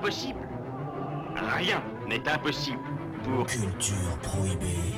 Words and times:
Impossible 0.00 0.40
Rien 1.58 1.82
n'est 2.08 2.26
impossible 2.26 2.78
pour... 3.22 3.44
Culture 3.46 4.18
prohibée. 4.22 4.94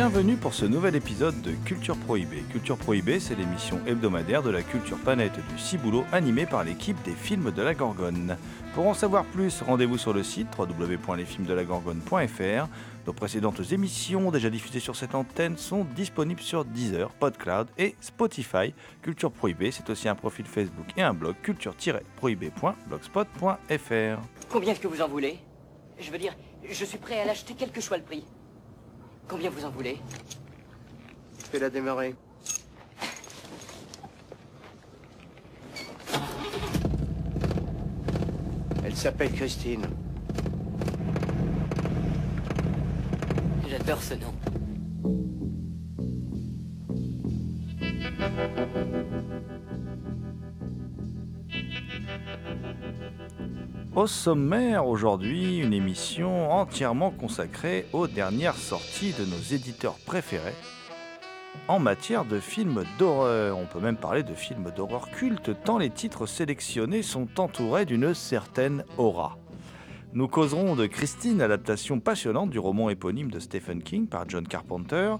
Bienvenue 0.00 0.36
pour 0.36 0.54
ce 0.54 0.64
nouvel 0.64 0.96
épisode 0.96 1.42
de 1.42 1.52
Culture 1.66 1.94
Prohibée. 1.94 2.42
Culture 2.50 2.78
Prohibée, 2.78 3.20
c'est 3.20 3.34
l'émission 3.34 3.78
hebdomadaire 3.86 4.42
de 4.42 4.48
la 4.48 4.62
culture 4.62 4.96
planète 4.96 5.38
du 5.52 5.58
Ciboulot 5.58 6.06
animée 6.10 6.46
par 6.46 6.64
l'équipe 6.64 6.96
des 7.02 7.12
films 7.12 7.52
de 7.52 7.60
la 7.60 7.74
Gorgone. 7.74 8.38
Pour 8.74 8.86
en 8.86 8.94
savoir 8.94 9.26
plus, 9.26 9.60
rendez-vous 9.60 9.98
sur 9.98 10.14
le 10.14 10.22
site 10.22 10.48
www.lesfilmsdelagorgone.fr. 10.58 12.68
Nos 13.06 13.12
précédentes 13.12 13.60
émissions, 13.72 14.30
déjà 14.30 14.48
diffusées 14.48 14.80
sur 14.80 14.96
cette 14.96 15.14
antenne, 15.14 15.58
sont 15.58 15.84
disponibles 15.94 16.40
sur 16.40 16.64
Deezer, 16.64 17.10
PodCloud 17.10 17.68
et 17.76 17.94
Spotify. 18.00 18.72
Culture 19.02 19.30
Prohibée, 19.30 19.70
c'est 19.70 19.90
aussi 19.90 20.08
un 20.08 20.14
profil 20.14 20.46
Facebook 20.46 20.86
et 20.96 21.02
un 21.02 21.12
blog 21.12 21.34
culture-prohibée.blogspot.fr. 21.42 24.22
Combien 24.48 24.72
est-ce 24.72 24.80
que 24.80 24.88
vous 24.88 25.02
en 25.02 25.08
voulez? 25.08 25.40
Je 25.98 26.10
veux 26.10 26.16
dire, 26.16 26.34
je 26.66 26.84
suis 26.86 26.96
prêt 26.96 27.20
à 27.20 27.26
l'acheter 27.26 27.54
quel 27.54 27.70
que 27.70 27.82
soit 27.82 27.98
le 27.98 28.04
prix. 28.04 28.24
Combien 29.30 29.48
vous 29.48 29.64
en 29.64 29.70
voulez 29.70 29.96
Fais-la 31.52 31.70
démarrer. 31.70 32.16
Elle 38.84 38.96
s'appelle 38.96 39.30
Christine. 39.30 39.86
J'adore 43.68 44.02
ce 44.02 44.14
nom. 44.14 44.34
Au 54.00 54.06
sommaire 54.06 54.86
aujourd'hui, 54.86 55.58
une 55.58 55.74
émission 55.74 56.50
entièrement 56.52 57.10
consacrée 57.10 57.84
aux 57.92 58.06
dernières 58.06 58.56
sorties 58.56 59.12
de 59.12 59.26
nos 59.26 59.54
éditeurs 59.54 59.98
préférés 60.06 60.54
en 61.68 61.78
matière 61.78 62.24
de 62.24 62.40
films 62.40 62.84
d'horreur. 62.98 63.58
On 63.58 63.66
peut 63.66 63.78
même 63.78 63.98
parler 63.98 64.22
de 64.22 64.32
films 64.32 64.72
d'horreur 64.74 65.10
culte 65.10 65.50
tant 65.64 65.76
les 65.76 65.90
titres 65.90 66.24
sélectionnés 66.24 67.02
sont 67.02 67.28
entourés 67.38 67.84
d'une 67.84 68.14
certaine 68.14 68.86
aura. 68.96 69.36
Nous 70.12 70.26
causerons 70.26 70.74
de 70.74 70.86
Christine, 70.86 71.40
adaptation 71.40 72.00
passionnante 72.00 72.50
du 72.50 72.58
roman 72.58 72.90
éponyme 72.90 73.30
de 73.30 73.38
Stephen 73.38 73.80
King 73.80 74.08
par 74.08 74.28
John 74.28 74.44
Carpenter, 74.46 75.14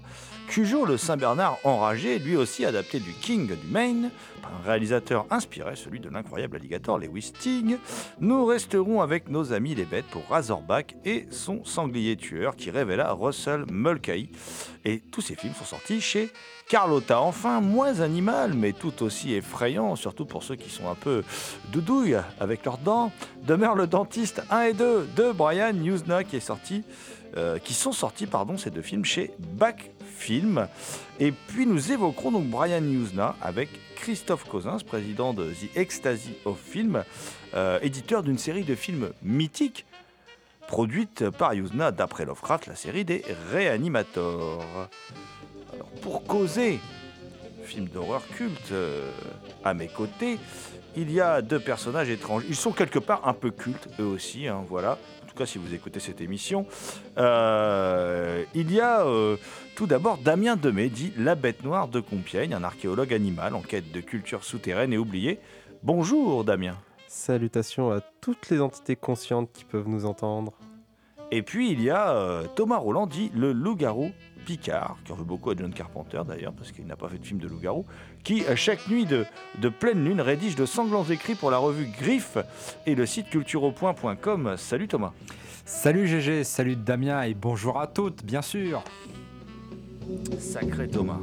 Cujo 0.49 0.85
le 0.85 0.97
Saint-Bernard 0.97 1.59
enragé, 1.63 2.19
lui 2.19 2.35
aussi 2.35 2.65
adapté 2.65 2.99
du 2.99 3.13
King 3.13 3.47
du 3.47 3.71
Maine, 3.71 4.11
par 4.41 4.51
un 4.53 4.65
réalisateur 4.65 5.27
inspiré, 5.29 5.77
celui 5.77 6.01
de 6.01 6.09
l'incroyable 6.09 6.57
alligator 6.57 6.99
Lewis 6.99 7.31
Stig. 7.33 7.77
Nous 8.19 8.45
resterons 8.45 8.99
avec 9.01 9.29
nos 9.29 9.53
amis 9.53 9.75
les 9.75 9.85
bêtes 9.85 10.07
pour 10.11 10.27
Razorback 10.27 10.97
et 11.05 11.25
son 11.29 11.63
sanglier 11.63 12.17
tueur 12.17 12.57
qui 12.57 12.69
révéla 12.69 13.13
Russell 13.13 13.63
Mulcahy. 13.71 14.29
Et 14.85 14.99
tous 14.99 15.21
ces 15.21 15.35
films 15.35 15.53
sont 15.53 15.65
sortis 15.65 16.01
chez 16.01 16.31
Carlotta, 16.67 17.21
enfin 17.21 17.61
moins 17.61 17.99
animal, 17.99 18.53
mais 18.53 18.71
tout 18.71 19.03
aussi 19.03 19.33
effrayant, 19.33 19.95
surtout 19.95 20.25
pour 20.25 20.43
ceux 20.43 20.55
qui 20.55 20.69
sont 20.69 20.89
un 20.89 20.95
peu 20.95 21.23
doudouilles 21.71 22.17
avec 22.39 22.65
leurs 22.65 22.77
dents, 22.77 23.11
demeure 23.45 23.75
le 23.75 23.87
dentiste 23.87 24.41
1 24.49 24.61
et 24.61 24.73
2 24.73 25.09
de 25.15 25.31
Brian 25.31 25.73
Newsna 25.73 26.23
qui 26.23 26.37
est 26.37 26.39
sorti, 26.39 26.83
euh, 27.37 27.59
qui 27.59 27.73
sont 27.73 27.91
sortis 27.91 28.25
pardon 28.25 28.57
ces 28.57 28.71
deux 28.71 28.81
films 28.81 29.05
chez 29.05 29.31
Back 29.39 29.91
Film. 30.17 30.67
Et 31.19 31.31
puis 31.31 31.65
nous 31.65 31.91
évoquerons 31.91 32.31
donc 32.31 32.45
Brian 32.45 32.81
Newsna 32.81 33.35
avec 33.41 33.69
Christophe 33.95 34.45
Cosins, 34.45 34.77
président 34.85 35.33
de 35.33 35.45
The 35.45 35.77
Ecstasy 35.77 36.33
of 36.45 36.57
Film, 36.59 37.03
euh, 37.53 37.79
éditeur 37.81 38.23
d'une 38.23 38.37
série 38.37 38.63
de 38.63 38.75
films 38.75 39.11
mythiques 39.21 39.85
produite 40.71 41.29
par 41.31 41.53
Yuzna 41.53 41.91
d'après 41.91 42.23
Lovecraft, 42.23 42.67
la 42.67 42.77
série 42.77 43.03
des 43.03 43.25
Réanimators. 43.51 44.63
Alors, 45.73 45.89
pour 46.01 46.23
causer 46.23 46.79
film 47.65 47.87
d'horreur 47.87 48.25
culte 48.37 48.71
euh, 48.71 49.11
à 49.65 49.73
mes 49.73 49.89
côtés, 49.89 50.39
il 50.95 51.11
y 51.11 51.19
a 51.19 51.41
deux 51.41 51.59
personnages 51.59 52.09
étranges. 52.09 52.43
Ils 52.47 52.55
sont 52.55 52.71
quelque 52.71 52.99
part 52.99 53.27
un 53.27 53.33
peu 53.33 53.51
cultes, 53.51 53.89
eux 53.99 54.05
aussi, 54.05 54.47
hein, 54.47 54.63
voilà. 54.69 54.97
En 55.23 55.27
tout 55.27 55.35
cas, 55.35 55.45
si 55.45 55.57
vous 55.57 55.73
écoutez 55.73 55.99
cette 55.99 56.21
émission. 56.21 56.65
Euh, 57.17 58.45
il 58.55 58.71
y 58.71 58.79
a 58.79 59.05
euh, 59.05 59.35
tout 59.75 59.87
d'abord 59.87 60.19
Damien 60.19 60.55
Demey, 60.55 60.87
dit 60.87 61.11
La 61.17 61.35
Bête 61.35 61.65
Noire 61.65 61.89
de 61.89 61.99
Compiègne, 61.99 62.53
un 62.53 62.63
archéologue 62.63 63.13
animal 63.13 63.55
en 63.55 63.61
quête 63.61 63.91
de 63.91 63.99
culture 63.99 64.45
souterraine 64.45 64.93
et 64.93 64.97
oubliée. 64.97 65.39
Bonjour 65.83 66.45
Damien. 66.45 66.77
Salutations 67.13 67.91
à 67.91 67.99
toutes 68.21 68.49
les 68.49 68.61
entités 68.61 68.95
conscientes 68.95 69.49
qui 69.51 69.65
peuvent 69.65 69.89
nous 69.89 70.05
entendre. 70.05 70.53
Et 71.29 71.41
puis 71.41 71.69
il 71.69 71.81
y 71.83 71.89
a 71.89 72.11
euh, 72.15 72.45
Thomas 72.55 72.77
Roland, 72.77 73.05
dit 73.05 73.29
le 73.35 73.51
loup-garou 73.51 74.11
Picard, 74.45 74.97
qui 75.03 75.11
en 75.11 75.15
veut 75.15 75.25
beaucoup 75.25 75.49
à 75.49 75.55
John 75.57 75.73
Carpenter 75.73 76.21
d'ailleurs, 76.25 76.53
parce 76.53 76.71
qu'il 76.71 76.87
n'a 76.87 76.95
pas 76.95 77.09
fait 77.09 77.17
de 77.17 77.25
film 77.25 77.41
de 77.41 77.49
loup-garou, 77.49 77.85
qui 78.23 78.45
euh, 78.45 78.55
chaque 78.55 78.87
nuit 78.87 79.05
de, 79.05 79.25
de 79.59 79.67
pleine 79.67 80.05
lune 80.05 80.21
rédige 80.21 80.55
de 80.55 80.65
sanglants 80.65 81.03
écrits 81.03 81.35
pour 81.35 81.51
la 81.51 81.57
revue 81.57 81.87
Griffe 81.99 82.37
et 82.85 82.95
le 82.95 83.05
site 83.05 83.29
cultureaupoint.com. 83.29 84.55
Salut 84.55 84.87
Thomas. 84.87 85.11
Salut 85.65 86.07
GG, 86.07 86.45
salut 86.45 86.77
Damien 86.77 87.23
et 87.23 87.33
bonjour 87.33 87.77
à 87.77 87.87
toutes, 87.87 88.23
bien 88.23 88.41
sûr. 88.41 88.85
Sacré 90.39 90.87
Thomas. 90.87 91.19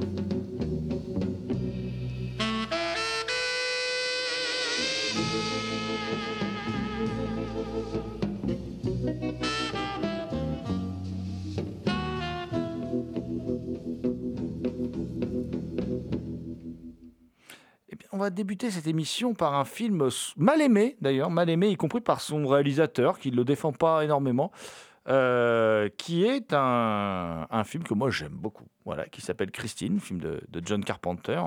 Débuter 18.30 18.70
cette 18.70 18.86
émission 18.86 19.34
par 19.34 19.54
un 19.54 19.64
film 19.64 20.08
mal 20.36 20.60
aimé, 20.60 20.96
d'ailleurs, 21.00 21.30
mal 21.30 21.50
aimé, 21.50 21.68
y 21.68 21.76
compris 21.76 22.00
par 22.00 22.20
son 22.20 22.46
réalisateur, 22.46 23.18
qui 23.18 23.30
ne 23.30 23.36
le 23.36 23.44
défend 23.44 23.72
pas 23.72 24.04
énormément, 24.04 24.52
euh, 25.08 25.88
qui 25.96 26.24
est 26.24 26.52
un, 26.52 27.46
film 27.64 27.82
que 27.84 27.94
moi 27.94 28.10
j'aime 28.10 28.32
beaucoup, 28.32 28.66
voilà, 28.84 29.06
qui 29.06 29.20
s'appelle 29.20 29.50
Christine, 29.50 30.00
film 30.00 30.20
de, 30.20 30.42
de 30.48 30.62
John 30.64 30.84
Carpenter, 30.84 31.40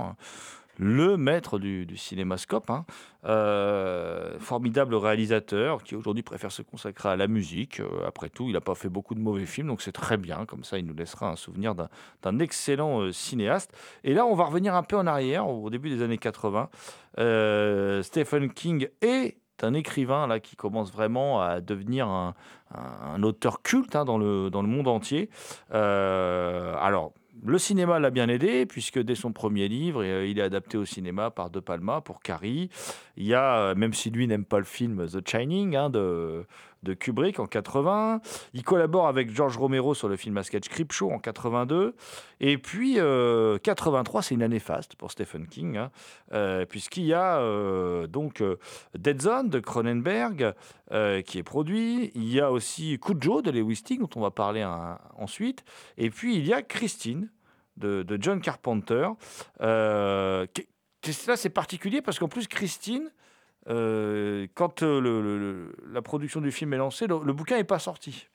le 0.77 1.17
maître 1.17 1.59
du, 1.59 1.85
du 1.85 1.97
cinémascope, 1.97 2.69
hein. 2.69 2.85
Euh, 3.23 4.39
formidable 4.39 4.95
réalisateur 4.95 5.83
qui 5.83 5.95
aujourd'hui 5.95 6.23
préfère 6.23 6.51
se 6.51 6.63
consacrer 6.63 7.09
à 7.09 7.15
la 7.15 7.27
musique. 7.27 7.79
Euh, 7.79 8.07
après 8.07 8.29
tout, 8.29 8.47
il 8.47 8.53
n'a 8.53 8.61
pas 8.61 8.73
fait 8.73 8.89
beaucoup 8.89 9.13
de 9.13 9.19
mauvais 9.19 9.45
films, 9.45 9.67
donc 9.67 9.83
c'est 9.83 9.91
très 9.91 10.17
bien, 10.17 10.45
comme 10.47 10.63
ça 10.63 10.79
il 10.79 10.87
nous 10.87 10.95
laissera 10.95 11.29
un 11.29 11.35
souvenir 11.35 11.75
d'un- 11.75 12.39
excellent 12.39 13.01
euh, 13.01 13.11
cinéaste. 13.11 13.71
Et 14.03 14.15
là, 14.15 14.25
on 14.25 14.33
va 14.33 14.45
revenir 14.45 14.73
un 14.73 14.81
peu 14.81 14.97
en 14.97 15.05
arrière, 15.05 15.47
au 15.47 15.69
début 15.69 15.89
des 15.89 16.01
années 16.01 16.17
80. 16.17 16.69
Euh, 17.19 18.01
Stephen 18.01 18.51
King 18.51 18.87
est 19.01 19.37
un 19.61 19.75
écrivain 19.75 20.25
là 20.25 20.39
qui 20.39 20.55
commence 20.55 20.91
vraiment 20.91 21.41
à 21.41 21.61
devenir 21.61 22.07
un, 22.07 22.33
auteur 23.21 23.61
culte 23.61 23.95
hein, 23.95 24.05
dans, 24.05 24.17
le, 24.17 24.49
dans 24.49 24.63
le 24.63 24.67
monde 24.67 24.87
entier. 24.87 25.29
Alors, 25.69 27.13
le 27.43 27.57
cinéma 27.57 27.99
l'a 27.99 28.11
bien 28.11 28.29
aidé, 28.29 28.65
puisque 28.65 28.99
dès 28.99 29.15
son 29.15 29.31
premier 29.33 29.67
livre, 29.67 30.03
euh, 30.03 30.27
il 30.27 30.37
est 30.37 30.43
adapté 30.43 30.77
au 30.77 30.85
cinéma 30.85 31.31
par 31.31 31.49
De 31.49 31.59
Palma 31.59 32.01
pour 32.01 32.21
Carrie. 32.21 32.69
Il 33.17 33.25
y 33.25 33.33
a, 33.33 33.57
euh, 33.57 33.75
même 33.75 33.93
si 33.93 34.11
lui 34.11 34.27
n'aime 34.27 34.45
pas 34.45 34.59
le 34.59 34.65
film 34.65 35.07
The 35.07 35.27
Shining 35.27 35.75
hein, 35.75 35.89
de, 35.89 36.45
de 36.83 36.93
Kubrick 36.93 37.39
en 37.39 37.45
80. 37.45 38.21
Il 38.53 38.63
collabore 38.63 39.07
avec 39.07 39.29
George 39.29 39.57
Romero 39.57 39.93
sur 39.93 40.07
le 40.09 40.15
film 40.15 40.37
à 40.37 40.43
sketch 40.43 40.67
Creepshow 40.69 41.11
en 41.11 41.19
82. 41.19 41.95
Et 42.39 42.57
puis, 42.57 42.95
euh, 42.99 43.57
83, 43.59 44.21
c'est 44.23 44.33
une 44.35 44.43
année 44.43 44.59
faste 44.59 44.95
pour 44.95 45.11
Stephen 45.11 45.47
King, 45.47 45.77
hein, 45.77 45.91
euh, 46.33 46.65
puisqu'il 46.65 47.03
y 47.05 47.13
a 47.13 47.37
euh, 47.39 48.07
donc 48.07 48.41
euh, 48.41 48.57
Dead 48.97 49.21
Zone 49.21 49.49
de 49.49 49.59
Cronenberg 49.59 50.53
euh, 50.91 51.21
qui 51.21 51.37
est 51.37 51.43
produit. 51.43 52.11
Il 52.15 52.27
y 52.31 52.39
a 52.41 52.51
aussi 52.51 52.97
Cujo 52.99 53.41
de 53.41 53.51
Lewis 53.51 53.77
Sting, 53.77 53.99
dont 53.99 54.09
on 54.15 54.21
va 54.21 54.31
parler 54.31 54.65
ensuite. 55.17 55.63
Et 55.97 56.09
puis, 56.09 56.35
il 56.35 56.47
y 56.47 56.53
a 56.53 56.61
Christine 56.61 57.29
de, 57.77 58.05
John 58.19 58.41
Carpenter. 58.41 59.07
Euh, 59.61 60.45
qui- 60.53 60.67
là, 61.27 61.35
c'est 61.37 61.49
particulier 61.49 62.01
parce 62.01 62.19
qu'en 62.19 62.27
plus, 62.27 62.47
Christine, 62.47 63.11
euh, 63.71 64.47
quand 64.53 64.83
euh, 64.83 65.71
la 65.91 66.01
production 66.01 66.41
du 66.41 66.51
film 66.51 66.73
est 66.73 66.77
lancée, 66.77 67.07
le, 67.07 67.33
bouquin 67.33 67.57
n'est 67.57 67.63
pas 67.63 67.79
sorti. 67.79 68.27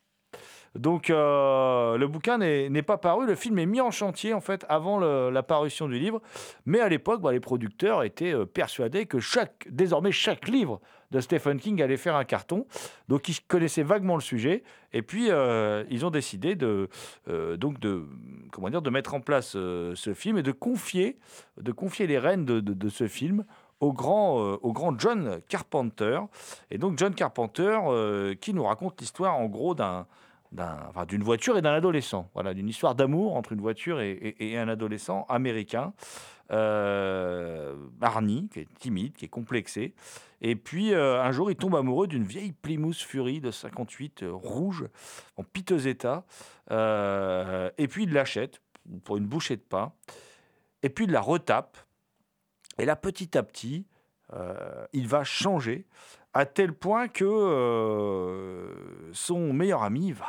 Donc, 0.74 1.08
euh, 1.08 1.96
le 1.96 2.06
bouquin 2.06 2.38
n'est 2.38 2.82
pas 2.82 2.98
paru. 2.98 3.26
Le 3.26 3.34
film 3.34 3.58
est 3.58 3.66
mis 3.66 3.80
en 3.80 3.90
chantier, 3.90 4.34
en 4.34 4.40
fait, 4.40 4.64
avant 4.68 4.98
la 4.98 5.42
parution 5.42 5.88
du 5.88 5.98
livre. 5.98 6.20
Mais 6.66 6.80
à 6.80 6.88
l'époque, 6.88 7.22
bah, 7.22 7.32
les 7.32 7.40
producteurs 7.40 8.02
étaient 8.02 8.34
persuadés 8.46 9.06
que 9.06 9.18
chaque, 9.18 9.66
désormais, 9.70 10.12
chaque 10.12 10.48
livre 10.48 10.80
de 11.12 11.20
Stephen 11.20 11.58
King 11.58 11.80
allait 11.80 11.96
faire 11.96 12.16
un 12.16 12.24
carton. 12.24 12.66
Donc, 13.08 13.28
ils 13.30 13.40
connaissaient 13.40 13.84
vaguement 13.84 14.16
le 14.16 14.22
sujet. 14.22 14.64
Et 14.92 15.00
puis, 15.00 15.28
ils 15.28 16.04
ont 16.04 16.10
décidé 16.10 16.56
de, 16.56 16.90
donc 17.56 17.80
de, 17.80 18.04
comment 18.52 18.68
dire, 18.68 18.82
de 18.82 18.90
mettre 18.90 19.14
en 19.14 19.20
place 19.20 19.52
ce 19.52 20.12
film 20.14 20.36
et 20.36 20.42
de 20.42 20.52
confier, 20.52 21.18
de 21.58 21.72
confier 21.72 22.06
les 22.06 22.18
rênes 22.18 22.44
de 22.44 22.88
ce 22.90 23.08
film 23.08 23.46
au 23.80 23.92
grand, 23.92 24.40
euh, 24.40 24.56
au 24.62 24.72
grand 24.72 24.98
John 24.98 25.40
Carpenter. 25.48 26.20
Et 26.70 26.78
donc, 26.78 26.98
John 26.98 27.14
Carpenter 27.14 27.78
euh, 27.86 28.34
qui 28.34 28.54
nous 28.54 28.64
raconte 28.64 29.00
l'histoire, 29.00 29.36
en 29.36 29.46
gros, 29.46 29.74
d'un 29.74 30.06
d'un- 30.52 30.78
enfin, 30.88 31.04
d'une 31.06 31.24
voiture 31.24 31.58
et 31.58 31.62
d'un 31.62 31.72
adolescent. 31.74 32.30
Voilà, 32.34 32.54
d'une 32.54 32.68
histoire 32.68 32.94
d'amour 32.94 33.36
entre 33.36 33.52
une 33.52 33.60
voiture 33.60 34.00
et, 34.00 34.56
un 34.56 34.68
adolescent 34.68 35.26
américain. 35.28 35.92
Euh, 36.52 37.74
qui 38.52 38.60
est 38.60 38.68
timide, 38.78 39.14
qui 39.14 39.24
est 39.24 39.28
complexé. 39.28 39.94
Et 40.40 40.54
puis, 40.54 40.94
euh, 40.94 41.20
un 41.20 41.32
jour, 41.32 41.50
il 41.50 41.56
tombe 41.56 41.74
amoureux 41.74 42.06
d'une 42.06 42.22
vieille 42.22 42.52
Plymouth 42.52 42.94
Fury 42.94 43.40
de 43.40 43.50
58, 43.50 44.22
euh, 44.22 44.32
rouge, 44.32 44.86
en 45.36 45.42
piteux 45.42 45.88
état. 45.88 46.24
Et 46.70 47.88
puis, 47.88 48.04
il 48.04 48.12
l'achète 48.12 48.60
pour 49.02 49.16
une 49.16 49.26
bouchée 49.26 49.56
de 49.56 49.62
pain. 49.62 49.92
Et 50.84 50.88
puis, 50.88 51.06
il 51.06 51.10
la 51.10 51.20
retape. 51.20 51.76
Et 52.78 52.84
là, 52.84 52.96
petit 52.96 53.36
à 53.36 53.42
petit, 53.42 53.86
euh, 54.32 54.86
il 54.92 55.08
va 55.08 55.24
changer 55.24 55.86
à 56.34 56.44
tel 56.44 56.72
point 56.72 57.08
que 57.08 57.24
euh, 57.24 58.74
son 59.12 59.52
meilleur 59.52 59.82
ami 59.82 60.12
va 60.12 60.26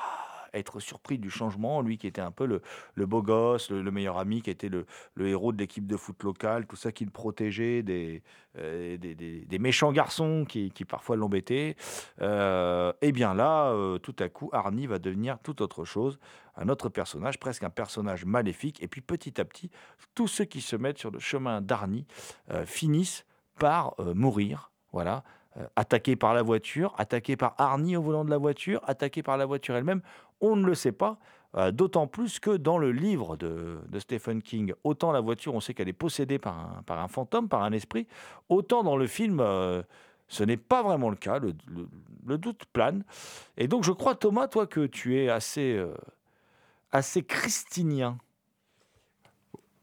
être 0.53 0.79
surpris 0.79 1.17
du 1.17 1.29
changement, 1.29 1.81
lui 1.81 1.97
qui 1.97 2.07
était 2.07 2.21
un 2.21 2.31
peu 2.31 2.45
le, 2.45 3.05
beau 3.05 3.21
gosse, 3.21 3.69
le, 3.69 3.81
le 3.81 3.91
meilleur 3.91 4.17
ami, 4.17 4.41
qui 4.41 4.49
était 4.49 4.69
le, 4.69 4.85
héros 5.19 5.51
de 5.51 5.57
l'équipe 5.57 5.85
de 5.85 5.97
foot 5.97 6.23
locale, 6.23 6.65
tout 6.65 6.77
ça 6.77 6.91
qui 6.91 7.03
le 7.03 7.11
protégeait 7.11 7.83
des, 7.83 8.23
euh, 8.57 8.97
méchants 9.59 9.91
garçons 9.91 10.45
qui, 10.47 10.71
parfois 10.87 11.17
l'embêtaient. 11.17 11.75
Euh, 12.21 12.93
et 13.01 13.11
bien 13.11 13.33
là, 13.33 13.75
tout 14.01 14.15
à 14.19 14.29
coup, 14.29 14.49
Arnie 14.53 14.87
va 14.87 14.99
devenir 14.99 15.37
tout 15.39 15.61
autre 15.61 15.83
chose, 15.83 16.19
un 16.57 16.69
autre 16.69 16.89
personnage, 16.89 17.39
presque 17.39 17.63
un 17.63 17.69
personnage 17.69 18.25
maléfique. 18.25 18.81
Et 18.83 18.87
puis 18.87 19.01
petit 19.01 19.39
à 19.39 19.45
petit, 19.45 19.69
tous 20.15 20.27
ceux 20.27 20.45
qui 20.45 20.61
se 20.61 20.75
mettent 20.75 20.97
sur 20.97 21.11
le 21.11 21.19
chemin 21.19 21.61
d'Arnie 21.61 22.05
euh, 22.51 22.65
finissent 22.65 23.25
par 23.57 23.93
euh, 23.99 24.13
mourir. 24.13 24.71
Voilà. 24.91 25.23
Euh, 25.57 25.65
attaqués 25.75 26.15
par 26.15 26.33
la 26.33 26.41
voiture, 26.41 26.93
attaqués 26.97 27.35
par 27.35 27.55
Arnie 27.57 27.97
au 27.97 28.01
volant 28.01 28.25
de 28.25 28.29
la 28.29 28.37
voiture, 28.37 28.81
attaqués 28.85 29.23
par 29.23 29.37
la 29.37 29.45
voiture 29.45 29.75
elle-même. 29.75 30.01
On 30.41 30.55
ne 30.55 30.65
le 30.65 30.75
sait 30.75 30.91
pas. 30.91 31.17
euh, 31.55 31.71
D'autant 31.71 32.07
plus 32.07 32.39
que 32.39 32.51
dans 32.51 32.77
le 32.77 32.91
livre 32.91 33.37
de, 33.37 33.79
Stephen 33.99 34.41
King, 34.41 34.73
autant 34.83 35.11
la 35.11 35.21
voiture, 35.21 35.55
on 35.55 35.59
sait 35.59 35.73
qu'elle 35.73 35.89
est 35.89 35.93
possédée 35.93 36.39
par 36.39 36.57
un, 36.59 36.83
par 36.83 36.99
un 36.99 37.07
fantôme, 37.07 37.49
par 37.49 37.63
un 37.63 37.71
esprit, 37.71 38.07
autant 38.49 38.83
dans 38.83 38.97
le 38.97 39.07
film, 39.07 39.39
ce 40.27 40.43
n'est 40.43 40.57
pas 40.57 40.83
vraiment 40.83 41.09
le 41.09 41.15
cas. 41.15 41.39
Le, 41.39 42.37
doute 42.37 42.65
plane. 42.73 43.03
Et 43.55 43.67
donc, 43.69 43.85
je 43.85 43.93
crois, 43.93 44.13
Thomas, 44.13 44.47
toi, 44.47 44.67
que 44.67 44.85
tu 44.85 45.17
es 45.17 45.29
assez, 45.29 45.81
assez 46.91 47.23
christinien. 47.23 48.17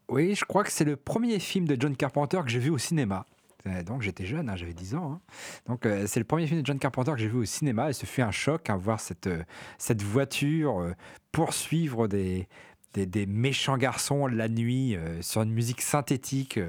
Oui, 0.09 0.35
je 0.35 0.45
crois 0.45 0.65
que 0.65 0.71
c'est 0.71 0.85
le 0.85 0.97
premier 0.97 1.39
film 1.39 1.67
de 1.67 1.77
John 1.81 1.97
Carpenter 1.97 2.41
que 2.45 2.51
j'ai 2.51 2.59
vu 2.59 2.71
au 2.71 2.79
cinéma. 2.79 3.27
Euh, 3.67 3.83
Donc 3.83 4.03
j'étais 4.03 4.27
jeune, 4.27 4.49
hein, 4.49 4.57
j'avais 4.57 4.75
10 4.75 4.95
ans. 4.95 5.13
hein. 5.13 5.21
Donc 5.67 5.87
euh, 5.87 6.07
c'est 6.07 6.21
le 6.21 6.27
premier 6.27 6.47
film 6.47 6.61
de 6.61 6.67
John 6.67 6.79
Carpenter 6.79 7.13
que 7.13 7.19
j'ai 7.19 7.29
vu 7.29 7.39
au 7.39 7.45
cinéma 7.45 7.91
et 7.91 7.93
ce 7.93 8.07
fut 8.07 8.23
un 8.23 8.31
choc 8.31 8.69
à 8.69 8.77
voir 8.77 9.01
cette, 9.01 9.27
euh, 9.27 9.43
cette 9.79 10.03
voiture 10.03 10.95
poursuivre 11.33 12.07
des, 12.07 12.49
des, 12.93 13.27
méchants 13.27 13.79
garçons 13.79 14.27
la 14.27 14.49
nuit 14.49 14.97
sur 15.21 15.43
une 15.43 15.53
musique 15.53 15.81
synthétique 15.81 16.61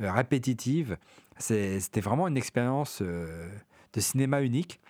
répétitive. 0.00 0.96
C'était 1.38 2.00
vraiment 2.00 2.26
une 2.26 2.36
expérience 2.36 3.02
de 3.02 4.00
cinéma 4.00 4.42
unique. 4.42 4.80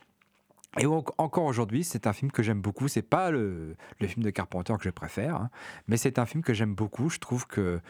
Et 0.79 0.87
encore 0.87 1.45
aujourd'hui, 1.45 1.85
c'est 1.85 2.07
un 2.07 2.13
film 2.13 2.33
que 2.33 2.43
j'aime 2.43 2.61
beaucoup. 2.61 2.89
C'est 2.89 3.03
pas 3.03 3.31
le, 3.31 3.77
film 4.01 4.25
de 4.25 4.31
Carpenter 4.31 4.75
que 4.77 4.85
je 4.85 4.91
préfère, 4.91 5.37
hein, 5.37 5.51
mais 5.87 5.97
c'est 5.97 6.19
un 6.19 6.27
film 6.27 6.43
que 6.43 6.53
j'aime 6.53 6.75
beaucoup. 6.75 7.11
Je 7.11 7.19
trouve 7.19 7.47
que 7.47 7.81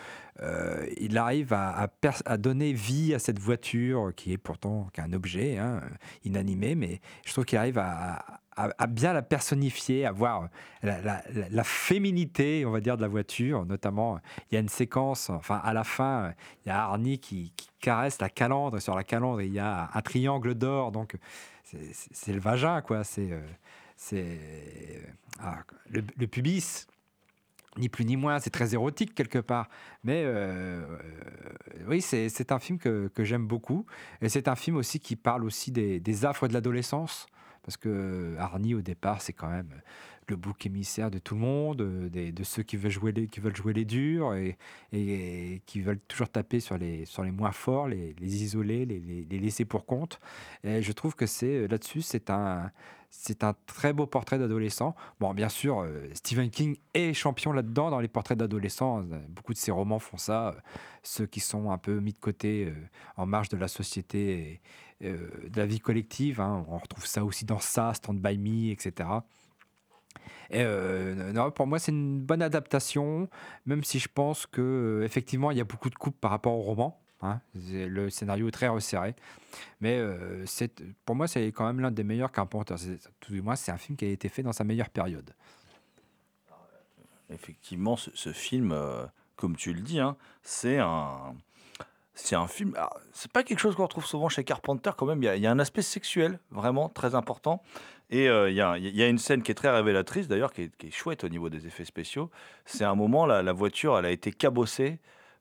euh, 0.42 0.86
il 0.98 1.16
arrive 1.16 1.52
à, 1.52 1.88
donner 2.36 2.72
vie 2.72 3.14
à 3.14 3.18
cette 3.18 3.38
voiture 3.38 4.12
qui 4.14 4.32
est 4.32 4.38
pourtant 4.38 4.88
qu'un 4.92 5.12
objet 5.12 5.58
hein, 5.58 5.80
inanimé, 6.24 6.74
mais 6.74 7.00
je 7.24 7.32
trouve 7.32 7.44
qu'il 7.44 7.58
arrive 7.58 7.78
à, 7.78 8.40
bien 8.88 9.12
la 9.12 9.22
personnifier, 9.22 10.04
à 10.04 10.12
voir 10.12 10.48
la, 10.82 11.64
féminité, 11.64 12.66
on 12.66 12.70
va 12.70 12.80
dire, 12.80 12.96
de 12.96 13.02
la 13.02 13.08
voiture. 13.08 13.64
Notamment, 13.64 14.20
il 14.50 14.54
y 14.54 14.58
a 14.58 14.60
une 14.60 14.68
séquence, 14.68 15.30
enfin 15.30 15.60
à 15.64 15.72
la 15.72 15.84
fin, 15.84 16.34
il 16.64 16.68
y 16.68 16.70
a 16.70 16.82
Arnie 16.82 17.18
qui, 17.18 17.52
qui 17.56 17.68
caresse 17.80 18.20
la 18.20 18.28
calandre. 18.28 18.78
Sur 18.80 18.94
la 18.94 19.04
calandre, 19.04 19.40
il 19.40 19.52
y 19.52 19.58
a 19.58 19.90
un 19.92 20.00
triangle 20.02 20.54
d'or, 20.54 20.92
donc 20.92 21.16
c'est- 21.92 22.32
le 22.32 22.40
vagin, 22.40 22.80
quoi. 22.82 23.04
C'est 23.04 23.32
euh, 23.32 23.40
c'est 23.96 24.38
ah, 25.40 25.62
le, 25.90 26.26
pubis 26.26 26.86
ni 27.76 27.88
plus 27.88 28.04
ni 28.04 28.16
moins, 28.16 28.38
c'est 28.38 28.50
très 28.50 28.74
érotique 28.74 29.14
quelque 29.14 29.38
part. 29.40 29.68
Mais 30.04 30.22
euh, 30.24 30.84
euh, 30.84 30.98
oui, 31.88 32.00
c'est 32.00 32.28
c'est 32.28 32.52
un 32.52 32.58
film 32.58 32.78
que, 32.78 33.08
que 33.14 33.24
j'aime 33.24 33.46
beaucoup. 33.46 33.86
Et 34.20 34.28
c'est 34.28 34.48
un 34.48 34.56
film 34.56 34.76
aussi 34.76 35.00
qui 35.00 35.16
parle 35.16 35.44
aussi 35.44 35.72
des, 35.72 36.00
des 36.00 36.24
affres 36.24 36.48
de 36.48 36.52
l'adolescence. 36.52 37.26
Parce 37.62 37.76
que 37.78 38.36
Arnie, 38.38 38.74
au 38.74 38.82
départ, 38.82 39.22
c'est 39.22 39.32
quand 39.32 39.48
même 39.48 39.70
le 40.28 40.36
bouc 40.36 40.66
émissaire 40.66 41.10
de 41.10 41.18
tout 41.18 41.34
le 41.34 41.40
monde, 41.40 41.80
euh, 41.80 42.08
de 42.32 42.44
ceux 42.44 42.62
qui 42.62 42.76
veulent 42.76 42.90
jouer 42.90 43.12
les, 43.12 43.84
durs 43.84 44.34
et, 44.34 44.56
qui 45.66 45.80
veulent 45.80 46.00
toujours 46.00 46.28
taper 46.28 46.60
sur 46.60 46.78
les, 46.78 47.04
moins 47.32 47.52
forts, 47.52 47.88
les, 47.88 48.14
isoler, 48.20 48.86
les, 48.86 49.38
laisser 49.38 49.64
pour 49.64 49.86
compte. 49.86 50.20
Je 50.64 50.92
trouve 50.92 51.14
que 51.14 51.26
c'est 51.26 51.66
là-dessus, 51.68 52.02
c'est 52.02 52.30
un, 52.30 52.70
très 53.66 53.92
beau 53.92 54.06
portrait 54.06 54.38
d'adolescent. 54.38 54.94
Bon, 55.20 55.34
bien 55.34 55.48
sûr, 55.48 55.80
euh, 55.80 56.08
Stephen 56.14 56.50
King 56.50 56.76
est 56.94 57.12
champion 57.14 57.52
là-dedans 57.52 57.90
dans 57.90 58.00
les 58.00 58.08
portraits 58.08 58.36
d'adolescents. 58.38 59.00
Euh, 59.12 59.18
Beaucoup 59.28 59.52
de 59.52 59.58
ses 59.58 59.70
romans 59.70 59.98
font 59.98 60.16
ça. 60.16 60.48
euh, 60.48 60.52
Ceux 61.02 61.26
qui 61.26 61.40
sont 61.40 61.70
un 61.70 61.78
peu 61.78 62.00
mis 62.00 62.12
de 62.12 62.18
côté 62.18 62.66
euh, 62.66 62.74
en 63.16 63.26
marge 63.26 63.48
de 63.48 63.56
la 63.56 63.68
société 63.68 64.60
et 65.00 65.06
euh, 65.06 65.28
de 65.48 65.56
la 65.58 65.66
vie 65.66 65.80
collective. 65.80 66.40
hein. 66.40 66.64
On 66.68 66.78
retrouve 66.78 67.06
ça 67.06 67.24
aussi 67.24 67.44
dans 67.44 67.58
ça, 67.60 67.94
Stand 67.94 68.18
By 68.20 68.38
Me, 68.38 68.72
etc. 68.72 69.08
Et 70.50 70.62
euh, 70.62 71.32
non, 71.32 71.50
pour 71.50 71.66
moi, 71.66 71.78
c'est 71.78 71.90
une 71.92 72.20
bonne 72.20 72.42
adaptation, 72.42 73.28
même 73.66 73.82
si 73.82 73.98
je 73.98 74.08
pense 74.12 74.46
que 74.46 74.60
euh, 75.00 75.04
effectivement, 75.04 75.50
il 75.50 75.58
y 75.58 75.60
a 75.60 75.64
beaucoup 75.64 75.90
de 75.90 75.94
coupes 75.94 76.18
par 76.20 76.30
rapport 76.30 76.52
au 76.54 76.62
roman. 76.62 77.00
hein. 77.22 77.40
Le 77.54 78.10
scénario 78.10 78.48
est 78.48 78.50
très 78.52 78.68
resserré, 78.68 79.14
mais 79.80 79.96
euh, 79.98 80.44
c'est- 80.46 80.82
pour 81.06 81.14
moi, 81.16 81.26
c'est 81.26 81.46
quand 81.48 81.66
même 81.66 81.80
l'un 81.80 81.90
des 81.90 82.04
meilleurs 82.04 82.30
Carpenter. 82.32 82.74
C'est- 82.76 83.08
Tout 83.20 83.32
du 83.32 83.42
moins, 83.42 83.56
c'est 83.56 83.72
un 83.72 83.78
film 83.78 83.96
qui 83.96 84.04
a 84.04 84.08
été 84.08 84.28
fait 84.28 84.42
dans 84.42 84.52
sa 84.52 84.64
meilleure 84.64 84.90
période. 84.90 85.30
Effectivement, 87.30 87.96
ce, 87.96 88.32
film, 88.32 88.76
comme 89.36 89.56
tu 89.56 89.72
le 89.72 89.80
dis, 89.80 89.98
hein, 89.98 90.16
c'est 90.42 90.78
un, 90.78 91.34
c'est 92.14 92.36
un 92.36 92.46
film. 92.46 92.74
alors, 92.76 93.00
C'est 93.12 93.32
pas 93.32 93.42
quelque 93.42 93.58
chose 93.58 93.74
qu'on 93.74 93.84
retrouve 93.84 94.04
souvent 94.06 94.28
chez 94.28 94.44
Carpenter. 94.44 94.90
Quand 94.96 95.06
même, 95.06 95.22
il 95.22 95.40
y 95.40 95.46
a 95.46 95.50
un 95.50 95.58
aspect 95.58 95.82
sexuel 95.82 96.38
vraiment 96.50 96.88
très 96.90 97.14
important. 97.14 97.62
Et 98.14 98.28
euh, 98.28 98.48
il 98.48 98.54
y, 98.54 98.60
a, 99.02 99.08
une 99.08 99.18
scène 99.18 99.42
qui 99.42 99.50
est 99.50 99.56
très 99.56 99.70
révélatrice, 99.70 100.28
d'ailleurs, 100.28 100.52
qui, 100.52 100.62
est- 100.62 100.90
chouette 100.92 101.24
au 101.24 101.28
niveau 101.28 101.50
des 101.50 101.66
effets 101.66 101.84
spéciaux. 101.84 102.30
C'est 102.64 102.84
un 102.84 102.94
moment, 102.94 103.26
la, 103.26 103.52
voiture, 103.52 103.98
elle 103.98 104.06
a 104.06 104.12
été 104.12 104.30
cabossée 104.30 105.00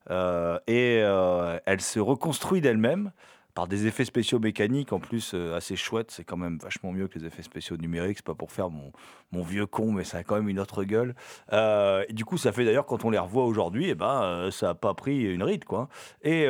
euh, 0.10 0.58
et 0.66 1.02
euh, 1.04 1.60
elle 1.68 1.82
se 1.82 2.00
reconstruit 2.00 2.62
d'elle-même 2.62 3.12
par 3.54 3.68
des 3.68 3.86
effets 3.86 4.06
spéciaux 4.06 4.40
mécaniques 4.40 4.92
en 4.92 5.00
plus 5.00 5.36
assez 5.56 5.76
chouettes. 5.76 6.10
C'est 6.10 6.24
quand 6.24 6.36
même 6.36 6.58
vachement 6.58 6.92
mieux 6.92 7.08
que 7.08 7.20
les 7.20 7.28
effets 7.28 7.44
spéciaux 7.44 7.78
numériques. 7.78 8.18
C'est 8.18 8.26
pas 8.26 8.34
pour 8.34 8.52
faire 8.52 8.72
mon, 8.72 8.92
vieux 9.44 9.68
con, 9.68 9.92
mais 9.92 10.04
ça 10.04 10.18
a 10.18 10.24
quand 10.24 10.38
même 10.38 10.50
une 10.50 10.60
autre 10.60 10.84
gueule. 10.84 11.14
Du 12.10 12.26
coup, 12.26 12.40
ça 12.40 12.52
fait 12.52 12.66
d'ailleurs 12.66 12.88
quand 12.88 13.06
on 13.06 13.12
les 13.12 13.20
revoit 13.20 13.46
aujourd'hui, 13.46 13.90
et 13.90 13.94
ben, 13.94 14.50
ça 14.50 14.72
a 14.72 14.74
pas 14.74 14.96
pris 14.96 15.32
une 15.32 15.44
ride, 15.44 15.66
quoi. 15.66 15.90
Et 16.24 16.46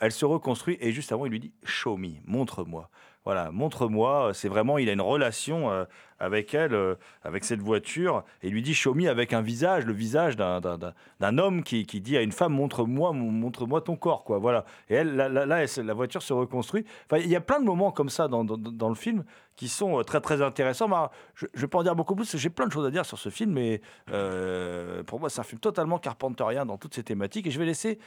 elle 0.00 0.12
se 0.12 0.24
reconstruit. 0.24 0.78
Et 0.80 0.92
juste 0.92 1.12
avant, 1.12 1.26
il 1.26 1.32
lui 1.32 1.40
dit 1.40 1.52
Show 1.62 1.98
me, 1.98 2.12
montre-moi. 2.24 2.88
Voilà, 3.28 3.50
montre-moi. 3.50 4.30
C'est 4.32 4.48
vraiment, 4.48 4.78
il 4.78 4.88
a 4.88 4.94
une 4.94 5.02
relation 5.02 5.70
euh, 5.70 5.84
avec 6.18 6.54
elle, 6.54 6.72
euh, 6.72 6.94
avec 7.22 7.44
cette 7.44 7.60
voiture, 7.60 8.24
et 8.42 8.48
lui 8.48 8.62
dit 8.62 8.72
show 8.72 8.94
me 8.94 9.06
avec 9.06 9.34
un 9.34 9.42
visage, 9.42 9.84
le 9.84 9.92
visage 9.92 10.34
d'un- 10.34 11.36
homme 11.36 11.62
qui, 11.62 11.84
qui 11.84 12.00
dit 12.00 12.16
à 12.16 12.22
une 12.22 12.32
femme 12.32 12.54
montre-moi, 12.54 13.12
mon- 13.12 13.30
montre-moi 13.30 13.82
ton 13.82 13.96
corps, 13.96 14.24
quoi. 14.24 14.38
Voilà. 14.38 14.64
Et 14.88 14.94
elle, 14.94 15.14
là, 15.14 15.28
la 15.44 15.92
voiture 15.94 16.22
se 16.22 16.32
reconstruit. 16.32 16.86
Enfin, 17.04 17.20
il 17.22 17.28
y 17.28 17.36
a 17.36 17.42
plein 17.42 17.60
de 17.60 17.66
moments 17.66 17.90
comme 17.92 18.08
ça 18.08 18.28
dans, 18.28 18.44
dans- 18.44 18.88
le 18.88 18.94
film 18.94 19.24
qui 19.56 19.68
sont 19.68 19.98
euh, 20.00 20.04
très 20.04 20.22
très 20.22 20.40
intéressants. 20.40 20.88
Bah, 20.88 21.10
je 21.34 21.44
ne 21.54 21.60
vais 21.60 21.68
pas 21.68 21.80
en 21.80 21.82
dire 21.82 21.94
beaucoup 21.94 22.16
plus, 22.16 22.34
j'ai 22.34 22.48
plein 22.48 22.66
de 22.66 22.72
choses 22.72 22.86
à 22.86 22.90
dire 22.90 23.04
sur 23.04 23.18
ce 23.18 23.28
film, 23.28 23.52
mais 23.52 23.82
euh, 24.10 25.02
pour 25.02 25.20
moi, 25.20 25.28
c'est 25.28 25.40
un 25.40 25.44
film 25.44 25.60
totalement 25.60 25.98
carpenterien 25.98 26.64
dans 26.64 26.78
toutes 26.78 26.94
ses 26.94 27.02
thématiques. 27.04 27.46
Et 27.46 27.50
je 27.50 27.58
vais 27.58 27.66
laisser 27.66 27.98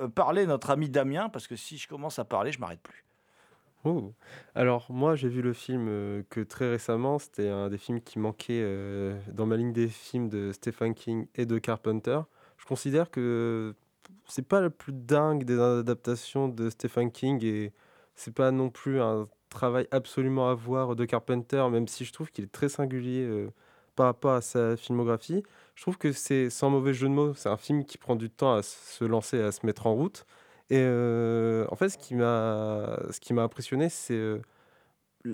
euh, 0.00 0.08
parler 0.08 0.46
notre 0.46 0.70
ami 0.70 0.88
Damien, 0.88 1.28
parce 1.28 1.46
que 1.46 1.54
si 1.54 1.76
je 1.76 1.86
commence 1.86 2.18
à 2.18 2.24
parler, 2.24 2.50
je 2.50 2.60
m'arrête 2.60 2.80
plus. 2.80 3.04
Oh. 3.84 4.12
Alors 4.54 4.86
moi 4.90 5.14
j'ai 5.14 5.28
vu 5.28 5.40
le 5.40 5.54
film 5.54 5.86
euh, 5.88 6.22
que 6.28 6.40
très 6.40 6.68
récemment, 6.68 7.18
c'était 7.18 7.48
un 7.48 7.70
des 7.70 7.78
films 7.78 8.02
qui 8.02 8.18
manquait 8.18 8.60
euh, 8.62 9.18
dans 9.32 9.46
ma 9.46 9.56
ligne 9.56 9.72
des 9.72 9.88
films 9.88 10.28
de 10.28 10.52
Stephen 10.52 10.94
King 10.94 11.26
et 11.34 11.46
de 11.46 11.58
Carpenter. 11.58 12.20
Je 12.58 12.66
considère 12.66 13.10
que 13.10 13.74
c'est 14.28 14.46
pas 14.46 14.60
le 14.60 14.70
plus 14.70 14.92
dingue 14.92 15.44
des 15.44 15.58
adaptations 15.58 16.48
de 16.48 16.68
Stephen 16.68 17.10
King 17.10 17.42
et 17.44 17.72
c'est 18.14 18.34
pas 18.34 18.50
non 18.50 18.68
plus 18.70 19.00
un 19.00 19.28
travail 19.48 19.88
absolument 19.90 20.50
à 20.50 20.54
voir 20.54 20.94
de 20.94 21.04
Carpenter, 21.06 21.66
même 21.70 21.88
si 21.88 22.04
je 22.04 22.12
trouve 22.12 22.30
qu'il 22.30 22.44
est 22.44 22.52
très 22.52 22.68
singulier 22.68 23.24
euh, 23.24 23.50
par 23.96 24.06
rapport 24.06 24.32
à 24.32 24.42
sa 24.42 24.76
filmographie. 24.76 25.42
Je 25.74 25.82
trouve 25.82 25.98
que 25.98 26.12
c'est 26.12 26.50
sans 26.50 26.70
mauvais 26.70 26.92
jeu 26.94 27.08
de 27.08 27.14
mots, 27.14 27.34
c'est 27.34 27.48
un 27.48 27.56
film 27.56 27.84
qui 27.84 27.98
prend 27.98 28.16
du 28.16 28.30
temps 28.30 28.54
à 28.54 28.62
se 28.62 29.04
lancer, 29.04 29.40
à 29.40 29.52
se 29.52 29.64
mettre 29.64 29.86
en 29.86 29.94
route. 29.94 30.26
Et 30.70 30.78
euh, 30.78 31.66
en 31.70 31.76
fait, 31.76 31.88
ce 31.88 31.98
qui 31.98 32.14
m'a, 32.14 32.96
ce 33.10 33.34
impressionné, 33.34 33.88
c'est 33.88 34.14
euh, 34.14 34.40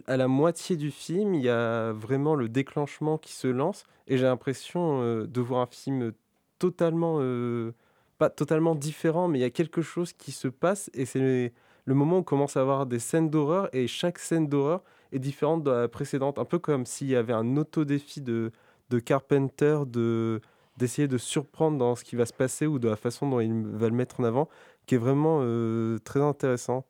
à 0.06 0.16
la 0.16 0.28
moitié 0.28 0.76
du 0.76 0.90
film, 0.90 1.34
il 1.34 1.42
y 1.42 1.50
a 1.50 1.92
vraiment 1.92 2.34
le 2.34 2.48
déclenchement 2.48 3.18
qui 3.18 3.32
se 3.32 3.46
lance, 3.48 3.84
et 4.06 4.16
j'ai 4.16 4.24
l'impression 4.24 5.02
euh, 5.02 5.26
de 5.26 5.40
voir 5.42 5.60
un 5.60 5.66
film 5.66 6.12
totalement, 6.58 7.20
pas 8.18 8.30
totalement 8.30 8.74
différent, 8.74 9.28
mais 9.28 9.38
il 9.38 9.42
y 9.42 9.44
a 9.44 9.50
quelque 9.50 9.82
chose 9.82 10.14
qui 10.14 10.32
se 10.32 10.48
passe, 10.48 10.90
et 10.94 11.04
c'est 11.04 11.52
le 11.84 11.94
moment 11.94 12.16
où 12.16 12.20
on 12.20 12.22
commence 12.22 12.56
à 12.56 12.62
avoir 12.62 12.86
des 12.86 12.98
scènes 12.98 13.28
d'horreur, 13.28 13.68
et 13.74 13.86
chaque 13.86 14.18
scène 14.18 14.48
d'horreur 14.48 14.82
est 15.12 15.18
différente 15.18 15.62
de 15.64 15.70
la 15.70 15.88
précédente, 15.88 16.38
un 16.38 16.46
peu 16.46 16.58
comme 16.58 16.86
s'il 16.86 17.08
y 17.08 17.16
avait 17.16 17.34
un 17.34 17.56
auto-défi 17.58 18.22
de, 18.22 18.52
de 18.88 18.98
Carpenter 18.98 19.80
de 19.86 20.40
d'essayer 20.76 21.08
de 21.08 21.18
surprendre 21.18 21.78
dans 21.78 21.94
ce 21.96 22.04
qui 22.04 22.16
va 22.16 22.26
se 22.26 22.32
passer 22.32 22.66
ou 22.66 22.78
de 22.78 22.88
la 22.88 22.96
façon 22.96 23.28
dont 23.28 23.40
il 23.40 23.66
va 23.66 23.88
le 23.88 23.94
mettre 23.94 24.20
en 24.20 24.24
avant, 24.24 24.48
qui 24.86 24.94
est 24.96 24.98
vraiment 24.98 25.40
euh, 25.42 25.98
très 26.00 26.20
intéressant. 26.20 26.86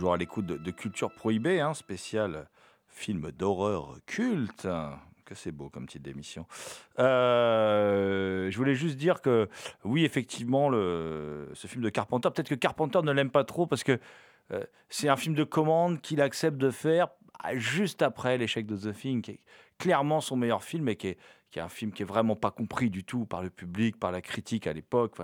Toujours 0.00 0.14
à 0.14 0.16
l'écoute 0.16 0.46
de, 0.46 0.70
Culture 0.70 1.10
Prohibée, 1.10 1.60
hein, 1.60 1.74
spécial 1.74 2.48
film 2.88 3.30
d'horreur 3.32 3.98
culte. 4.06 4.66
Que 5.26 5.34
c'est 5.34 5.52
beau 5.52 5.68
comme 5.68 5.86
titre 5.86 6.04
d'émission. 6.04 6.46
Euh, 6.98 8.50
je 8.50 8.56
voulais 8.56 8.74
juste 8.74 8.96
dire 8.96 9.20
que, 9.20 9.46
oui, 9.84 10.06
effectivement, 10.06 10.70
le, 10.70 11.50
ce 11.52 11.66
film 11.66 11.84
de 11.84 11.90
Carpenter, 11.90 12.30
peut-être 12.30 12.48
que 12.48 12.54
Carpenter 12.54 13.00
ne 13.02 13.12
l'aime 13.12 13.28
pas 13.28 13.44
trop 13.44 13.66
parce 13.66 13.84
que 13.84 14.00
euh, 14.52 14.64
c'est 14.88 15.10
un 15.10 15.16
film 15.16 15.34
de 15.34 15.44
commande 15.44 16.00
qu'il 16.00 16.22
accepte 16.22 16.56
de 16.56 16.70
faire 16.70 17.08
juste 17.54 18.02
après 18.02 18.38
l'échec 18.38 18.66
de 18.66 18.76
The 18.76 18.94
Thing, 18.94 19.22
qui 19.22 19.32
est 19.32 19.40
clairement 19.78 20.20
son 20.20 20.36
meilleur 20.36 20.62
film 20.62 20.88
et 20.88 20.96
qui 20.96 21.08
est, 21.08 21.18
qui 21.50 21.58
est 21.58 21.62
un 21.62 21.68
film 21.68 21.92
qui 21.92 22.02
est 22.02 22.06
vraiment 22.06 22.36
pas 22.36 22.50
compris 22.50 22.90
du 22.90 23.02
tout 23.02 23.26
par 23.26 23.42
le 23.42 23.50
public, 23.50 23.98
par 23.98 24.12
la 24.12 24.20
critique 24.20 24.66
à 24.66 24.72
l'époque. 24.72 25.16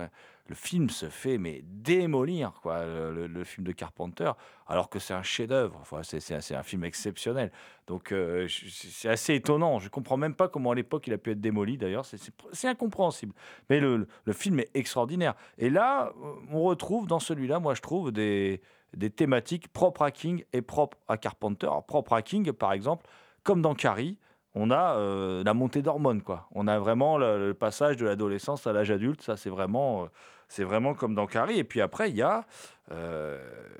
Le 0.47 0.55
film 0.55 0.89
se 0.89 1.09
fait 1.09 1.37
mais 1.37 1.61
démolir 1.63 2.53
quoi 2.61 2.85
le, 2.85 3.43
film 3.43 3.65
de 3.65 3.71
Carpenter 3.71 4.31
alors 4.67 4.89
que 4.89 4.99
c'est 4.99 5.13
un 5.13 5.23
chef-d'œuvre. 5.23 5.81
C'est, 6.03 6.55
un- 6.55 6.63
film 6.63 6.83
exceptionnel. 6.83 7.51
Donc 7.85 8.11
euh, 8.11 8.47
c'est 8.49 9.09
assez 9.09 9.35
étonnant. 9.35 9.79
Je 9.79 9.89
comprends 9.89 10.17
même 10.17 10.35
pas 10.35 10.47
comment 10.47 10.71
à 10.71 10.75
l'époque 10.75 11.07
il 11.07 11.13
a 11.13 11.17
pu 11.17 11.31
être 11.31 11.41
démoli 11.41 11.77
d'ailleurs. 11.77 12.05
C'est, 12.05 12.67
incompréhensible. 12.67 13.33
Mais 13.69 13.79
le, 13.79 14.07
le- 14.25 14.33
film 14.33 14.59
est 14.59 14.69
extraordinaire. 14.73 15.35
Et 15.57 15.69
là 15.69 16.13
on 16.51 16.63
retrouve 16.63 17.07
dans 17.07 17.19
celui-là 17.19 17.59
moi 17.59 17.73
je 17.73 17.81
trouve 17.81 18.11
des, 18.11 18.61
des 18.97 19.09
thématiques 19.09 19.71
propres 19.71 20.01
à 20.01 20.11
King 20.11 20.43
et 20.53 20.61
propres 20.61 20.97
à 21.07 21.17
Carpenter 21.17 21.67
Alors, 21.67 21.85
propres 21.85 22.13
à 22.13 22.21
King 22.21 22.51
par 22.51 22.73
exemple 22.73 23.05
comme 23.43 23.61
dans 23.61 23.75
Carrie 23.75 24.17
on 24.55 24.71
a 24.71 24.95
euh, 24.97 25.43
la 25.43 25.53
montée 25.53 25.81
d'hormones 25.81 26.21
quoi 26.21 26.47
on 26.51 26.67
a 26.67 26.79
vraiment 26.79 27.17
le, 27.17 27.53
passage 27.53 27.97
de 27.97 28.05
l'adolescence 28.05 28.67
à 28.67 28.73
l'âge 28.73 28.91
adulte 28.91 29.21
ça 29.21 29.37
c'est 29.37 29.49
vraiment 29.49 30.03
euh, 30.03 30.07
c'est 30.47 30.63
vraiment 30.63 30.93
comme 30.93 31.13
dans 31.13 31.27
Carrie. 31.27 31.59
Et 31.59 31.63
puis 31.63 31.81
après, 31.81 32.09
il 32.09 32.15
y 32.15 32.21
a 32.21 32.45
euh, 32.91 33.37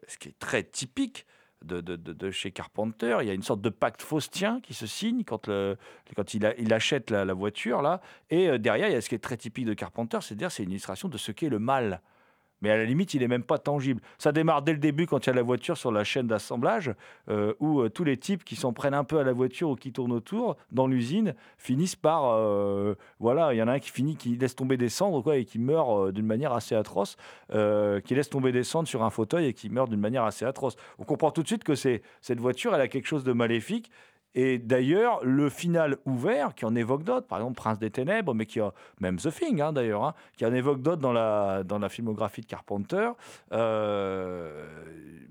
ce 0.07 0.17
qui 0.17 0.29
est 0.29 0.39
très 0.39 0.63
typique 0.63 1.25
de, 1.63 1.81
de- 1.81 1.95
de- 1.95 2.31
chez 2.31 2.51
Carpenter. 2.51 3.17
Il 3.21 3.27
y 3.27 3.31
a 3.31 3.33
une 3.33 3.41
sorte 3.43 3.61
de 3.61 3.69
pacte 3.69 4.01
faustien 4.01 4.59
qui 4.61 4.73
se 4.73 4.85
signe 4.85 5.23
quand, 5.23 5.47
le, 5.47 5.77
quand 6.15 6.33
il, 6.33 6.73
achète 6.73 7.09
la, 7.09 7.25
la 7.25 7.33
voiture. 7.33 7.81
là. 7.81 8.01
Et 8.29 8.59
derrière, 8.59 8.89
il 8.89 8.93
y 8.93 8.95
a 8.95 9.01
ce 9.01 9.09
qui 9.09 9.15
est 9.15 9.19
très 9.19 9.37
typique 9.37 9.65
de 9.65 9.73
Carpenter, 9.73 10.19
c'est-à-dire 10.21 10.51
c'est 10.51 10.63
une 10.63 10.71
illustration 10.71 11.07
de 11.07 11.17
ce 11.17 11.31
qu'est 11.31 11.49
le 11.49 11.59
mal. 11.59 12.01
Mais 12.61 12.69
à 12.71 12.77
la 12.77 12.85
limite, 12.85 13.13
il 13.13 13.23
est 13.23 13.27
même 13.27 13.43
pas 13.43 13.57
tangible. 13.57 14.01
Ça 14.17 14.31
démarre 14.31 14.61
dès 14.61 14.73
le 14.73 14.79
début 14.79 15.05
quand 15.05 15.25
il 15.25 15.27
y 15.27 15.29
a 15.31 15.35
la 15.35 15.43
voiture 15.43 15.77
sur 15.77 15.91
la 15.91 16.03
chaîne 16.03 16.27
d'assemblage, 16.27 16.93
euh, 17.29 17.53
où 17.59 17.81
euh, 17.81 17.89
tous 17.89 18.03
les 18.03 18.17
types 18.17 18.43
qui 18.43 18.55
s'en 18.55 18.73
prennent 18.73 18.93
un 18.93 19.03
peu 19.03 19.19
à 19.19 19.23
la 19.23 19.33
voiture 19.33 19.69
ou 19.69 19.75
qui 19.75 19.91
tournent 19.91 20.11
autour 20.11 20.57
dans 20.71 20.87
l'usine 20.87 21.35
finissent 21.57 21.95
par 21.95 22.25
euh, 22.25 22.95
voilà, 23.19 23.53
il 23.53 23.57
y 23.57 23.61
en 23.61 23.67
a 23.67 23.73
un 23.73 23.79
qui 23.79 23.91
finit, 23.91 24.15
qui 24.15 24.35
laisse 24.37 24.55
tomber 24.55 24.77
des 24.77 24.89
cendres 24.89 25.21
quoi, 25.21 25.37
et 25.37 25.45
qui 25.45 25.59
meurt 25.59 26.11
d'une 26.11 26.25
manière 26.25 26.53
assez 26.53 26.75
atroce, 26.75 27.17
qui 27.49 28.15
laisse 28.15 28.29
tomber 28.29 28.51
des 28.51 28.63
cendres 28.63 28.87
sur 28.87 29.03
un 29.03 29.09
fauteuil 29.09 29.47
et 29.47 29.53
qui 29.53 29.69
meurt 29.69 29.89
d'une 29.89 29.99
manière 29.99 30.23
assez 30.23 30.45
atroce. 30.45 30.75
On 30.99 31.03
comprend 31.03 31.31
tout 31.31 31.43
de 31.43 31.47
suite 31.47 31.63
que 31.63 31.75
cette 31.75 32.39
voiture, 32.39 32.73
elle 32.73 32.81
a 32.81 32.87
quelque 32.87 33.07
chose 33.07 33.23
de 33.23 33.33
maléfique. 33.33 33.91
Et 34.39 34.59
d'ailleurs, 34.59 35.19
le 35.23 35.49
final 35.49 35.97
ouvert, 36.05 36.53
qui 36.53 36.65
en 36.65 36.75
évoque 36.75 37.01
d'autres, 37.01 37.25
par 37.25 37.39
exemple 37.39 37.55
Prince 37.55 37.79
des 37.79 37.89
Ténèbres, 37.89 38.35
mais 38.35 38.45
qui 38.45 38.59
a 38.59 38.71
même 38.99 39.17
The 39.17 39.31
Thing 39.31 39.59
hein, 39.61 39.73
d'ailleurs, 39.73 40.03
hein, 40.03 40.13
qui 40.37 40.45
en 40.45 40.53
évoque 40.53 40.83
d'autres 40.83 41.01
dans 41.01 41.11
la, 41.11 41.63
dans 41.63 41.79
la 41.79 41.89
filmographie 41.89 42.41
de 42.41 42.45
Carpenter, 42.45 43.09
euh, 43.51 44.63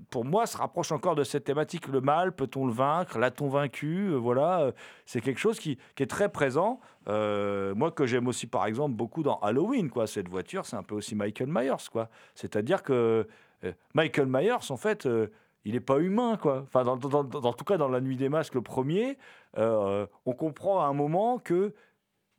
pour 0.09 0.25
moi, 0.25 0.45
se 0.45 0.57
rapproche 0.57 0.91
encore 0.91 1.15
de 1.15 1.23
cette 1.23 1.45
thématique. 1.45 1.87
Le 1.87 2.01
mal, 2.01 2.33
peut-on 2.33 2.65
le 2.65 2.73
vaincre? 2.73 3.17
L'a-t-on 3.17 3.47
vaincu? 3.47 4.09
Euh, 4.09 4.17
Voilà, 4.17 4.59
euh, 4.59 4.71
c'est 5.05 5.21
quelque 5.21 5.39
chose 5.39 5.57
qui, 5.57 5.77
qui 5.95 6.03
est 6.03 6.07
très 6.07 6.27
présent. 6.27 6.81
Moi, 7.07 7.91
que 7.91 8.05
j'aime 8.05 8.27
aussi, 8.27 8.45
par 8.45 8.65
exemple, 8.65 8.93
beaucoup 8.95 9.23
dans 9.23 9.39
Halloween, 9.39 9.89
quoi. 9.89 10.07
Cette 10.07 10.27
voiture, 10.27 10.65
c'est 10.65 10.75
un 10.75 10.83
peu 10.83 10.95
aussi 10.95 11.15
Michael 11.15 11.47
Myers, 11.49 11.87
quoi. 11.89 12.09
C'est-à-dire 12.35 12.83
que 12.83 13.25
Michael 13.93 14.27
Myers, 14.27 14.69
en 14.69 14.75
fait, 14.75 15.07
il 15.67 15.73
n'est 15.73 15.81
pas 15.81 15.99
humain, 15.99 16.37
quoi. 16.41 16.63
Enfin, 16.65 16.83
dans, 16.83 16.97
en 16.97 17.53
tout 17.53 17.65
cas, 17.65 17.77
dans 17.77 17.89
La 17.89 17.99
Nuit 17.99 18.15
des 18.15 18.29
Masques, 18.29 18.55
le 18.55 18.61
premier, 18.61 19.17
euh, 19.57 20.07
on 20.25 20.33
comprend 20.33 20.81
à 20.81 20.85
un 20.87 20.93
moment 20.93 21.39
que 21.39 21.73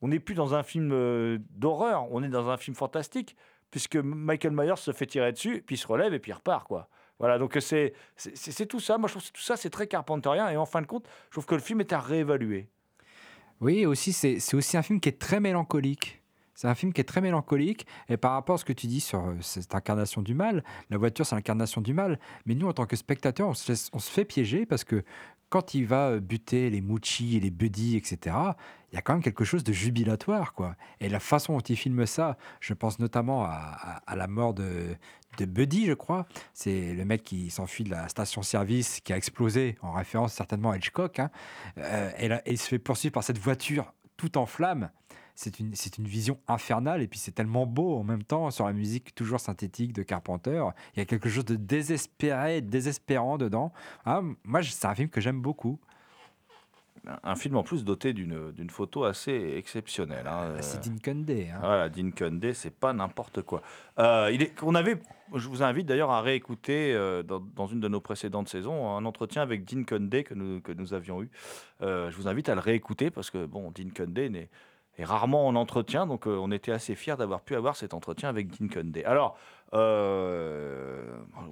on 0.00 0.08
n'est 0.08 0.18
plus 0.18 0.34
dans 0.34 0.54
un 0.54 0.62
film 0.62 0.90
euh, 0.92 1.38
d'horreur, 1.50 2.06
on 2.10 2.22
est 2.22 2.28
dans 2.28 2.48
un 2.48 2.56
film 2.56 2.74
fantastique, 2.74 3.36
puisque 3.70 3.96
Michael 3.96 4.52
Myers 4.52 4.76
se 4.76 4.92
fait 4.92 5.06
tirer 5.06 5.32
dessus, 5.32 5.62
puis 5.66 5.74
il 5.74 5.78
se 5.78 5.86
relève 5.86 6.14
et 6.14 6.18
puis 6.18 6.30
il 6.30 6.34
repart, 6.34 6.66
quoi. 6.66 6.88
Voilà, 7.18 7.36
donc 7.38 7.56
c'est 7.60 7.92
c'est- 8.16 8.66
tout 8.66 8.80
ça. 8.80 8.96
Moi, 8.96 9.08
je 9.08 9.14
trouve 9.14 9.26
que 9.26 9.32
tout 9.36 9.42
ça, 9.42 9.56
c'est 9.56 9.70
très 9.70 9.88
carpenterien. 9.88 10.48
Et 10.50 10.56
en 10.56 10.66
fin 10.66 10.80
de 10.80 10.86
compte, 10.86 11.06
je 11.26 11.32
trouve 11.32 11.46
que 11.46 11.56
le 11.56 11.60
film 11.60 11.80
est 11.80 11.92
à 11.92 11.98
réévaluer. 11.98 12.68
Oui, 13.60 13.84
aussi, 13.86 14.12
c'est 14.12 14.38
aussi 14.54 14.76
un 14.76 14.82
film 14.82 15.00
qui 15.00 15.08
est 15.08 15.18
très 15.20 15.40
mélancolique. 15.40 16.22
C'est 16.58 16.66
un 16.66 16.74
film 16.74 16.92
qui 16.92 17.00
est 17.00 17.04
très 17.04 17.20
mélancolique. 17.20 17.86
Et 18.08 18.16
par 18.16 18.32
rapport 18.32 18.56
à 18.56 18.58
ce 18.58 18.64
que 18.64 18.72
tu 18.72 18.88
dis 18.88 18.98
sur 18.98 19.20
euh, 19.20 19.36
cette 19.40 19.76
incarnation 19.76 20.22
du 20.22 20.34
mal, 20.34 20.64
la 20.90 20.98
voiture, 20.98 21.24
c'est 21.24 21.36
l'incarnation 21.36 21.80
du 21.80 21.94
mal. 21.94 22.18
Mais 22.46 22.56
nous, 22.56 22.66
en 22.66 22.72
tant 22.72 22.84
que 22.84 22.96
spectateurs, 22.96 23.46
on 23.50 23.54
se, 23.54 24.10
fait 24.10 24.24
piéger 24.24 24.66
parce 24.66 24.82
que 24.82 25.04
quand 25.50 25.74
il 25.74 25.86
va 25.86 26.08
euh, 26.08 26.20
buter 26.20 26.68
les 26.68 26.80
Mucci 26.80 27.36
et 27.36 27.40
les 27.40 27.52
Buddy, 27.52 27.96
etc., 27.96 28.34
il 28.90 28.96
y 28.96 28.98
a 28.98 29.02
quand 29.02 29.12
même 29.12 29.22
quelque 29.22 29.44
chose 29.44 29.62
de 29.62 29.72
jubilatoire. 29.72 30.52
quoi. 30.52 30.74
Et 30.98 31.08
la 31.08 31.20
façon 31.20 31.52
dont 31.52 31.60
il 31.60 31.76
filme 31.76 32.06
ça, 32.06 32.36
je 32.58 32.74
pense 32.74 32.98
notamment 32.98 33.44
à, 33.44 34.16
la 34.16 34.26
mort 34.26 34.52
de, 34.52 34.96
Buddy, 35.38 35.86
je 35.86 35.92
crois. 35.92 36.26
C'est 36.54 36.92
le 36.92 37.04
mec 37.04 37.22
qui 37.22 37.50
s'enfuit 37.50 37.84
de 37.84 37.90
la 37.90 38.08
station-service 38.08 38.98
qui 39.02 39.12
a 39.12 39.16
explosé, 39.16 39.78
en 39.80 39.92
référence 39.92 40.32
certainement 40.32 40.72
à 40.72 40.76
Hitchcock. 40.76 41.20
hein. 41.20 41.30
Euh, 41.76 42.10
et, 42.18 42.26
et 42.26 42.52
il 42.54 42.58
se 42.58 42.66
fait 42.66 42.80
poursuivre 42.80 43.12
par 43.12 43.22
cette 43.22 43.38
voiture 43.38 43.94
tout 44.16 44.38
en 44.38 44.46
flammes. 44.46 44.90
C'est 45.40 45.60
une, 45.60 45.72
c'est 45.76 45.98
une 45.98 46.08
vision 46.08 46.36
infernale 46.48 47.00
et 47.00 47.06
puis 47.06 47.20
c'est 47.20 47.30
tellement 47.30 47.64
beau 47.64 47.96
en 47.96 48.02
même 48.02 48.24
temps 48.24 48.50
sur 48.50 48.66
la 48.66 48.72
musique 48.72 49.14
toujours 49.14 49.38
synthétique 49.38 49.92
de 49.92 50.02
Carpenter. 50.02 50.64
Il 50.96 50.98
y 50.98 51.00
a 51.00 51.04
quelque 51.04 51.28
chose 51.28 51.44
de 51.44 51.54
désespéré, 51.54 52.60
désespérant 52.60 53.38
dedans. 53.38 53.72
Ah, 54.04 54.20
moi, 54.42 54.64
c'est 54.64 54.84
un 54.88 54.96
film 54.96 55.08
que 55.08 55.20
j'aime 55.20 55.40
beaucoup. 55.40 55.78
Un- 57.22 57.36
film 57.36 57.56
en 57.56 57.62
plus 57.62 57.84
doté 57.84 58.12
d'une 58.12 58.50
d'une 58.50 58.68
photo 58.68 59.04
assez 59.04 59.54
exceptionnelle. 59.56 60.26
hein. 60.26 60.54
Bah, 60.56 60.60
C'est 60.62 60.78
Euh, 60.84 60.90
Dean 60.90 60.98
Cundey. 61.00 61.50
hein. 61.50 61.58
Voilà, 61.60 61.88
Dean 61.88 62.10
Cundey, 62.10 62.52
c'est 62.52 62.74
pas 62.74 62.92
n'importe 62.92 63.42
quoi. 63.42 63.62
Euh, 64.00 64.30
il 64.34 64.42
est, 64.42 64.52
on 64.64 64.74
avait, 64.74 65.00
je 65.36 65.48
vous 65.48 65.62
invite 65.62 65.86
d'ailleurs 65.86 66.10
à 66.10 66.20
réécouter 66.20 66.92
euh, 66.94 67.22
dans, 67.22 67.38
dans 67.38 67.68
une 67.68 67.78
de 67.78 67.86
nos 67.86 68.00
précédentes 68.00 68.48
saisons 68.48 68.96
un 68.96 69.04
entretien 69.04 69.40
avec 69.42 69.64
Dean 69.64 69.84
Cundey 69.84 70.24
que 70.24 70.34
nous, 70.34 70.60
que 70.60 70.72
nous 70.72 70.92
avions 70.94 71.22
eu. 71.22 71.30
Euh, 71.82 72.10
je 72.10 72.16
vous 72.16 72.26
invite 72.26 72.48
à 72.48 72.56
le 72.56 72.60
réécouter 72.60 73.12
parce 73.12 73.30
que 73.30 73.46
bon, 73.46 73.70
Dean 73.70 73.90
Cundey 73.94 74.28
n'est- 74.28 74.50
est 74.98 75.04
rarement 75.04 75.46
en 75.46 75.54
entretien, 75.54 76.06
donc 76.06 76.26
euh, 76.26 76.36
on 76.36 76.50
était 76.50 76.72
assez 76.72 76.94
fiers 76.94 77.16
d'avoir 77.16 77.40
pu 77.40 77.54
avoir 77.54 77.76
cet 77.76 77.94
entretien 77.94 78.28
avec 78.28 78.48
Dean. 78.50 78.68
Alors, 79.04 79.38
euh, 79.74 81.02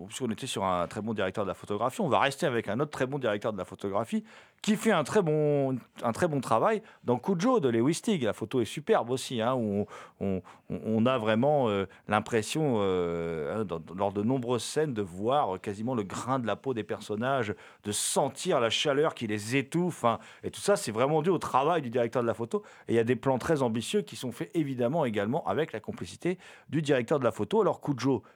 puisqu'on 0.06 0.30
était 0.30 0.46
sur 0.46 0.64
un 0.64 0.86
très 0.86 1.00
bon 1.00 1.14
directeur 1.14 1.44
de 1.44 1.48
la 1.48 1.54
photographie, 1.54 2.00
on 2.00 2.08
va 2.08 2.20
rester 2.20 2.46
avec 2.46 2.68
un 2.68 2.78
autre 2.80 2.90
très 2.90 3.06
bon 3.06 3.18
directeur 3.18 3.52
de 3.52 3.58
la 3.58 3.64
photographie 3.64 4.24
qui 4.62 4.76
fait 4.76 4.90
un 4.92 5.04
très 5.04 5.22
bon, 5.22 5.76
un 6.02 6.12
très 6.12 6.26
bon 6.28 6.40
travail 6.40 6.82
dans 7.04 7.18
Cujo 7.18 7.60
de 7.60 7.68
Lewis 7.68 7.94
Stig. 7.94 8.22
La 8.22 8.32
photo 8.32 8.60
est 8.60 8.64
superbe 8.64 9.10
aussi, 9.10 9.40
hein, 9.40 9.54
où 9.54 9.86
on, 10.20 10.42
on- 10.70 10.80
on 10.84 11.06
a 11.06 11.18
vraiment 11.18 11.68
euh, 11.68 11.86
l'impression, 12.08 12.76
euh, 12.78 13.62
hein, 13.62 13.78
lors 13.96 14.12
de 14.12 14.22
nombreuses 14.22 14.64
scènes, 14.64 14.94
de 14.94 15.02
voir 15.02 15.60
quasiment 15.60 15.94
le 15.94 16.02
grain 16.02 16.38
de 16.40 16.46
la 16.46 16.56
peau 16.56 16.74
des 16.74 16.82
personnages, 16.82 17.54
de 17.84 17.92
sentir 17.92 18.58
la 18.58 18.70
chaleur 18.70 19.14
qui 19.14 19.26
les 19.28 19.54
étouffe. 19.56 20.04
hein. 20.04 20.18
et 20.42 20.50
tout 20.50 20.60
ça, 20.60 20.74
c'est 20.76 20.90
vraiment 20.90 21.22
dû 21.22 21.30
au 21.30 21.38
travail 21.38 21.82
du 21.82 21.90
directeur 21.90 22.22
de 22.22 22.26
la 22.26 22.34
photo. 22.34 22.62
Et 22.88 22.94
il 22.94 22.96
y 22.96 22.98
a 23.00 23.04
des 23.04 23.14
plans 23.16 23.38
très 23.38 23.62
ambitieux 23.62 24.02
qui 24.02 24.16
sont 24.16 24.32
faits 24.32 24.50
évidemment 24.54 25.04
également 25.04 25.46
avec 25.46 25.72
la 25.72 25.78
complicité 25.80 26.38
du 26.68 26.82
directeur 26.82 27.18
de 27.20 27.24
la 27.24 27.30
photo. 27.32 27.60
Alors 27.60 27.80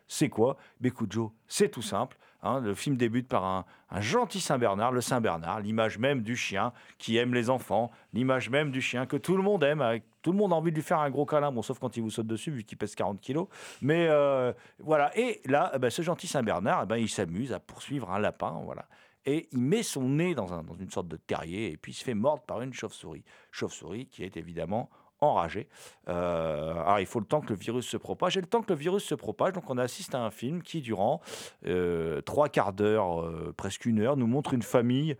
C'est 0.06 0.28
quoi? 0.28 0.56
Mais 0.80 0.90
Cujo, 0.90 1.32
c'est 1.46 1.68
tout 1.70 1.82
simple. 1.82 2.16
hein. 2.42 2.60
le 2.60 2.74
film 2.74 2.96
débute 2.96 3.28
par 3.28 3.44
un, 3.44 3.64
gentil 4.00 4.40
Saint-Bernard, 4.40 4.92
le 4.92 5.00
Saint-Bernard, 5.00 5.60
l'image 5.60 5.98
même 5.98 6.22
du 6.22 6.36
chien 6.36 6.72
qui 6.98 7.16
aime 7.18 7.34
les 7.34 7.50
enfants, 7.50 7.90
l'image 8.14 8.48
même 8.50 8.70
du 8.70 8.80
chien 8.80 9.04
que 9.06 9.16
tout 9.18 9.36
le 9.36 9.42
monde 9.42 9.62
aime, 9.64 9.80
avec- 9.82 10.04
tout 10.22 10.32
le 10.32 10.38
monde 10.38 10.52
a 10.52 10.56
envie 10.56 10.70
de 10.70 10.76
lui 10.76 10.82
faire 10.82 11.00
un 11.00 11.10
gros 11.10 11.26
câlin, 11.26 11.50
bon, 11.52 11.60
sauf 11.62 11.78
quand 11.78 11.96
il 11.96 12.02
vous 12.02 12.10
saute 12.10 12.26
dessus, 12.26 12.50
vu 12.50 12.64
qu'il 12.64 12.78
pèse 12.78 12.94
40 12.94 13.20
kilos. 13.20 13.48
Mais 13.82 14.06
euh, 14.08 14.52
voilà, 14.78 15.10
et 15.18 15.40
là, 15.46 15.70
eh 15.74 15.78
ben, 15.78 15.90
ce 15.90 16.02
gentil 16.02 16.26
Saint-Bernard, 16.28 16.82
eh 16.84 16.86
ben, 16.86 16.96
il 16.96 17.08
s'amuse 17.08 17.52
à 17.52 17.60
poursuivre 17.60 18.10
un 18.10 18.18
lapin, 18.18 18.60
voilà. 18.64 18.86
Et 19.26 19.48
il 19.52 19.58
met 19.60 19.82
son 19.82 20.08
nez 20.08 20.34
dans, 20.34 20.46
dans 20.62 20.74
une 20.74 20.90
sorte 20.90 21.08
de 21.08 21.16
terrier, 21.16 21.72
et 21.72 21.76
puis 21.76 21.92
il 21.92 21.94
se 21.94 22.04
fait 22.04 22.14
mordre 22.14 22.42
par 22.44 22.62
une 22.62 22.72
chauve-souris. 22.72 23.22
Chauve-souris 23.50 24.06
qui 24.06 24.24
est 24.24 24.38
évidemment 24.38 24.88
enragée. 25.20 25.68
Euh, 26.08 26.72
alors, 26.72 27.00
il 27.00 27.06
faut 27.06 27.20
le 27.20 27.26
temps 27.26 27.40
que 27.40 27.50
le 27.50 27.58
virus 27.58 27.86
se 27.86 27.96
propage. 27.96 28.36
Et 28.36 28.40
le 28.40 28.46
temps 28.46 28.62
que 28.62 28.72
le 28.72 28.78
virus 28.78 29.04
se 29.04 29.14
propage, 29.14 29.52
donc 29.52 29.68
on 29.68 29.78
assiste 29.78 30.14
à 30.14 30.20
un 30.20 30.30
film 30.30 30.62
qui, 30.62 30.80
durant 30.80 31.20
euh, 31.66 32.20
trois 32.22 32.48
quarts 32.48 32.72
d'heure, 32.72 33.22
euh, 33.22 33.54
presque 33.56 33.86
une 33.86 34.00
heure, 34.00 34.16
nous 34.16 34.26
montre 34.26 34.54
une 34.54 34.62
famille 34.62 35.16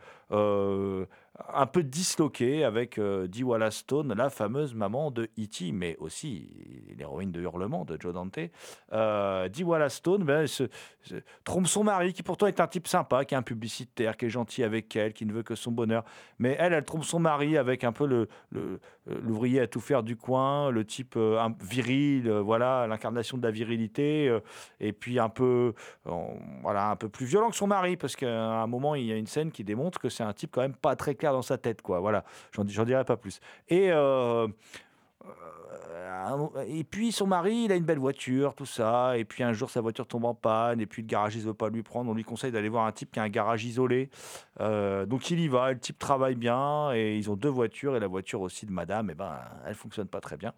un 1.52 1.66
peu 1.66 1.82
disloquée 1.82 2.64
avec 2.64 2.99
euh, 2.99 3.26
Dee 3.26 3.44
Wallace 3.44 3.76
Stone, 3.76 4.14
la 4.14 4.30
fameuse 4.30 4.75
maman 4.75 5.11
de 5.11 5.25
E.T., 5.38 5.73
mais 5.73 5.97
aussi 5.99 6.49
l'héroïne 6.97 7.32
de 7.32 7.40
Hurlement 7.40 7.85
de 7.85 7.97
Joe 8.00 8.12
Dante. 8.12 8.38
Euh, 8.92 9.49
Dee 9.49 9.64
Wallace 9.64 9.97
Stone 9.97 10.25
ben, 10.25 10.47
se, 10.47 10.64
trompe 11.44 11.66
son 11.66 11.85
mari, 11.85 12.12
qui 12.12 12.23
pourtant 12.23 12.47
est 12.47 12.61
un 12.61 12.66
type 12.66 12.88
sympa, 12.88 13.25
qui 13.25 13.35
est 13.35 13.38
un 13.38 13.42
publicitaire, 13.42 14.16
qui 14.16 14.26
est 14.26 14.30
gentil 14.30 14.62
avec 14.62 14.94
elle, 14.96 15.12
qui 15.12 15.26
ne 15.26 15.33
veut 15.33 15.42
que 15.42 15.55
son 15.55 15.72
bonheur. 15.72 16.05
Mais 16.38 16.57
elle, 16.59 16.72
elle 16.72 16.85
trompe 16.85 17.05
son 17.05 17.18
mari 17.18 17.57
avec 17.57 17.85
un 17.85 17.92
peu 17.92 18.07
le, 18.07 18.29
euh, 19.11 19.20
l'ouvrier 19.22 19.61
à 19.61 19.66
tout 19.66 19.81
faire 19.81 20.03
du 20.03 20.16
coin, 20.16 20.70
le 20.70 20.85
type 20.85 21.14
euh, 21.16 21.48
viril, 21.62 22.29
euh, 22.29 22.40
voilà, 22.40 22.87
l'incarnation 22.87 23.38
de 23.38 23.42
la 23.42 23.50
virilité, 23.50 24.38
et 24.79 24.92
puis 24.92 25.18
un 25.18 25.29
peu, 25.29 25.74
voilà, 26.62 26.90
un 26.90 26.96
peu 26.96 27.09
plus 27.09 27.26
violent 27.26 27.50
que 27.50 27.57
son 27.57 27.66
mari, 27.66 27.96
parce 27.96 28.16
qu'à 28.16 28.62
un 28.62 28.66
moment, 28.66 28.94
il 28.94 29.07
y 29.07 29.12
a 29.12 29.16
une 29.16 29.26
scène 29.26 29.50
qui 29.50 29.64
démontre 29.64 29.98
que 29.98 30.09
c'est 30.09 30.22
un 30.22 30.33
type 30.33 30.50
quand 30.53 30.61
même 30.61 30.74
pas 30.74 30.96
très 30.96 31.14
clair 31.14 31.30
dans 31.33 31.43
sa 31.43 31.59
tête, 31.59 31.83
quoi. 31.83 32.01
Voilà, 32.01 32.25
j'en, 32.53 32.64
dirai 32.64 33.05
pas 33.05 33.16
plus. 33.16 33.40
Et 33.69 33.90
euh, 33.93 34.49
et 36.66 36.85
puis 36.85 37.12
son 37.12 37.26
mari, 37.26 37.64
il 37.64 37.72
a 37.72 37.76
une 37.76 37.85
belle 37.85 37.98
voiture, 37.98 38.55
tout 38.55 38.66
ça. 38.66 39.16
Et 39.16 39.24
puis 39.24 39.42
un 39.42 39.53
jour, 39.53 39.70
sa 39.70 39.81
voiture 39.81 40.07
tombe 40.07 40.24
en 40.24 40.35
panne. 40.35 40.81
Et 40.81 40.87
puis 40.87 41.03
le 41.03 41.09
garagiste 41.09 41.44
ne 41.44 41.50
veut 41.50 41.55
pas 41.55 41.68
lui 41.68 41.83
prendre. 41.83 42.11
On 42.11 42.14
lui 42.14 42.24
conseille 42.24 42.53
d'aller 42.53 42.68
voir 42.68 42.87
un 42.87 42.92
type 42.92 43.11
qui 43.12 43.20
a 43.20 43.22
un 43.22 43.29
garage 43.29 43.64
isolé. 43.64 44.11
Euh, 44.61 45.07
donc 45.07 45.31
il 45.31 45.40
y 45.40 45.48
va. 45.48 45.72
Le 45.72 45.79
type 45.79 45.98
travaille 45.98 46.35
bien. 46.35 46.92
Et 46.92 47.16
ils 47.16 47.31
ont 47.31 47.37
deux 47.37 47.48
voitures. 47.48 47.96
Et 47.96 48.00
la 48.00 48.07
voiture 48.07 48.40
aussi 48.40 48.66
de 48.66 48.72
madame, 48.72 49.11
eh 49.11 49.14
ben, 49.14 49.38
elle 49.66 49.74
fonctionne 49.74 50.09
pas 50.09 50.20
très 50.20 50.37
bien. 50.37 50.53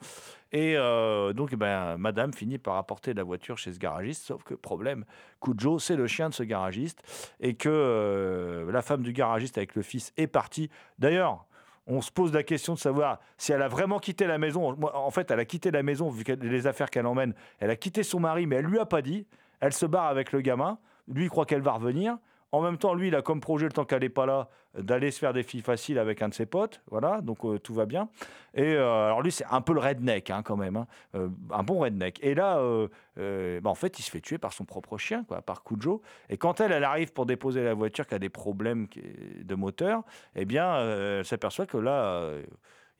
Et 0.52 0.76
euh, 0.76 1.32
donc, 1.32 1.50
eh 1.52 1.56
ben, 1.56 1.96
madame 1.96 2.34
finit 2.34 2.58
par 2.58 2.76
apporter 2.76 3.14
la 3.14 3.22
voiture 3.22 3.56
chez 3.56 3.72
ce 3.72 3.78
garagiste. 3.78 4.24
Sauf 4.24 4.42
que 4.42 4.54
problème, 4.54 5.04
Cujo, 5.40 5.78
c'est 5.78 5.96
le 5.96 6.06
chien 6.06 6.28
de 6.28 6.34
ce 6.34 6.42
garagiste. 6.42 7.02
Et 7.40 7.54
que 7.54 7.68
euh, 7.68 8.70
la 8.70 8.82
femme 8.82 9.02
du 9.02 9.12
garagiste 9.12 9.56
avec 9.56 9.74
le 9.74 9.82
fils 9.82 10.12
est 10.16 10.26
partie. 10.26 10.70
D'ailleurs, 10.98 11.46
on 11.86 12.00
se 12.00 12.10
pose 12.10 12.32
la 12.32 12.42
question 12.42 12.74
de 12.74 12.78
savoir 12.78 13.20
si 13.36 13.52
elle 13.52 13.62
a 13.62 13.68
vraiment 13.68 13.98
quitté 13.98 14.26
la 14.26 14.38
maison. 14.38 14.76
En 14.94 15.10
fait, 15.10 15.30
elle 15.30 15.40
a 15.40 15.44
quitté 15.44 15.70
la 15.70 15.82
maison 15.82 16.08
vu 16.10 16.24
les 16.40 16.66
affaires 16.66 16.90
qu'elle 16.90 17.06
emmène. 17.06 17.34
Elle 17.58 17.70
a 17.70 17.76
quitté 17.76 18.02
son 18.02 18.20
mari, 18.20 18.46
mais 18.46 18.56
elle 18.56 18.66
lui 18.66 18.78
a 18.78 18.86
pas 18.86 19.02
dit. 19.02 19.26
Elle 19.60 19.72
se 19.72 19.86
barre 19.86 20.06
avec 20.06 20.32
le 20.32 20.40
gamin. 20.40 20.78
Lui, 21.08 21.24
il 21.24 21.30
croit 21.30 21.46
qu'elle 21.46 21.62
va 21.62 21.72
revenir. 21.72 22.18
En 22.54 22.60
même 22.60 22.76
temps, 22.76 22.92
lui, 22.94 23.08
il 23.08 23.14
a 23.14 23.22
comme 23.22 23.40
projet, 23.40 23.64
le 23.64 23.72
temps 23.72 23.86
qu'elle 23.86 24.02
n'est 24.02 24.10
pas 24.10 24.26
là, 24.26 24.50
d'aller 24.78 25.10
se 25.10 25.18
faire 25.18 25.32
des 25.32 25.42
filles 25.42 25.62
faciles 25.62 25.98
avec 25.98 26.20
un 26.20 26.28
de 26.28 26.34
ses 26.34 26.44
potes. 26.44 26.82
Voilà, 26.90 27.22
donc 27.22 27.44
euh, 27.44 27.58
tout 27.58 27.72
va 27.72 27.86
bien. 27.86 28.10
Et 28.52 28.74
euh, 28.74 29.06
alors, 29.06 29.22
lui, 29.22 29.32
c'est 29.32 29.46
un 29.50 29.62
peu 29.62 29.72
le 29.72 29.80
redneck, 29.80 30.28
hein, 30.28 30.42
quand 30.42 30.56
même. 30.56 30.76
hein. 30.76 30.86
Euh, 31.14 31.30
un 31.50 31.62
bon 31.62 31.78
redneck. 31.78 32.18
Et 32.22 32.34
là, 32.34 32.62
bah, 33.16 33.70
en 33.70 33.74
fait, 33.74 33.98
il 33.98 34.02
se 34.02 34.10
fait 34.10 34.20
tuer 34.20 34.36
par 34.36 34.52
son 34.52 34.66
propre 34.66 34.98
chien, 34.98 35.24
quoi, 35.24 35.40
par 35.40 35.64
Cujo. 35.64 36.02
Et 36.28 36.36
quand 36.36 36.60
elle, 36.60 36.72
elle 36.72 36.84
arrive 36.84 37.12
pour 37.14 37.24
déposer 37.24 37.64
la 37.64 37.72
voiture 37.72 38.06
qui 38.06 38.14
a 38.14 38.18
des 38.18 38.28
problèmes 38.28 38.86
de 39.42 39.54
moteur, 39.54 40.02
eh 40.36 40.44
bien, 40.44 40.78
elle 40.78 41.24
s'aperçoit 41.24 41.64
que 41.66 41.78
là, 41.78 42.30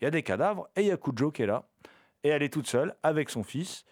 il 0.00 0.04
y 0.04 0.06
a 0.06 0.10
des 0.10 0.22
cadavres 0.22 0.68
et 0.76 0.80
il 0.80 0.86
y 0.86 0.90
a 0.92 0.96
Cujo 0.96 1.30
qui 1.30 1.42
est 1.42 1.46
là. 1.46 1.64
Et 2.24 2.28
elle 2.30 2.42
est 2.42 2.52
toute 2.52 2.68
seule 2.68 2.94
avec 3.02 3.28
son 3.28 3.42
fils. 3.42 3.84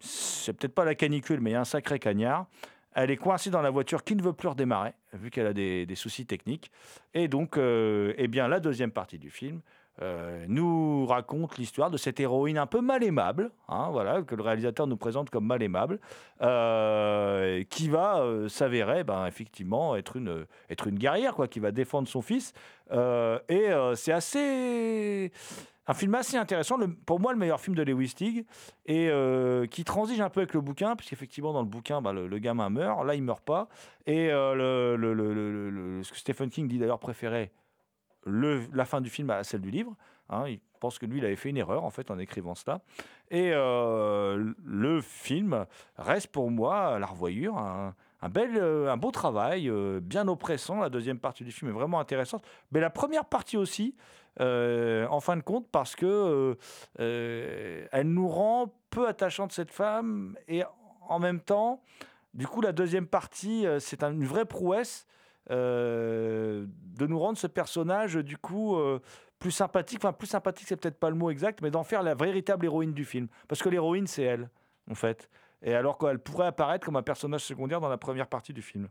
C'est 0.00 0.54
peut-être 0.54 0.74
pas 0.74 0.84
la 0.84 0.94
canicule, 0.96 1.40
mais 1.40 1.50
il 1.50 1.52
y 1.52 1.56
a 1.56 1.60
un 1.60 1.64
sacré 1.64 1.98
cagnard. 1.98 2.46
Elle 2.94 3.10
est 3.10 3.16
coincée 3.16 3.50
dans 3.50 3.62
la 3.62 3.70
voiture 3.70 4.02
qui 4.02 4.16
ne 4.16 4.22
veut 4.22 4.32
plus 4.32 4.48
redémarrer, 4.48 4.92
vu 5.12 5.30
qu'elle 5.30 5.46
a 5.46 5.52
des, 5.52 5.94
soucis 5.94 6.26
techniques. 6.26 6.70
Et 7.14 7.28
donc, 7.28 7.56
euh, 7.56 8.14
eh 8.16 8.26
bien, 8.26 8.48
la 8.48 8.58
deuxième 8.58 8.90
partie 8.90 9.18
du 9.18 9.30
film 9.30 9.60
euh, 10.02 10.44
nous 10.48 11.06
raconte 11.06 11.58
l'histoire 11.58 11.90
de 11.90 11.96
cette 11.96 12.18
héroïne 12.18 12.58
un 12.58 12.66
peu 12.66 12.80
mal 12.80 13.04
aimable, 13.04 13.50
hein, 13.68 13.90
voilà, 13.90 14.22
que 14.22 14.34
le 14.34 14.42
réalisateur 14.42 14.86
nous 14.86 14.96
présente 14.96 15.30
comme 15.30 15.46
mal 15.46 15.62
aimable, 15.62 16.00
euh, 16.42 17.62
qui 17.70 17.88
va 17.88 18.24
s'avérer, 18.48 19.04
ben, 19.04 19.26
effectivement, 19.26 19.94
être 19.94 20.16
une, 20.16 20.46
être 20.68 20.86
une 20.86 20.98
guerrière, 20.98 21.34
quoi, 21.34 21.48
qui 21.48 21.60
va 21.60 21.70
défendre 21.70 22.08
son 22.08 22.22
fils. 22.22 22.54
Et 22.90 23.68
c'est 23.94 24.12
assez. 24.12 25.30
Un 25.90 25.94
film 25.94 26.14
assez 26.14 26.36
intéressant, 26.36 26.78
pour 27.04 27.18
moi 27.18 27.32
le 27.32 27.38
meilleur 27.40 27.60
film 27.60 27.74
de 27.74 27.82
Lewis 27.82 28.10
Stig, 28.10 28.46
et 28.86 29.08
euh, 29.10 29.66
qui 29.66 29.82
transige 29.82 30.20
un 30.20 30.30
peu 30.30 30.38
avec 30.38 30.54
le 30.54 30.60
bouquin, 30.60 30.94
puisqu'effectivement 30.94 31.52
dans 31.52 31.62
le 31.62 31.68
bouquin, 31.68 32.00
bah, 32.00 32.12
le, 32.12 32.38
gamin 32.38 32.70
meurt, 32.70 33.04
là 33.04 33.16
il 33.16 33.24
meurt 33.24 33.44
pas, 33.44 33.68
et 34.06 34.30
euh, 34.30 34.96
le, 34.96 36.00
ce 36.04 36.12
que 36.12 36.16
Stephen 36.16 36.48
King 36.48 36.68
dit 36.68 36.78
d'ailleurs 36.78 37.00
préférait 37.00 37.50
la 38.24 38.84
fin 38.84 39.00
du 39.00 39.10
film 39.10 39.30
à 39.30 39.42
celle 39.42 39.62
du 39.62 39.72
livre. 39.72 39.96
hein. 40.28 40.44
il 40.46 40.60
pense 40.78 40.96
que 41.00 41.06
lui, 41.06 41.18
il 41.18 41.24
avait 41.24 41.34
fait 41.34 41.50
une 41.50 41.56
erreur 41.56 41.82
en 41.82 41.90
fait 41.90 42.12
en 42.12 42.20
écrivant 42.20 42.54
cela. 42.54 42.82
Et 43.32 43.50
euh, 43.52 44.52
le 44.64 45.00
film 45.00 45.66
reste 45.96 46.28
pour 46.28 46.52
moi 46.52 47.00
la 47.00 47.06
revoyure 47.06 47.58
un, 47.58 48.28
bel, 48.28 48.62
un 48.62 48.96
beau 48.96 49.10
travail, 49.10 49.68
bien 50.02 50.28
oppressant. 50.28 50.78
La 50.78 50.88
deuxième 50.88 51.18
partie 51.18 51.42
du 51.42 51.50
film 51.50 51.72
est 51.72 51.74
vraiment 51.74 51.98
intéressante, 51.98 52.46
mais 52.70 52.78
la 52.78 52.90
première 52.90 53.24
partie 53.24 53.56
aussi. 53.56 53.96
Euh, 54.38 55.06
en 55.08 55.20
fin 55.20 55.36
de 55.36 55.42
compte, 55.42 55.68
parce 55.70 55.96
que 55.96 56.06
euh, 56.06 56.54
euh, 57.00 57.86
elle 57.90 58.08
nous 58.08 58.28
rend 58.28 58.72
peu 58.90 59.08
attachante 59.08 59.52
cette 59.52 59.70
femme 59.70 60.36
et 60.46 60.62
en 61.08 61.18
même 61.18 61.40
temps, 61.40 61.82
du 62.34 62.46
coup, 62.46 62.60
la 62.60 62.72
deuxième 62.72 63.06
partie, 63.06 63.66
c'est 63.80 64.04
un- 64.04 64.12
une 64.12 64.24
vraie 64.24 64.44
prouesse 64.44 65.06
de 65.48 66.66
nous 67.00 67.18
rendre 67.18 67.38
ce 67.38 67.48
personnage, 67.48 68.14
du 68.14 68.36
coup, 68.38 68.78
plus 69.40 69.50
sympathique. 69.50 69.98
Enfin, 70.00 70.12
plus 70.12 70.28
sympathique, 70.28 70.68
c'est 70.68 70.76
peut-être 70.76 71.00
pas 71.00 71.10
le 71.10 71.16
mot 71.16 71.30
exact, 71.30 71.60
mais 71.62 71.70
d'en 71.72 71.82
faire 71.82 72.04
la 72.04 72.14
véritable 72.14 72.66
héroïne 72.66 72.92
du 72.92 73.04
film. 73.04 73.26
Parce 73.48 73.60
que 73.62 73.68
l'héroïne, 73.68 74.06
c'est 74.06 74.22
elle, 74.22 74.48
en 74.88 74.94
fait. 74.94 75.28
Et 75.62 75.74
alors 75.74 75.98
qu'elle 75.98 76.20
pourrait 76.20 76.46
apparaître 76.46 76.84
comme 76.86 76.96
un 76.96 77.02
personnage 77.02 77.42
secondaire 77.42 77.80
dans 77.80 77.88
la 77.88 77.98
première 77.98 78.28
partie 78.28 78.52
du 78.52 78.62
film. 78.62 78.88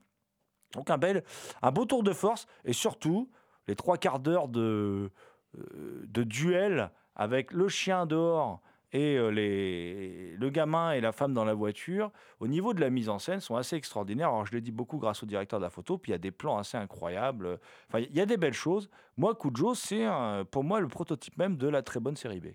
Donc 0.73 0.89
un 0.89 0.97
bel, 0.97 1.23
un 1.62 1.71
beau 1.71 1.86
tour 1.86 2.04
de 2.04 2.12
force, 2.12 2.45
et 2.65 2.73
surtout 2.73 3.32
les 3.67 3.75
trois 3.75 3.97
quarts 3.97 4.19
d'heure 4.19 4.47
de, 4.47 5.12
de 5.56 6.24
duel 6.24 6.92
avec 7.16 7.52
le 7.52 7.68
chien 7.68 8.06
dehors 8.06 8.62
et 8.92 9.18
euh, 9.18 9.30
les, 9.30 10.36
le 10.36 10.50
gamin 10.50 10.94
et 10.94 11.02
la 11.02 11.12
femme 11.12 11.34
dans 11.34 11.46
la 11.46 11.54
voiture, 11.54 12.12
au 12.40 12.48
niveau 12.48 12.74
de 12.74 12.82
la 12.82 12.90
mise 12.90 13.10
en 13.10 13.20
scène, 13.20 13.40
sont 13.40 13.56
assez 13.56 13.76
extraordinaires. 13.76 14.30
Alors, 14.30 14.46
je 14.46 14.54
l'ai 14.54 14.62
dit 14.62 14.72
beaucoup 14.72 14.98
grâce 14.98 15.22
au 15.22 15.26
directeur 15.26 15.60
de 15.60 15.66
la 15.66 15.70
photo, 15.70 15.98
puis 15.98 16.12
il 16.12 16.14
y 16.14 16.16
a 16.16 16.20
des 16.20 16.32
plans 16.32 16.58
assez 16.58 16.78
incroyables. 16.78 17.60
Enfin, 17.88 18.00
il 18.00 18.16
y 18.16 18.22
a 18.22 18.26
des 18.26 18.38
belles 18.38 18.54
choses. 18.54 18.90
Moi, 19.18 19.36
Kujo, 19.36 19.76
c'est 19.76 20.08
pour 20.50 20.64
moi 20.64 20.80
le 20.80 20.88
prototype 20.88 21.38
même 21.38 21.58
de 21.58 21.68
la 21.68 21.84
très 21.84 22.00
bonne 22.00 22.16
série 22.16 22.40
B. 22.40 22.48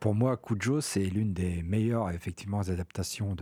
Pour 0.00 0.14
moi, 0.14 0.36
Cujo, 0.36 0.80
c'est 0.80 1.04
l'une 1.06 1.32
des 1.32 1.62
meilleures 1.64 2.10
effectivement 2.10 2.60
adaptations 2.60 3.34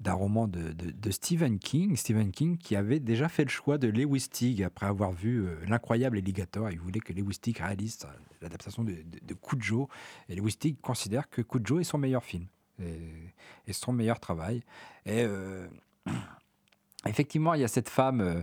d'un 0.00 0.12
roman 0.14 0.48
de, 0.48 0.72
de- 0.72 1.10
Stephen 1.10 1.58
King. 1.58 1.94
Stephen 1.96 2.30
King 2.30 2.56
qui 2.56 2.74
avait 2.74 3.00
déjà 3.00 3.28
fait 3.28 3.44
le 3.44 3.50
choix 3.50 3.76
de 3.76 3.88
Lewis 3.88 4.28
Teague 4.30 4.62
après 4.62 4.86
avoir 4.86 5.12
vu 5.12 5.44
euh, 5.44 5.56
l'incroyable 5.68 6.16
Alligator. 6.16 6.70
Il 6.70 6.80
voulait 6.80 7.00
que 7.00 7.12
Lewis 7.12 7.38
Teague 7.38 7.58
réalise 7.58 7.98
euh, 8.04 8.08
l'adaptation 8.40 8.82
de, 8.82 8.94
de, 8.94 9.34
Cujo. 9.34 9.90
Et 10.30 10.36
Lewis 10.36 10.56
Teague 10.56 10.80
considère 10.80 11.28
que 11.28 11.42
Cujo 11.42 11.78
est 11.80 11.84
son 11.84 11.98
meilleur 11.98 12.24
film 12.24 12.46
et, 12.80 13.72
son 13.72 13.92
meilleur 13.92 14.18
travail. 14.20 14.62
Et 15.04 15.22
euh, 15.22 15.68
effectivement, 17.06 17.52
il 17.52 17.60
y 17.60 17.64
a 17.64 17.68
cette 17.68 17.90
femme. 17.90 18.22
euh, 18.22 18.40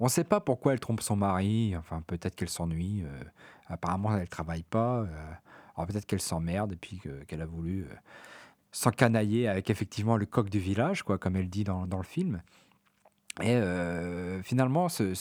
on 0.00 0.06
ne 0.06 0.10
sait 0.10 0.24
pas 0.24 0.40
pourquoi 0.40 0.72
elle 0.72 0.80
trompe 0.80 1.02
son 1.02 1.14
mari. 1.14 1.76
Enfin, 1.76 2.02
peut-être 2.04 2.34
qu'elle 2.34 2.48
s'ennuie. 2.48 3.04
apparemment, 3.68 4.14
elle 4.14 4.22
ne 4.22 4.26
travaille 4.26 4.62
pas. 4.62 5.06
Alors 5.80 5.90
peut-être 5.90 6.06
qu'elle 6.06 6.20
s'emmerde 6.20 6.72
et 6.72 6.76
puis 6.76 6.98
que- 6.98 7.24
qu'elle 7.24 7.42
a 7.42 7.46
voulu 7.46 7.82
euh, 7.82 7.94
s'encanailler 8.72 9.48
avec 9.48 9.70
effectivement 9.70 10.16
le 10.16 10.26
coq 10.26 10.48
du 10.50 10.58
village, 10.58 11.02
quoi, 11.02 11.18
comme 11.18 11.36
elle 11.36 11.48
dit 11.48 11.64
dans, 11.64 11.86
le 11.90 12.02
film. 12.02 12.42
Et 13.40 13.54
euh, 13.56 14.42
finalement, 14.42 14.88
ce, 14.88 15.14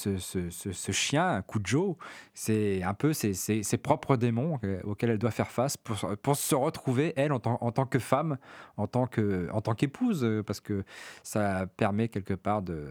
chien, 0.92 1.42
Cujo, 1.48 1.98
c'est 2.34 2.84
un 2.84 2.94
peu 2.94 3.14
ses, 3.14 3.78
propres 3.82 4.18
démons 4.18 4.60
auxquels 4.84 5.12
elle 5.12 5.18
doit 5.18 5.32
faire 5.32 5.52
face 5.52 5.78
pour, 5.78 6.36
se 6.36 6.56
retrouver, 6.56 7.14
elle, 7.16 7.32
en 7.32 7.40
tant, 7.40 7.86
que 7.86 8.00
femme, 8.00 8.38
en 8.78 8.88
tant 8.88 9.08
qu'épouse, 9.08 10.24
euh, 10.24 10.44
parce 10.44 10.60
que 10.60 10.84
ça 11.24 11.66
permet 11.78 12.10
quelque 12.10 12.34
part 12.34 12.62
de, 12.62 12.90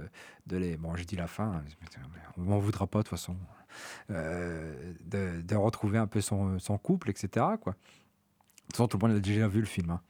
les... 0.50 0.76
Bon, 0.76 0.96
j'ai 0.96 1.04
dit 1.04 1.16
la 1.16 1.26
fin, 1.26 1.52
hein, 1.52 1.62
on 2.38 2.42
m'en 2.42 2.58
voudra 2.58 2.86
pas 2.86 3.00
de 3.00 3.02
toute 3.04 3.10
façon. 3.10 3.36
Euh, 4.10 4.92
de, 5.04 5.54
retrouver 5.56 5.98
un 5.98 6.06
peu 6.06 6.20
son, 6.20 6.58
couple, 6.82 7.10
etc. 7.10 7.46
Quoi. 7.60 7.72
De 7.72 7.78
toute 8.66 8.72
façon, 8.76 8.88
tout 8.88 8.98
le 8.98 9.08
monde 9.08 9.16
a 9.16 9.20
déjà 9.20 9.48
vu 9.48 9.60
le 9.60 9.66
film. 9.66 9.90
hein. 9.90 10.00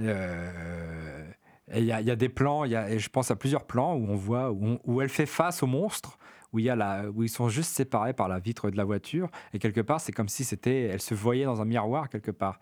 Euh, 0.00 1.30
il 1.74 1.84
y, 1.84 1.92
a- 1.92 2.16
des 2.16 2.28
plans, 2.28 2.64
y 2.64 2.76
a, 2.76 2.90
et 2.90 2.98
je 2.98 3.08
pense 3.08 3.30
à 3.30 3.36
plusieurs 3.36 3.66
plans 3.66 3.94
où 3.94 4.06
on 4.08 4.14
voit, 4.16 4.52
où, 4.52 5.00
elle 5.00 5.08
fait 5.08 5.26
face 5.26 5.62
au 5.62 5.66
monstre, 5.66 6.18
où, 6.52 6.60
y 6.60 6.70
a 6.70 6.76
la, 6.76 7.10
où 7.10 7.24
ils 7.24 7.28
sont 7.28 7.48
juste 7.48 7.70
séparés 7.74 8.12
par 8.12 8.28
la 8.28 8.38
vitre 8.38 8.70
de 8.70 8.76
la 8.76 8.84
voiture, 8.84 9.28
et 9.52 9.58
quelque 9.58 9.80
part, 9.80 10.00
c'est 10.00 10.12
comme 10.12 10.28
si 10.28 10.44
c'était, 10.44 10.82
elle 10.82 11.00
se 11.00 11.14
voyait 11.14 11.44
dans 11.44 11.60
un 11.60 11.64
miroir 11.64 12.08
quelque 12.08 12.30
part. 12.30 12.60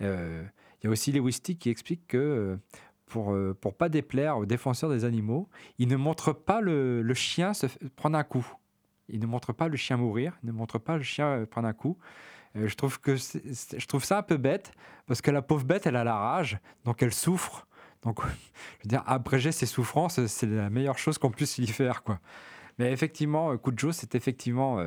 Euh, 0.00 0.42
Il 0.82 0.86
y 0.86 0.88
a 0.88 0.90
aussi 0.90 1.12
Lewis 1.12 1.40
Tick 1.42 1.58
qui 1.58 1.70
explique 1.70 2.06
que 2.06 2.58
pour 3.06 3.36
pour 3.60 3.76
pas 3.76 3.88
déplaire 3.88 4.38
aux 4.38 4.46
défenseurs 4.46 4.90
des 4.90 5.04
animaux, 5.04 5.48
il 5.78 5.88
ne 5.88 5.96
montre 5.96 6.32
pas 6.32 6.60
le, 6.60 7.02
chien 7.14 7.52
prendre 7.94 8.16
un 8.18 8.24
coup. 8.24 8.46
Il 9.08 9.20
ne 9.20 9.26
montre 9.26 9.52
pas 9.52 9.68
le 9.68 9.76
chien 9.76 9.96
mourir, 9.96 10.38
il 10.42 10.46
ne 10.46 10.52
montre 10.52 10.78
pas 10.78 10.96
le 10.96 11.02
chien 11.02 11.26
euh, 11.26 11.46
prendre 11.46 11.68
un 11.68 11.72
coup. 11.72 11.98
Euh, 12.56 12.68
je, 12.68 12.74
trouve 12.74 13.00
que 13.00 13.16
je 13.16 13.86
trouve 13.86 14.04
ça 14.04 14.18
un 14.18 14.22
peu 14.22 14.36
bête, 14.36 14.72
parce 15.06 15.20
que 15.20 15.30
la 15.30 15.42
pauvre 15.42 15.64
bête, 15.64 15.86
elle 15.86 15.96
a 15.96 16.04
la 16.04 16.16
rage, 16.16 16.58
donc 16.84 17.02
elle 17.02 17.14
souffre. 17.14 17.66
Donc, 18.02 18.20
je 18.24 18.84
veux 18.84 18.88
dire, 18.88 19.02
abréger 19.06 19.52
ses 19.52 19.66
souffrances, 19.66 20.24
c'est 20.26 20.46
la 20.46 20.70
meilleure 20.70 20.98
chose 20.98 21.18
qu'on 21.18 21.30
puisse 21.30 21.58
lui 21.58 21.66
faire, 21.66 22.02
quoi. 22.02 22.20
Mais 22.78 22.92
effectivement, 22.92 23.52
euh, 23.52 23.56
Cujo, 23.56 23.90
c'est 23.92 24.14
effectivement 24.14 24.84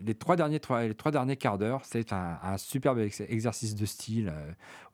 les 0.00 0.14
trois 0.16 0.34
derniers 0.34 0.60
les 0.82 0.94
trois 0.94 1.12
derniers 1.12 1.36
quarts 1.36 1.58
d'heure, 1.58 1.84
c'est 1.84 2.12
un, 2.12 2.58
superbe 2.58 2.98
ex- 2.98 3.20
exercice 3.20 3.76
de 3.76 3.86
style 3.86 4.32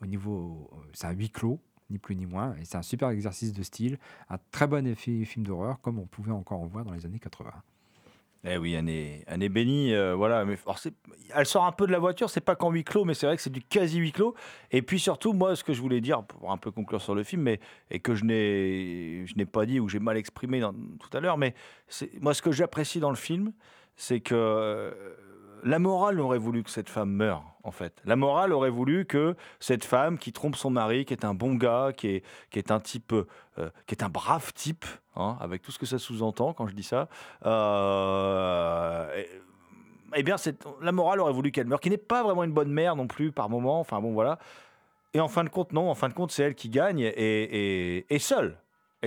au 0.03 0.07
niveau, 0.07 0.71
c'est 0.93 1.07
un 1.07 1.13
huis 1.13 1.31
clos, 1.31 1.61
ni 1.89 1.99
plus 1.99 2.15
ni 2.15 2.27
moins, 2.27 2.55
et 2.57 2.65
c'est 2.65 2.77
un 2.77 2.83
super 2.83 3.09
exercice 3.09 3.55
de 3.55 3.63
style, 3.63 3.99
un 4.29 4.37
très 4.51 4.67
bon 4.67 4.95
film 4.95 5.47
d'horreur 5.47 5.81
comme 5.81 5.99
on 5.99 6.07
pouvait 6.07 6.33
encore 6.33 6.61
en 6.61 6.67
voir 6.67 6.85
dans 6.85 6.93
les 6.93 7.07
années 7.07 7.19
80. 7.19 7.51
Eh 8.47 8.59
oui, 8.59 8.77
année, 8.77 9.25
année 9.27 9.49
bénie, 9.49 9.95
euh, 9.95 10.15
voilà. 10.15 10.45
Mais 10.45 10.59
alors, 10.65 10.79
elle 11.35 11.47
sort 11.47 11.65
un 11.65 11.73
peu 11.73 11.87
de 11.87 11.93
la 11.93 11.99
voiture, 11.99 12.29
c'est 12.29 12.43
pas 12.43 12.55
qu'en 12.55 12.71
huis 12.71 12.85
clos, 12.85 13.05
mais 13.05 13.15
c'est 13.15 13.27
vrai 13.27 13.37
que 13.37 13.43
c'est 13.43 13.49
du 13.49 13.63
quasi 13.63 13.99
huis 13.99 14.13
clos. 14.13 14.35
Et 14.71 14.83
puis 14.83 14.99
surtout, 14.99 15.33
moi, 15.33 15.57
ce 15.57 15.65
que 15.65 15.73
je 15.73 15.81
voulais 15.81 16.03
dire 16.03 16.23
pour 16.25 16.53
un 16.53 16.59
peu 16.59 16.71
conclure 16.71 17.01
sur 17.01 17.15
le 17.15 17.23
film, 17.23 17.49
et 17.49 18.01
que 18.01 18.15
je 18.15 18.25
n'ai, 18.25 19.47
pas 19.47 19.65
dit 19.65 19.81
ou 19.81 19.89
j'ai 19.89 19.99
mal 19.99 20.19
exprimé 20.19 20.61
tout 20.61 21.17
à 21.17 21.21
l'heure, 21.21 21.39
mais 21.39 21.55
moi 22.21 22.35
ce 22.35 22.43
que 22.43 22.53
j'apprécie 22.53 23.01
dans 23.01 23.11
le 23.11 23.17
film, 23.17 23.53
c'est 23.97 24.21
que 24.21 24.35
euh, 24.35 24.91
la 25.65 25.79
morale 25.79 26.21
aurait 26.21 26.39
voulu 26.39 26.63
que 26.63 26.71
cette 26.71 26.91
femme 26.91 27.11
meure, 27.11 27.43
en 27.63 27.71
fait. 27.71 28.01
La 28.05 28.17
morale 28.17 28.53
aurait 28.53 28.71
voulu 28.71 29.07
que 29.07 29.35
cette 29.61 29.85
femme 29.85 30.19
qui 30.19 30.33
trompe 30.33 30.57
son 30.57 30.71
mari, 30.71 31.05
qui 31.07 31.15
est 31.15 31.25
un 31.25 31.35
bon 31.35 31.55
gars, 31.55 31.93
qui 31.97 32.09
est, 32.09 32.25
qui 32.51 32.59
est 32.59 32.71
un 32.71 32.81
type, 32.81 33.13
euh, 33.13 33.71
qui 33.87 33.95
est 33.95 34.03
un 34.03 34.11
brave 34.11 34.53
type, 34.53 34.85
hein, 35.17 35.37
avec 35.41 35.63
tout 35.63 35.73
ce 35.73 35.79
que 35.79 35.87
ça 35.87 35.99
sous-entend 35.99 36.53
quand 36.53 36.67
je 36.67 36.75
dis 36.75 36.83
ça, 36.83 37.09
euh, 37.47 39.23
eh- 40.15 40.23
bien, 40.23 40.37
la 40.83 40.93
morale 40.93 41.21
aurait 41.21 41.33
voulu 41.33 41.51
qu'elle 41.51 41.67
meure, 41.67 41.81
qui 41.81 41.91
n'est 41.91 41.97
pas 41.97 42.23
vraiment 42.23 42.45
une 42.45 42.53
bonne 42.53 42.71
mère 42.71 42.95
non 42.95 43.07
plus 43.07 43.33
par 43.33 43.49
moment. 43.49 43.81
Enfin 43.81 44.01
bon, 44.01 44.13
voilà. 44.13 44.39
Et 45.15 45.21
en 45.21 45.29
fin 45.29 45.45
de 45.45 45.49
compte, 45.49 45.73
non. 45.73 45.91
En 45.91 45.95
fin 45.95 46.09
de 46.09 46.15
compte, 46.15 46.31
c'est 46.31 46.43
elle 46.43 46.55
qui 46.55 46.69
gagne 46.69 47.01
et, 47.01 47.09
et, 47.17 48.07
et 48.15 48.19
seule. 48.19 48.59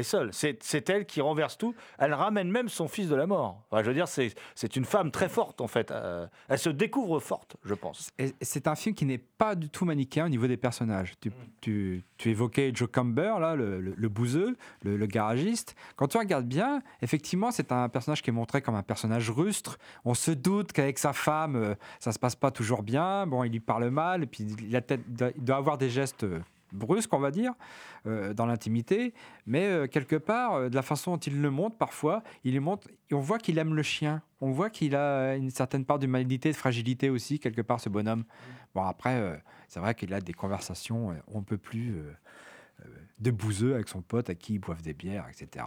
Seule. 0.04 0.30
C'est 0.34 0.90
elle 0.90 1.06
qui 1.06 1.22
renverse 1.22 1.58
tout. 1.58 1.74
Elle 1.98 2.14
ramène 2.14 2.50
même 2.52 2.70
son 2.70 2.88
fils 2.88 3.10
de 3.10 3.16
la 3.16 3.28
mort. 3.28 3.64
Je 3.72 3.82
veux 3.82 3.94
dire, 3.94 4.08
c'est 4.08 4.76
une 4.76 4.86
femme 4.86 5.12
très 5.12 5.30
forte, 5.30 5.62
en 5.62 5.68
fait. 5.68 5.92
Euh, 5.92 6.28
elle 6.50 6.60
se 6.60 6.70
découvre 6.70 7.20
forte, 7.20 7.58
je 7.64 7.74
pense. 7.74 8.10
C'est 8.42 8.68
un 8.68 8.76
film 8.76 8.96
qui 8.96 9.06
n'est 9.06 9.18
pas 9.18 9.56
du 9.56 9.70
tout 9.70 9.86
manichéen 9.86 10.26
au 10.26 10.30
niveau 10.30 10.48
des 10.48 10.58
personnages. 10.58 11.14
Tu, 11.20 11.32
tu- 11.62 12.04
tu 12.18 12.30
évoquais 12.30 12.72
Joe 12.74 12.90
Camber, 12.92 13.36
là, 13.40 13.56
le, 13.56 13.80
le, 13.82 13.94
le 13.96 14.10
bouseux, 14.10 14.56
le, 14.84 15.06
garagiste. 15.06 15.76
Quand 15.96 16.08
tu 16.08 16.18
regardes 16.18 16.48
bien, 16.48 16.82
effectivement, 17.02 17.52
c'est 17.52 17.72
un 17.72 17.90
personnage 17.90 18.22
qui 18.22 18.30
est 18.30 18.34
montré 18.34 18.62
comme 18.62 18.76
un 18.76 18.84
personnage 18.84 19.30
rustre. 19.30 19.78
On 20.06 20.14
se 20.14 20.32
doute 20.32 20.72
qu'avec 20.72 20.98
sa 21.00 21.14
femme, 21.14 21.56
euh, 21.56 21.76
ça 22.00 22.12
se 22.12 22.20
passe 22.20 22.36
pas 22.36 22.52
toujours 22.52 22.84
bien. 22.84 23.28
Bon, 23.28 23.44
il 23.44 23.52
lui 23.52 23.60
parle 23.60 23.90
mal, 23.90 24.24
et 24.24 24.26
puis 24.28 24.44
il, 24.44 24.76
a 24.76 24.82
il 25.36 25.44
doit 25.44 25.58
avoir 25.58 25.78
des 25.78 25.90
gestes 25.90 26.26
brusques, 26.72 27.14
on 27.14 27.20
va 27.20 27.32
dire, 27.32 27.54
euh, 28.06 28.34
dans 28.34 28.46
l'intimité. 28.46 29.14
Mais 29.46 29.66
euh, 29.66 29.88
quelque 29.88 30.16
part, 30.16 30.54
euh, 30.56 30.70
de 30.70 30.76
la 30.76 30.82
façon 30.82 31.12
dont 31.12 31.18
il 31.18 31.42
le 31.42 31.50
montre, 31.52 31.78
parfois, 31.78 32.24
il 32.44 32.54
le 32.54 32.62
montre, 32.62 32.88
et 33.10 33.14
on 33.14 33.20
voit 33.22 33.38
qu'il 33.38 33.58
aime 33.58 33.74
le 33.76 33.84
chien. 33.84 34.22
On 34.42 34.52
voit 34.52 34.70
qu'il 34.70 34.96
a 34.96 35.36
une 35.36 35.50
certaine 35.50 35.86
part 35.86 36.00
d'humanité, 36.00 36.52
de 36.52 36.56
fragilité 36.56 37.10
aussi, 37.10 37.40
quelque 37.40 37.62
part, 37.62 37.80
ce 37.80 37.90
bonhomme. 37.90 38.24
Bon, 38.76 38.84
après, 38.84 39.42
c'est 39.68 39.80
vrai 39.80 39.96
qu'il 39.96 40.14
a 40.14 40.22
des 40.22 40.34
conversations, 40.34 41.16
on 41.28 41.40
ne 41.40 41.44
peut 41.44 41.58
plus, 41.58 41.96
de 43.20 43.32
bouseux 43.32 43.74
avec 43.74 43.88
son 43.90 44.04
pote 44.04 44.30
à 44.30 44.36
qui 44.36 44.54
ils 44.54 44.60
boivent 44.60 44.84
des 44.84 44.94
bières, 44.94 45.26
etc. 45.28 45.66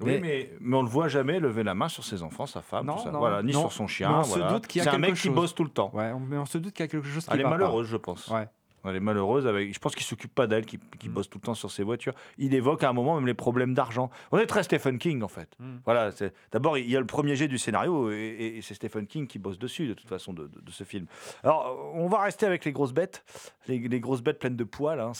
Oui, 0.00 0.06
Mais- 0.14 0.18
mais, 0.20 0.50
mais 0.60 0.76
on 0.76 0.80
ne 0.82 0.86
le 0.88 0.92
voit 0.92 1.06
jamais 1.06 1.38
lever 1.38 1.62
la 1.62 1.74
main 1.74 1.88
sur 1.88 2.04
ses 2.04 2.22
enfants, 2.24 2.46
sa 2.46 2.60
femme, 2.60 2.86
Non, 2.86 2.96
tout 2.96 3.04
ça. 3.04 3.12
non, 3.12 3.20
voilà, 3.20 3.42
ni 3.44 3.52
non. 3.52 3.60
sur 3.60 3.72
son 3.72 3.86
chien. 3.86 4.10
On 4.18 4.24
se 4.24 4.40
doute 4.40 4.66
qu'il 4.66 4.80
y 4.80 4.82
a 4.82 4.84
C'est 4.84 4.88
un 4.88 4.92
quelque 4.94 5.00
mec 5.02 5.14
qui 5.14 5.28
chose. 5.28 5.34
bosse 5.34 5.54
tout 5.54 5.62
le 5.62 5.70
temps. 5.70 5.90
Ouais, 5.94 6.10
on- 6.12 6.18
mais 6.18 6.36
on 6.36 6.44
se 6.44 6.58
doute 6.58 6.74
qu'il 6.74 6.82
y 6.82 6.88
a 6.88 6.90
quelque 6.90 7.06
chose 7.06 7.24
qui 7.24 7.32
Elle 7.32 7.40
est 7.40 7.44
pas. 7.44 7.50
malheureuse, 7.50 7.86
je 7.86 7.96
pense. 7.96 8.26
Ouais. 8.28 8.48
Elle 8.88 8.96
est 8.96 9.00
malheureuse. 9.00 9.46
Avec... 9.46 9.72
Je 9.74 9.78
pense 9.78 9.94
qu'il 9.94 10.04
s'occupe 10.04 10.34
pas 10.34 10.46
d'elle, 10.46 10.64
qui, 10.66 10.78
qui 10.98 11.08
Mm. 11.08 11.12
bosse 11.12 11.28
tout 11.30 11.38
le 11.38 11.46
temps 11.46 11.54
sur 11.54 11.70
ses 11.70 11.82
voitures. 11.82 12.14
Il 12.38 12.54
évoque 12.54 12.82
à 12.84 12.88
un 12.88 12.92
moment 12.92 13.14
même 13.16 13.26
les 13.26 13.34
problèmes 13.34 13.74
d'argent. 13.74 14.10
On 14.32 14.38
est 14.38 14.46
très 14.46 14.62
Stephen 14.62 14.98
King, 14.98 15.22
en 15.22 15.28
fait. 15.28 15.48
Mm. 15.58 15.76
Voilà. 15.84 16.10
D'abord, 16.52 16.78
il 16.78 16.90
y 16.90 16.96
a 16.96 17.00
le 17.00 17.06
premier 17.06 17.36
jet 17.36 17.48
du 17.48 17.58
scénario, 17.58 18.10
et, 18.10 18.54
et 18.56 18.62
c'est 18.62 18.74
Stephen 18.74 19.06
King 19.06 19.26
qui 19.26 19.38
bosse 19.38 19.58
dessus, 19.58 19.86
de 19.88 19.94
toute 19.94 20.08
façon, 20.08 20.32
de, 20.32 20.46
de- 20.46 20.60
de 20.60 20.70
ce 20.70 20.84
film. 20.84 21.06
Alors, 21.42 21.90
on 21.94 22.08
va 22.08 22.22
rester 22.22 22.46
avec 22.46 22.64
les 22.64 22.72
grosses 22.72 22.92
bêtes, 22.92 23.24
les, 23.68 23.78
les 23.78 24.00
grosses 24.00 24.22
bêtes 24.22 24.38
pleines 24.38 24.56
de 24.56 24.64
poils. 24.64 25.00
hein, 25.00 25.12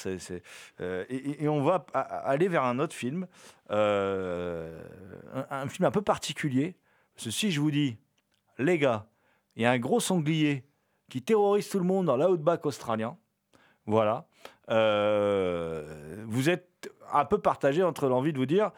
euh, 0.81 1.05
et, 1.09 1.49
on 1.49 1.63
va 1.63 1.87
aller 2.25 2.49
vers 2.49 2.65
un 2.65 2.79
autre 2.79 2.95
film, 2.95 3.27
euh, 3.71 4.81
un, 5.35 5.47
un 5.63 5.69
film 5.69 5.85
un 5.87 5.91
peu 5.91 6.03
particulier. 6.03 6.77
Parce 7.15 7.27
que 7.27 7.31
si 7.31 7.51
je 7.51 7.61
vous 7.61 7.71
dis, 7.71 7.97
les 8.59 8.79
gars, 8.79 9.07
il 9.57 9.63
y 9.63 9.65
a 9.65 9.71
un 9.71 9.79
gros 9.79 10.01
sanglier 10.01 10.65
qui 11.09 11.23
terrorise 11.23 11.69
tout 11.69 11.79
le 11.79 11.85
monde 11.85 12.07
dans 12.07 12.17
l'outback 12.17 12.67
australien. 12.67 13.17
Voilà. 13.87 14.27
Euh, 14.71 16.25
vous 16.27 16.51
êtes 16.51 16.91
un 17.13 17.25
peu 17.25 17.39
partagé 17.39 17.83
entre 17.83 18.09
l'envie 18.09 18.33
de 18.33 18.39
vous 18.39 18.47
dire, 18.47 18.73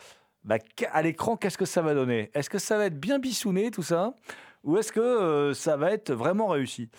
bah, 0.44 0.56
à 0.92 1.02
l'écran, 1.02 1.36
qu'est-ce 1.36 1.58
que 1.58 1.64
ça 1.64 1.82
va 1.82 1.94
donner? 1.94 2.30
Est-ce 2.34 2.50
que 2.50 2.58
ça 2.58 2.76
va 2.76 2.86
être 2.86 2.98
bien 2.98 3.18
bissouné, 3.18 3.70
tout 3.70 3.82
ça? 3.82 4.14
Ou 4.64 4.76
est-ce 4.76 4.92
que 4.92 5.00
euh, 5.00 5.54
ça 5.54 5.76
va 5.76 5.92
être 5.92 6.12
vraiment 6.12 6.48
réussi? 6.48 6.90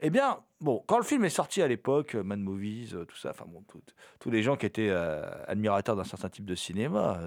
Eh 0.00 0.10
bien, 0.10 0.38
bon, 0.60 0.82
quand 0.86 0.98
le 0.98 1.04
film 1.04 1.24
est 1.24 1.30
sorti 1.30 1.62
à 1.62 1.68
l'époque, 1.68 2.16
euh, 2.16 2.22
Mad 2.22 2.40
Movies, 2.40 2.96
tout 3.08 3.16
ça, 3.16 3.30
enfin 3.30 3.44
tous 4.18 4.30
les 4.30 4.42
gens 4.42 4.56
qui 4.56 4.66
étaient 4.66 4.90
admirateurs 5.46 5.96
d'un 5.96 6.04
certain 6.04 6.28
type 6.28 6.44
de 6.44 6.54
cinéma, 6.54 7.20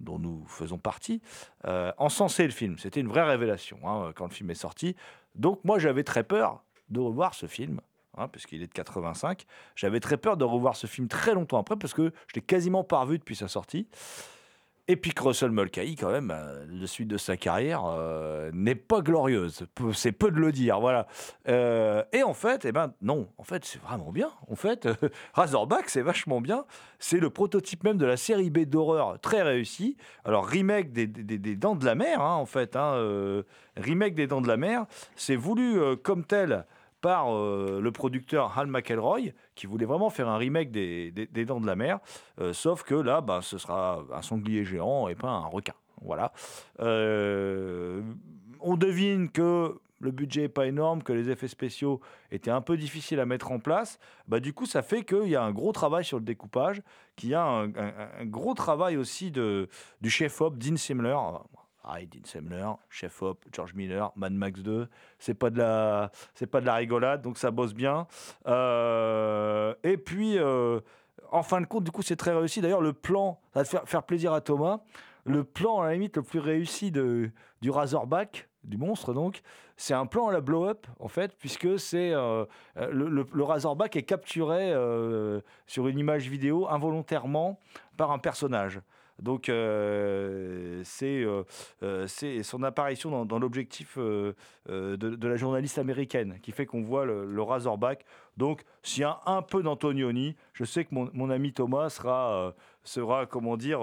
dont 0.00 0.18
nous 0.18 0.44
faisons 0.46 0.78
partie, 0.78 1.20
euh, 1.66 1.92
le 1.98 2.50
film. 2.50 2.78
C'était 2.78 3.00
une 3.00 3.08
vraie 3.08 3.24
révélation 3.24 3.78
hein, 3.84 4.12
quand 4.14 4.26
le 4.26 4.32
film 4.32 4.50
est 4.50 4.54
sorti. 4.54 4.96
Donc 5.34 5.60
moi, 5.64 5.78
j'avais 5.78 6.04
très 6.04 6.24
peur 6.24 6.62
de 6.90 7.00
revoir 7.00 7.34
ce 7.34 7.46
film, 7.46 7.80
hein, 8.16 8.28
puisqu'il 8.28 8.62
est 8.62 8.66
de 8.66 8.72
85. 8.72 9.44
J'avais 9.76 10.00
très 10.00 10.16
peur 10.16 10.36
de 10.36 10.44
revoir 10.44 10.76
ce 10.76 10.86
film 10.86 11.08
très 11.08 11.34
longtemps 11.34 11.58
après, 11.58 11.76
parce 11.76 11.94
que 11.94 12.12
je 12.28 12.34
l'ai 12.34 12.42
quasiment 12.42 12.84
pas 12.84 13.00
revu 13.00 13.18
depuis 13.18 13.36
sa 13.36 13.48
sortie. 13.48 13.88
Et 14.86 14.96
puis 14.96 15.14
Russell 15.18 15.50
Mulcahy, 15.50 15.96
quand 15.96 16.10
même, 16.10 16.30
euh, 16.30 16.66
la 16.68 16.86
suite 16.86 17.08
de 17.08 17.16
sa 17.16 17.38
carrière 17.38 17.84
euh, 17.86 18.50
n'est 18.52 18.74
pas 18.74 19.00
glorieuse. 19.00 19.64
C'est 19.94 20.12
peu 20.12 20.30
de 20.30 20.36
le 20.36 20.52
dire, 20.52 20.78
voilà. 20.78 21.06
Euh, 21.48 22.02
et 22.12 22.22
en 22.22 22.34
fait, 22.34 22.66
eh 22.66 22.72
ben 22.72 22.92
non, 23.00 23.26
en 23.38 23.44
fait, 23.44 23.64
c'est 23.64 23.80
vraiment 23.80 24.12
bien. 24.12 24.30
En 24.50 24.56
fait, 24.56 24.86
Razorback, 25.32 25.88
c'est 25.88 26.02
vachement 26.02 26.42
bien. 26.42 26.66
C'est 26.98 27.16
le 27.16 27.30
prototype 27.30 27.82
même 27.82 27.96
de 27.96 28.04
la 28.04 28.18
série 28.18 28.50
B 28.50 28.66
d'horreur 28.66 29.18
très 29.20 29.40
réussi. 29.40 29.96
Alors, 30.26 30.46
remake 30.46 30.92
des, 30.92 31.06
Dents 31.56 31.76
de 31.76 31.86
la 31.86 31.94
Mer, 31.94 32.20
hein, 32.20 32.34
en 32.34 32.46
fait. 32.46 32.76
hein, 32.76 32.92
euh, 32.96 33.42
remake 33.78 34.14
des 34.14 34.26
Dents 34.26 34.42
de 34.42 34.48
la 34.48 34.58
Mer. 34.58 34.84
C'est 35.16 35.36
voulu 35.36 35.80
euh, 35.80 35.96
comme 35.96 36.24
tel 36.24 36.66
par 37.04 37.34
euh, 37.34 37.80
le 37.82 37.92
producteur 37.92 38.58
Hal 38.58 38.66
McElroy, 38.66 39.34
qui 39.54 39.66
voulait 39.66 39.84
vraiment 39.84 40.08
faire 40.08 40.26
un 40.26 40.38
remake 40.38 40.70
des, 40.70 41.12
Dents 41.44 41.60
de 41.60 41.66
la 41.66 41.76
Mer. 41.76 41.98
Euh, 42.40 42.54
sauf 42.54 42.82
que 42.82 42.94
là, 42.94 43.20
bah, 43.20 43.40
ce 43.42 43.58
sera 43.58 44.02
un 44.10 44.22
sanglier 44.22 44.64
géant 44.64 45.08
et 45.08 45.14
pas 45.14 45.28
un 45.28 45.44
requin. 45.44 45.74
Voilà. 46.00 46.32
Euh, 46.80 48.00
on 48.62 48.78
devine 48.78 49.28
que 49.28 49.78
le 50.00 50.10
budget 50.12 50.42
n'est 50.42 50.48
pas 50.48 50.66
énorme, 50.66 51.02
que 51.02 51.12
les 51.12 51.28
effets 51.28 51.46
spéciaux 51.46 52.00
étaient 52.30 52.50
un 52.50 52.62
peu 52.62 52.78
difficiles 52.78 53.20
à 53.20 53.26
mettre 53.26 53.52
en 53.52 53.58
place. 53.58 53.98
Bah, 54.26 54.40
du 54.40 54.54
coup, 54.54 54.64
ça 54.64 54.80
fait 54.80 55.04
qu'il 55.04 55.28
y 55.28 55.36
a 55.36 55.42
un 55.42 55.52
gros 55.52 55.72
travail 55.72 56.06
sur 56.06 56.18
le 56.18 56.24
découpage, 56.24 56.80
qu'il 57.16 57.28
y 57.28 57.34
a 57.34 57.44
un, 57.44 57.68
gros 58.24 58.54
travail 58.54 58.96
aussi 58.96 59.30
de, 59.30 59.68
du 60.00 60.08
chef-op 60.08 60.56
Dean 60.56 60.78
Semler. 60.78 61.18
Et 62.00 62.06
Dean 62.06 62.24
Semler, 62.24 62.70
chef-op, 62.88 63.44
George 63.52 63.74
Miller, 63.74 64.10
Mad 64.16 64.32
Max 64.32 64.60
2, 64.60 64.88
c'est 65.18 65.34
pas 65.34 65.50
de 65.50 65.58
la, 65.58 66.10
c'est 66.34 66.46
pas 66.46 66.60
de 66.60 66.66
la 66.66 66.74
rigolade, 66.74 67.22
donc 67.22 67.38
ça 67.38 67.50
bosse 67.50 67.74
bien. 67.74 68.06
Euh, 68.46 69.74
et 69.84 69.96
puis, 69.96 70.38
euh, 70.38 70.80
en 71.30 71.42
fin 71.42 71.60
de 71.60 71.66
compte, 71.66 71.84
du 71.84 71.90
coup, 71.90 72.02
c'est 72.02 72.16
très 72.16 72.32
réussi. 72.32 72.60
D'ailleurs, 72.60 72.80
le 72.80 72.94
plan, 72.94 73.38
ça 73.52 73.62
va 73.62 73.84
faire, 73.84 74.02
plaisir 74.02 74.32
à 74.32 74.40
Thomas. 74.40 74.80
Le 75.24 75.44
plan, 75.44 75.80
à 75.80 75.86
la 75.86 75.92
limite, 75.92 76.16
le 76.16 76.22
plus 76.22 76.38
réussi 76.38 76.90
de, 76.90 77.30
du 77.60 77.70
Razorback, 77.70 78.48
du 78.64 78.78
monstre, 78.78 79.12
donc, 79.12 79.42
c'est 79.76 79.94
un 79.94 80.06
plan 80.06 80.28
à 80.28 80.32
la 80.32 80.40
blow-up, 80.40 80.86
en 81.00 81.08
fait, 81.08 81.36
puisque 81.36 81.78
c'est 81.78 82.12
euh, 82.14 82.46
le, 82.76 83.42
Razorback 83.42 83.96
est 83.96 84.02
capturé 84.04 84.72
sur 85.66 85.88
une 85.88 85.98
image 85.98 86.28
vidéo 86.28 86.66
involontairement 86.68 87.58
par 87.96 88.10
un 88.10 88.18
personnage. 88.18 88.80
Donc, 89.20 89.46
c'est 90.84 91.24
son 92.42 92.62
apparition 92.62 93.24
dans, 93.24 93.38
l'objectif 93.38 93.96
de, 93.96 94.34
la 94.66 95.36
journaliste 95.36 95.78
américaine 95.78 96.38
qui 96.42 96.52
fait 96.52 96.66
qu'on 96.66 96.82
voit 96.82 97.04
le, 97.04 97.24
le 97.24 97.42
Razorback. 97.42 98.04
Donc, 98.36 98.64
s'il 98.82 99.02
y 99.02 99.04
a 99.04 99.20
un 99.26 99.42
peu 99.42 99.62
d'Antonioni, 99.62 100.36
je 100.52 100.64
sais 100.64 100.84
que 100.84 100.94
mon, 100.94 101.30
ami 101.30 101.52
Thomas 101.52 101.90
sera, 101.90 102.54
sera 102.82 103.26
comment 103.26 103.56
dire, 103.56 103.80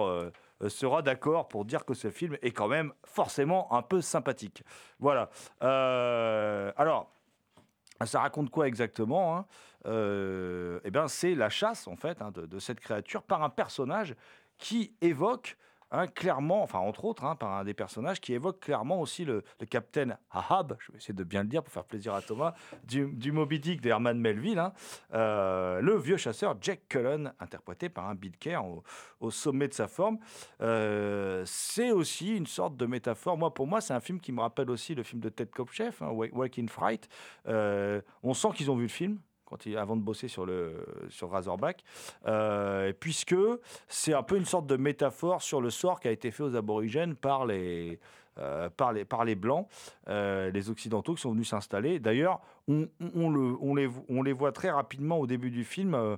sera 0.67 1.01
d'accord 1.01 1.47
pour 1.47 1.65
dire 1.65 1.85
que 1.85 1.93
ce 1.93 2.09
film 2.09 2.37
est 2.41 2.51
quand 2.51 2.67
même 2.67 2.93
forcément 3.03 3.73
un 3.73 3.81
peu 3.81 4.01
sympathique. 4.01 4.63
Voilà. 4.99 5.29
Alors, 5.61 7.09
ça 8.05 8.19
raconte 8.19 8.49
quoi 8.49 8.67
exactement 8.67 9.37
hein? 9.37 9.45
Eh 9.85 10.91
bien, 10.91 11.07
c'est 11.07 11.35
la 11.35 11.49
chasse 11.49 11.87
en 11.87 11.95
fait 11.95 12.21
hein, 12.21 12.31
de 12.31 12.59
cette 12.59 12.79
créature 12.79 13.23
par 13.23 13.43
un 13.43 13.49
personnage 13.49 14.15
qui 14.61 14.93
évoque 15.01 15.57
hein, 15.91 16.07
clairement, 16.07 16.63
enfin 16.63 16.79
entre 16.79 17.03
autres, 17.05 17.25
hein, 17.25 17.35
par 17.35 17.51
un 17.51 17.63
des 17.63 17.73
personnages 17.73 18.21
qui 18.21 18.33
évoque 18.33 18.59
clairement 18.61 19.01
aussi 19.01 19.25
le, 19.25 19.43
capitaine 19.69 20.17
Ahab, 20.29 20.77
je 20.79 20.91
vais 20.91 20.99
essayer 20.99 21.13
de 21.13 21.23
bien 21.23 21.41
le 21.41 21.49
dire 21.49 21.63
pour 21.63 21.73
faire 21.73 21.83
plaisir 21.83 22.13
à 22.13 22.21
Thomas, 22.21 22.53
du, 22.83 23.07
du 23.07 23.31
Moby 23.31 23.59
Dick 23.59 23.81
d'Herman 23.81 24.17
Melville, 24.19 24.59
hein, 24.59 24.71
euh, 25.13 25.81
le 25.81 25.97
vieux 25.97 26.17
chasseur 26.17 26.55
Jack 26.61 26.87
Cullen, 26.87 27.33
interprété 27.39 27.89
par 27.89 28.07
un 28.07 28.15
Bill 28.15 28.33
au, 29.19 29.31
sommet 29.31 29.67
de 29.67 29.73
sa 29.73 29.87
forme. 29.87 30.19
Euh, 30.61 31.43
c'est 31.45 31.91
aussi 31.91 32.37
une 32.37 32.47
sorte 32.47 32.77
de 32.77 32.85
métaphore. 32.85 33.37
Moi, 33.37 33.53
pour 33.53 33.67
moi, 33.67 33.81
c'est 33.81 33.93
un 33.93 33.99
film 33.99 34.19
qui 34.19 34.31
me 34.31 34.41
rappelle 34.41 34.69
aussi 34.69 34.95
le 34.95 35.03
film 35.03 35.21
de 35.21 35.29
Ted 35.29 35.51
Kopchef, 35.51 36.01
Wa- 36.01 36.27
Walking 36.31 36.69
Fright. 36.69 37.09
Euh, 37.47 38.01
on 38.23 38.33
sent 38.33 38.49
qu'ils 38.55 38.69
ont 38.71 38.75
vu 38.75 38.83
le 38.83 38.89
film 38.89 39.19
avant 39.77 39.95
de 39.95 40.01
bosser 40.01 40.27
sur, 40.27 40.45
le, 40.45 40.85
sur 41.09 41.31
Razorback, 41.31 41.83
euh, 42.27 42.93
puisque 42.99 43.35
c'est 43.87 44.13
un 44.13 44.23
peu 44.23 44.37
une 44.37 44.45
sorte 44.45 44.67
de 44.67 44.77
métaphore 44.77 45.41
sur 45.41 45.61
le 45.61 45.69
sort 45.69 45.99
qui 45.99 46.07
a 46.07 46.11
été 46.11 46.31
fait 46.31 46.43
aux 46.43 46.55
aborigènes 46.55 47.15
par 47.15 47.45
les, 47.45 47.99
euh, 48.37 48.69
par, 48.69 48.93
les, 48.93 49.05
par 49.05 49.25
les 49.25 49.35
Blancs, 49.35 49.67
euh, 50.07 50.51
les 50.51 50.69
Occidentaux 50.69 51.15
qui 51.15 51.21
sont 51.21 51.31
venus 51.31 51.49
s'installer. 51.49 51.99
D'ailleurs, 51.99 52.39
on, 52.67 52.87
on, 53.15 53.29
le, 53.29 53.55
on, 53.61 53.75
les, 53.75 53.89
on 54.09 54.23
les 54.23 54.33
voit 54.33 54.51
très 54.51 54.69
rapidement 54.69 55.17
au 55.19 55.27
début 55.27 55.51
du 55.51 55.63
film, 55.63 56.17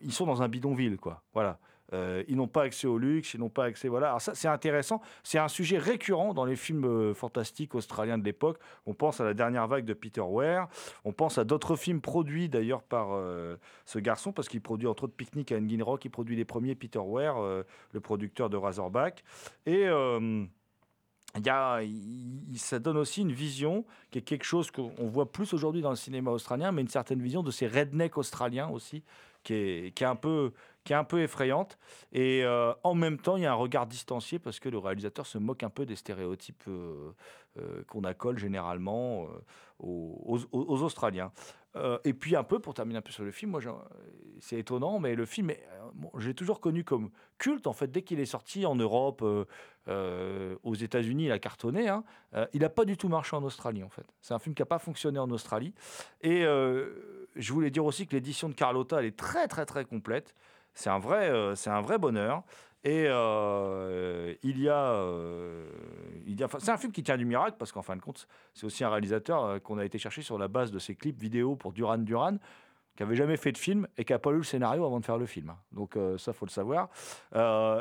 ils 0.00 0.12
sont 0.12 0.26
dans 0.26 0.42
un 0.42 0.48
bidonville, 0.48 0.96
quoi. 0.96 1.22
Voilà. 1.34 1.58
Euh, 1.92 2.22
ils 2.28 2.36
n'ont 2.36 2.48
pas 2.48 2.62
accès 2.62 2.86
au 2.86 2.98
luxe, 2.98 3.34
ils 3.34 3.40
n'ont 3.40 3.48
pas 3.48 3.64
accès. 3.64 3.88
Voilà. 3.88 4.08
Alors 4.08 4.20
ça, 4.20 4.34
c'est 4.34 4.48
intéressant. 4.48 5.00
C'est 5.22 5.38
un 5.38 5.48
sujet 5.48 5.78
récurrent 5.78 6.34
dans 6.34 6.44
les 6.44 6.56
films 6.56 6.84
euh, 6.84 7.14
fantastiques 7.14 7.74
australiens 7.74 8.18
de 8.18 8.24
l'époque. 8.24 8.58
On 8.86 8.94
pense 8.94 9.20
à 9.20 9.24
la 9.24 9.34
dernière 9.34 9.66
vague 9.68 9.84
de 9.84 9.94
Peter 9.94 10.20
Ware. 10.20 10.68
On 11.04 11.12
pense 11.12 11.38
à 11.38 11.44
d'autres 11.44 11.76
films 11.76 12.00
produits 12.00 12.48
d'ailleurs 12.48 12.82
par 12.82 13.10
euh, 13.12 13.56
ce 13.84 13.98
garçon, 13.98 14.32
parce 14.32 14.48
qu'il 14.48 14.60
produit 14.60 14.88
entre 14.88 15.04
autres 15.04 15.16
Picnic 15.16 15.52
à 15.52 15.56
Engin 15.56 15.82
Rock. 15.82 16.04
Il 16.04 16.10
produit 16.10 16.36
les 16.36 16.44
premiers 16.44 16.74
Peter 16.74 16.98
Ware, 16.98 17.36
le 17.92 18.00
producteur 18.00 18.50
de 18.50 18.56
Razorback. 18.56 19.24
Et 19.66 19.86
il 21.36 21.46
y 21.46 21.50
a, 21.50 21.80
ça 22.56 22.78
donne 22.78 22.98
aussi 22.98 23.22
une 23.22 23.32
vision 23.32 23.86
qui 24.10 24.18
est 24.18 24.22
quelque 24.22 24.44
chose 24.44 24.70
qu'on 24.70 25.08
voit 25.08 25.30
plus 25.32 25.54
aujourd'hui 25.54 25.80
dans 25.80 25.90
le 25.90 25.96
cinéma 25.96 26.30
australien, 26.30 26.72
mais 26.72 26.82
une 26.82 26.88
certaine 26.88 27.22
vision 27.22 27.42
de 27.42 27.50
ces 27.50 27.66
rednecks 27.66 28.18
australiens 28.18 28.68
aussi, 28.68 29.02
qui 29.42 29.54
est, 29.54 29.94
qui 29.94 30.04
est, 30.04 30.06
un, 30.06 30.14
peu, 30.14 30.52
qui 30.84 30.92
est 30.92 30.96
un 30.96 31.04
peu 31.04 31.22
effrayante. 31.22 31.78
Et 32.12 32.44
euh, 32.44 32.72
en 32.82 32.94
même 32.94 33.18
temps, 33.18 33.36
il 33.36 33.42
y 33.42 33.46
a 33.46 33.52
un 33.52 33.56
regard 33.56 33.86
distancié 33.86 34.38
parce 34.38 34.60
que 34.60 34.68
le 34.68 34.78
réalisateur 34.78 35.26
se 35.26 35.38
moque 35.38 35.62
un 35.62 35.70
peu 35.70 35.86
des 35.86 35.96
stéréotypes 35.96 36.64
euh, 36.68 37.12
euh, 37.58 37.84
qu'on 37.88 38.04
accole 38.04 38.38
généralement 38.38 39.28
aux, 39.78 40.82
Australiens. 40.82 41.32
Et 42.04 42.12
puis 42.12 42.36
un 42.36 42.44
peu, 42.44 42.58
pour 42.58 42.74
terminer 42.74 42.98
un 42.98 43.02
peu 43.02 43.12
sur 43.12 43.24
le 43.24 43.30
film, 43.30 43.52
moi, 43.52 43.60
c'est 44.40 44.58
étonnant, 44.58 45.00
mais 45.00 45.14
le 45.14 45.24
film, 45.24 45.52
bon, 45.94 46.10
je 46.18 46.28
l'ai 46.28 46.34
toujours 46.34 46.60
connu 46.60 46.84
comme 46.84 47.10
culte, 47.38 47.66
en 47.66 47.72
fait, 47.72 47.90
dès 47.90 48.02
qu'il 48.02 48.20
est 48.20 48.26
sorti 48.26 48.66
en 48.66 48.74
Europe, 48.74 49.24
aux 49.88 50.74
États-Unis, 50.74 51.24
il 51.24 51.32
a 51.32 51.38
cartonné. 51.38 51.88
hein. 51.88 52.04
Il 52.52 52.60
n'a 52.60 52.68
pas 52.68 52.84
du 52.84 52.98
tout 52.98 53.08
marché 53.08 53.34
en 53.36 53.42
Australie, 53.42 53.82
en 53.82 53.88
fait. 53.88 54.04
C'est 54.20 54.34
un 54.34 54.38
film 54.38 54.54
qui 54.54 54.60
n'a 54.62 54.66
pas 54.66 54.78
fonctionné 54.78 55.18
en 55.18 55.30
Australie. 55.30 55.74
Et 56.20 56.42
je 56.42 57.52
voulais 57.52 57.70
dire 57.70 57.84
aussi 57.84 58.06
que 58.06 58.14
l'édition 58.14 58.48
de 58.48 58.54
Carlotta, 58.54 58.98
elle 59.00 59.06
est 59.06 59.16
très, 59.16 59.48
très, 59.48 59.64
très 59.64 59.84
complète. 59.84 60.34
C'est 60.74 60.90
un 60.90 60.98
vrai, 60.98 61.28
euh, 61.30 61.54
un 61.66 61.80
vrai 61.80 61.98
bonheur. 61.98 62.42
Et 62.84 63.04
euh, 63.06 64.34
il 64.42 64.60
y 64.60 64.68
a, 64.68 64.74
euh, 64.76 65.66
a, 66.40 66.58
c'est 66.58 66.70
un 66.70 66.76
film 66.76 66.90
qui 66.92 67.04
tient 67.04 67.16
du 67.16 67.24
miracle 67.24 67.54
parce 67.58 67.70
qu'en 67.70 67.82
fin 67.82 67.94
de 67.94 68.00
compte, 68.00 68.26
c'est 68.54 68.66
aussi 68.66 68.82
un 68.82 68.90
réalisateur 68.90 69.44
euh, 69.44 69.58
qu'on 69.60 69.78
a 69.78 69.84
été 69.84 69.98
chercher 69.98 70.22
sur 70.22 70.36
la 70.36 70.48
base 70.48 70.72
de 70.72 70.80
ses 70.80 70.96
clips 70.96 71.20
vidéo 71.20 71.54
pour 71.54 71.72
Duran 71.72 71.98
Duran, 71.98 72.38
qui 72.96 73.04
avait 73.04 73.14
jamais 73.14 73.36
fait 73.36 73.52
de 73.52 73.58
film 73.58 73.86
et 73.96 74.04
qui 74.04 74.12
n'a 74.12 74.18
pas 74.18 74.32
lu 74.32 74.38
le 74.38 74.42
scénario 74.42 74.84
avant 74.84 74.98
de 74.98 75.04
faire 75.04 75.16
le 75.16 75.26
film. 75.26 75.54
Donc 75.70 75.96
euh, 75.96 76.18
ça, 76.18 76.32
faut 76.32 76.44
le 76.44 76.50
savoir. 76.50 76.88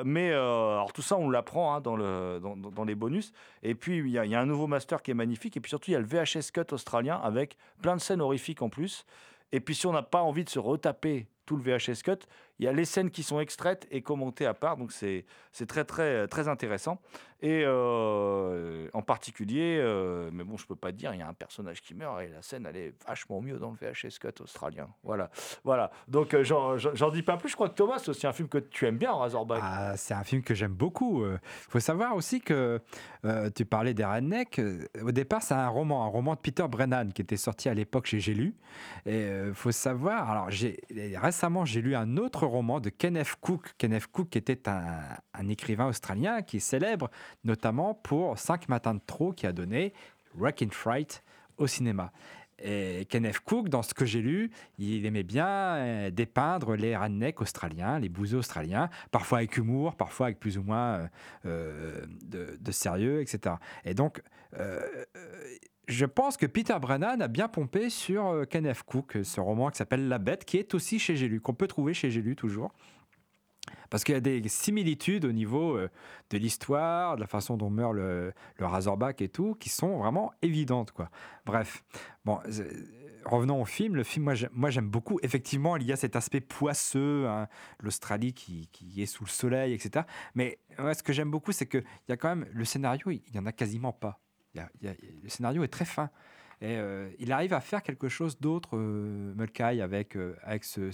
Mais 0.06 0.32
alors 0.32 0.94
tout 0.94 1.02
ça, 1.02 1.18
on 1.18 1.32
l'apprend 1.32 1.74
hein, 1.76 1.82
dans, 1.82 1.96
le, 1.96 2.40
dans, 2.40 2.56
dans- 2.56 2.84
les 2.84 2.96
bonus. 2.96 3.34
Et 3.64 3.74
puis 3.74 3.98
il 3.98 4.08
y 4.10 4.20
a 4.36 4.40
un 4.40 4.46
nouveau 4.46 4.68
master 4.68 5.02
qui 5.02 5.10
est 5.10 5.16
magnifique. 5.16 5.58
Et 5.58 5.62
puis 5.62 5.70
surtout, 5.70 5.90
il 5.90 5.94
y 5.94 5.98
a 5.98 6.00
le 6.00 6.06
VHS 6.06 6.52
cut 6.54 6.72
australien 6.74 7.20
avec 7.24 7.58
plein 7.82 7.96
de 7.96 8.02
scènes 8.02 8.22
horrifiques 8.22 8.62
en 8.62 8.70
plus. 8.70 9.04
Et 9.52 9.60
puis 9.60 9.74
si 9.74 9.88
on 9.88 9.94
n'a 9.94 10.04
pas 10.04 10.22
envie 10.22 10.44
de 10.46 10.50
se 10.50 10.60
retaper 10.60 11.28
tout 11.46 11.58
le 11.58 11.64
VHS 11.64 12.04
cut, 12.06 12.26
il 12.62 12.66
y 12.66 12.68
a 12.68 12.72
les 12.74 12.86
scènes 12.86 13.10
qui 13.12 13.24
sont 13.24 13.40
extraites 13.42 13.88
et 13.92 14.02
commentées 14.02 14.46
à 14.46 14.54
part. 14.54 14.78
Donc 14.78 14.92
c'est 14.94 15.26
très 15.68 15.84
très 15.84 16.28
très 16.28 16.48
intéressant. 16.48 17.02
Et 17.44 17.64
euh, 17.66 18.88
en 18.94 19.02
particulier, 19.02 19.80
euh, 19.82 20.30
mais 20.32 20.44
bon, 20.44 20.58
je 20.58 20.68
peux 20.68 20.76
pas 20.76 20.92
dire, 20.92 21.12
il 21.16 21.20
y 21.20 21.24
a 21.24 21.28
un 21.28 21.34
personnage 21.34 21.82
qui 21.82 21.96
meurt 21.96 22.22
et 22.22 22.28
la 22.28 22.44
scène 22.44 22.68
elle 22.70 22.78
est 22.78 22.94
vachement 23.08 23.42
mieux 23.42 23.58
dans 23.58 23.72
le 23.72 23.78
VHS 23.78 24.20
cut 24.20 24.44
australien. 24.44 24.88
Voilà, 25.04 25.32
voilà. 25.64 25.90
Donc 26.08 26.36
euh, 26.36 26.44
j'en- 26.44 27.10
dis 27.10 27.24
pas 27.24 27.38
plus. 27.38 27.50
Je 27.50 27.56
crois 27.56 27.70
que 27.70 27.74
Thomas, 27.74 27.98
c'est 27.98 28.10
aussi 28.10 28.28
un 28.28 28.32
film 28.34 28.48
que 28.48 28.60
tu 28.60 28.86
aimes 28.86 28.98
bien, 29.00 29.12
Razorback. 29.12 29.60
Ah, 29.64 29.98
c'est 29.98 30.14
un 30.14 30.24
film 30.24 30.44
que 30.44 30.54
j'aime 30.54 30.74
beaucoup. 30.74 31.26
Il 31.26 31.40
faut 31.70 31.80
savoir 31.80 32.16
aussi 32.16 32.42
que 32.42 32.80
euh, 33.26 33.50
tu 33.56 33.66
parlais 33.66 33.96
des 33.96 34.06
rednecks. 34.06 34.60
euh, 34.60 34.86
Au 35.04 35.12
départ, 35.12 35.42
c'est 35.42 35.56
un 35.56 35.68
roman, 35.68 36.06
un 36.06 36.10
roman 36.10 36.36
de 36.36 36.40
Peter 36.40 36.68
Brennan 36.70 37.10
qui 37.12 37.24
était 37.24 37.38
sorti 37.38 37.70
à 37.70 37.74
l'époque 37.74 38.06
chez 38.06 38.20
J'ai 38.20 38.36
lu. 38.36 38.56
Et 39.08 39.30
faut 39.56 39.72
savoir, 39.72 40.30
alors 40.30 40.52
j'ai 40.52 40.80
récemment 41.16 41.66
j'ai 41.66 41.82
lu 41.82 41.96
un 41.96 42.18
autre 42.18 42.46
roman 42.52 42.80
de 42.80 42.90
Kenneth 42.90 43.36
Cook. 43.42 43.74
Kenneth 43.78 44.08
Cook 44.08 44.36
était 44.36 44.68
un, 44.68 45.48
écrivain 45.50 45.88
australien 45.88 46.42
qui 46.42 46.58
est 46.58 46.62
célèbre 46.62 47.10
notamment 47.44 47.94
pour 47.94 48.38
Cinq 48.38 48.70
matins 48.70 48.94
de 48.94 49.02
trop 49.06 49.32
qui 49.32 49.48
a 49.48 49.52
donné 49.52 49.94
Wrecking 50.36 50.72
Fright 50.72 51.24
au 51.58 51.68
cinéma. 51.68 52.12
Et 52.64 53.06
Kenneth 53.10 53.40
Cook, 53.40 53.70
dans 53.70 53.82
ce 53.82 53.94
que 53.94 54.06
j'ai 54.06 54.22
lu, 54.22 54.52
il 54.78 55.06
aimait 55.06 55.24
bien 55.24 55.48
euh, 55.48 56.12
dépeindre 56.12 56.76
les 56.76 56.96
rednecks 56.96 57.42
australiens, 57.42 57.98
les 57.98 58.10
bouseux 58.10 58.38
australiens, 58.38 58.90
parfois 59.10 59.40
avec 59.40 59.58
humour, 59.58 59.96
parfois 59.96 60.28
avec 60.28 60.40
plus 60.40 60.60
ou 60.60 60.64
moins 60.64 61.00
euh, 61.00 61.08
euh, 61.46 62.06
de, 62.24 62.72
sérieux, 62.72 63.22
etc. 63.22 63.56
Et 63.84 63.96
donc, 63.96 64.22
euh, 64.60 64.80
je 65.92 66.06
pense 66.06 66.38
que 66.38 66.46
Peter 66.46 66.78
Brennan 66.82 67.22
a 67.22 67.28
bien 67.28 67.48
pompé 67.48 67.90
sur 67.90 68.28
euh, 68.28 68.46
Kenneth 68.46 68.84
Cook, 68.84 69.18
ce 69.24 69.42
roman 69.42 69.70
qui 69.70 69.78
s'appelle 69.78 70.08
La 70.08 70.20
Bête, 70.20 70.46
qui 70.46 70.58
est 70.58 70.74
aussi 70.74 71.00
chez 71.00 71.16
J'ai 71.16 71.28
lu, 71.28 71.42
qu'on 71.42 71.54
peut 71.54 71.68
trouver 71.68 71.94
chez 71.94 72.10
J'ai 72.10 72.22
lu 72.22 72.36
toujours. 72.36 72.72
Parce 73.90 74.06
qu'il 74.06 74.16
y 74.16 74.18
a 74.18 74.22
des 74.22 74.48
similitudes 74.48 75.26
au 75.26 75.34
niveau 75.34 75.76
euh, 75.76 75.90
de 76.30 76.38
l'histoire, 76.38 77.18
de 77.18 77.22
la 77.22 77.28
façon 77.28 77.58
dont 77.58 77.70
meurt 77.70 77.94
le, 77.94 78.34
Razorback 78.60 79.22
et 79.22 79.28
tout, 79.28 79.54
qui 79.56 79.68
sont 79.68 79.98
vraiment 79.98 80.32
évidentes. 80.42 80.92
Quoi. 80.92 81.10
Bref, 81.46 81.84
bon, 82.24 82.40
euh, 82.48 82.64
revenons 83.26 83.62
au 83.62 83.66
film. 83.66 83.96
Le 83.96 84.04
film, 84.04 84.24
moi, 84.24 84.34
j'ai- 84.34 84.50
moi 84.54 84.70
j'aime 84.70 84.90
beaucoup. 84.90 85.20
Effectivement, 85.24 85.76
il 85.76 85.84
y 85.84 85.92
a 85.92 85.98
cet 85.98 86.16
aspect 86.16 86.40
poisseux, 86.40 87.28
hein, 87.28 87.50
l'Australie 87.82 88.34
qui, 88.34 88.70
est 88.98 89.06
sous 89.06 89.26
le 89.26 89.30
soleil, 89.30 89.74
etc. 89.74 90.06
Mais 90.36 90.58
ce 90.78 91.04
que 91.04 91.12
j'aime 91.12 91.30
beaucoup, 91.30 91.52
c'est 91.52 91.68
qu'il 91.68 91.84
y 92.08 92.14
a 92.14 92.18
quand 92.18 92.30
même 92.30 92.48
le 92.52 92.64
scénario, 92.64 93.12
il 93.12 93.22
n'y 93.34 93.40
en 93.40 93.46
a 93.46 93.52
quasiment 93.52 93.92
pas. 93.92 94.22
Le 94.56 95.30
scénario 95.30 95.64
est 95.64 95.70
très 95.70 95.86
fin. 95.86 96.10
Et 96.62 96.78
euh, 96.78 97.10
il 97.18 97.32
arrive 97.32 97.54
à 97.54 97.60
faire 97.60 97.82
quelque 97.82 98.08
chose 98.08 98.40
d'autre, 98.40 98.78
euh, 98.78 99.34
Mulcahy, 99.36 99.82
avec, 99.82 100.16
euh, 100.16 100.36
avec 100.44 100.64
ce, 100.64 100.92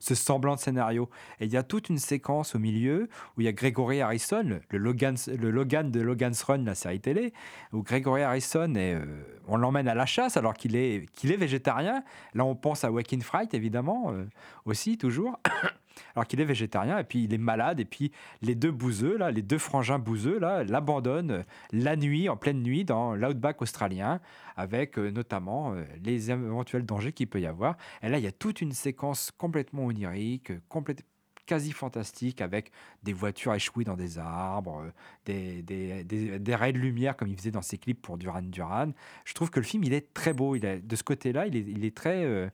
semblant 0.00 0.56
de 0.56 0.60
scénario. 0.60 1.08
Et 1.38 1.44
il 1.44 1.52
y 1.52 1.56
a 1.56 1.62
toute 1.62 1.90
une 1.90 1.98
séquence 1.98 2.56
au 2.56 2.58
milieu 2.58 3.08
où 3.36 3.40
il 3.40 3.44
y 3.44 3.48
a 3.48 3.52
Gregory 3.52 4.00
Harrison, 4.00 4.60
le, 4.68 4.78
Logan, 4.78 5.14
le 5.28 5.50
Logan 5.52 5.92
de 5.92 6.00
Logan's 6.00 6.42
Run, 6.42 6.64
la 6.64 6.74
série 6.74 7.00
télé, 7.00 7.32
où 7.72 7.84
Gregory 7.84 8.22
Harrison, 8.22 8.74
est, 8.74 8.94
euh, 8.94 9.04
on 9.46 9.56
l'emmène 9.56 9.86
à 9.86 9.94
la 9.94 10.06
chasse 10.06 10.36
alors 10.36 10.54
qu'il 10.54 10.74
est, 10.74 11.06
qu'il 11.12 11.30
est 11.30 11.36
végétarien. 11.36 12.02
Là, 12.34 12.44
on 12.44 12.56
pense 12.56 12.82
à 12.82 12.90
Waking 12.90 13.22
Fright, 13.22 13.54
évidemment, 13.54 14.12
aussi, 14.64 14.98
toujours. 14.98 15.38
alors 16.14 16.26
qu'il 16.26 16.40
est 16.40 16.44
végétarien, 16.44 16.98
et 16.98 17.04
puis 17.04 17.24
il 17.24 17.34
est 17.34 17.38
malade, 17.38 17.80
et 17.80 17.84
puis 17.84 18.12
les 18.42 18.54
deux 18.54 18.70
bouseux, 18.70 19.16
là, 19.16 19.30
les 19.30 19.42
deux 19.42 19.58
frangins 19.58 19.98
bouseux, 19.98 20.38
là, 20.38 20.64
l'abandonnent 20.64 21.30
euh, 21.30 21.42
la 21.72 21.96
nuit, 21.96 22.28
en 22.28 22.36
pleine 22.36 22.62
nuit, 22.62 22.84
dans 22.84 23.14
l'outback 23.14 23.62
australien, 23.62 24.20
avec 24.56 24.98
euh, 24.98 25.10
notamment 25.10 25.72
euh, 25.72 25.84
les 26.04 26.30
éventuels 26.30 26.84
dangers 26.84 27.12
qu'il 27.12 27.28
peut 27.28 27.40
y 27.40 27.46
avoir. 27.46 27.76
Et 28.02 28.08
là, 28.08 28.18
il 28.18 28.24
y 28.24 28.28
a 28.28 28.32
toute 28.32 28.60
une 28.60 28.72
séquence 28.72 29.30
complètement 29.36 29.84
onirique, 29.86 30.52
quasi 31.46 31.72
fantastique, 31.72 32.40
avec 32.40 32.70
des 33.02 33.12
voitures 33.12 33.54
échouées 33.54 33.82
dans 33.84 33.96
des 33.96 34.18
arbres, 34.18 34.92
des, 35.26 35.62
des, 35.62 36.04
des, 36.04 36.54
raies 36.54 36.72
de 36.72 36.78
lumière, 36.78 37.16
comme 37.16 37.28
il 37.28 37.36
faisait 37.36 37.50
dans 37.50 37.62
ses 37.62 37.76
clips 37.76 38.00
pour 38.00 38.18
Duran 38.18 38.42
Duran. 38.42 38.92
Je 39.24 39.34
trouve 39.34 39.50
que 39.50 39.58
le 39.58 39.66
film, 39.66 39.82
il 39.82 39.92
est 39.92 40.14
très 40.14 40.32
beau. 40.32 40.54
Il 40.54 40.64
est, 40.64 40.80
de 40.80 40.96
ce 40.96 41.02
côté-là, 41.02 41.46
il 41.48 41.56
est, 41.56 41.64
il 41.66 41.84
est 41.84 41.96
très... 41.96 42.50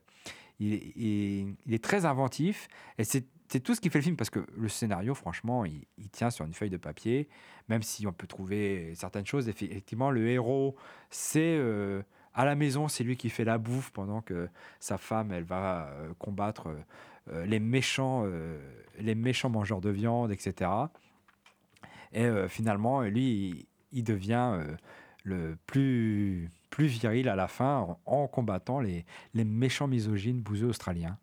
il, 0.59 0.73
est- 0.73 0.93
il 0.97 1.73
est 1.73 1.83
très 1.83 2.05
inventif 2.05 2.67
et 2.97 3.03
c'est 3.03 3.25
c'est 3.47 3.61
tout 3.61 3.73
ce 3.75 3.81
qui 3.81 3.89
fait 3.89 3.99
le 3.99 4.03
film 4.03 4.15
parce 4.17 4.29
que 4.29 4.45
le 4.57 4.67
scénario, 4.67 5.13
franchement, 5.13 5.63
il, 5.65 5.85
tient 6.11 6.29
sur 6.29 6.45
une 6.45 6.53
feuille 6.53 6.69
de 6.69 6.77
papier, 6.77 7.29
même 7.69 7.81
si 7.81 8.05
on 8.07 8.13
peut 8.13 8.27
trouver 8.27 8.93
certaines 8.95 9.25
choses. 9.25 9.47
Effe- 9.47 9.63
Effectivement, 9.69 10.11
le 10.11 10.27
héros, 10.29 10.75
c'est 11.09 11.55
euh, 11.57 12.01
à 12.33 12.45
la 12.45 12.55
maison, 12.55 12.87
c'est 12.87 13.03
lui 13.03 13.15
qui 13.15 13.29
fait 13.29 13.45
la 13.45 13.57
bouffe 13.57 13.91
pendant 13.91 14.21
que 14.21 14.49
sa 14.79 14.97
femme, 14.97 15.31
elle 15.31 15.43
va 15.45 15.87
euh, 15.87 16.13
combattre 16.19 16.67
euh, 17.31 17.45
les 17.45 17.59
méchants, 17.59 18.25
les 18.99 19.15
méchants 19.15 19.49
mangeurs 19.49 19.81
de 19.81 19.89
viande, 19.89 20.31
etc. 20.31 20.69
Et 22.13 22.29
finalement, 22.47 23.01
lui, 23.01 23.67
il, 23.91 24.03
devient 24.05 24.59
le 25.23 25.57
plus, 25.67 26.49
plus 26.69 26.87
viril 26.87 27.27
à 27.27 27.35
la 27.35 27.49
fin 27.49 27.79
en, 27.79 27.99
en 28.05 28.27
combattant 28.27 28.79
les, 28.79 29.05
les 29.33 29.43
méchants 29.43 29.87
misogynes 29.87 30.39
bouseux 30.39 30.67
australiens. 30.67 31.17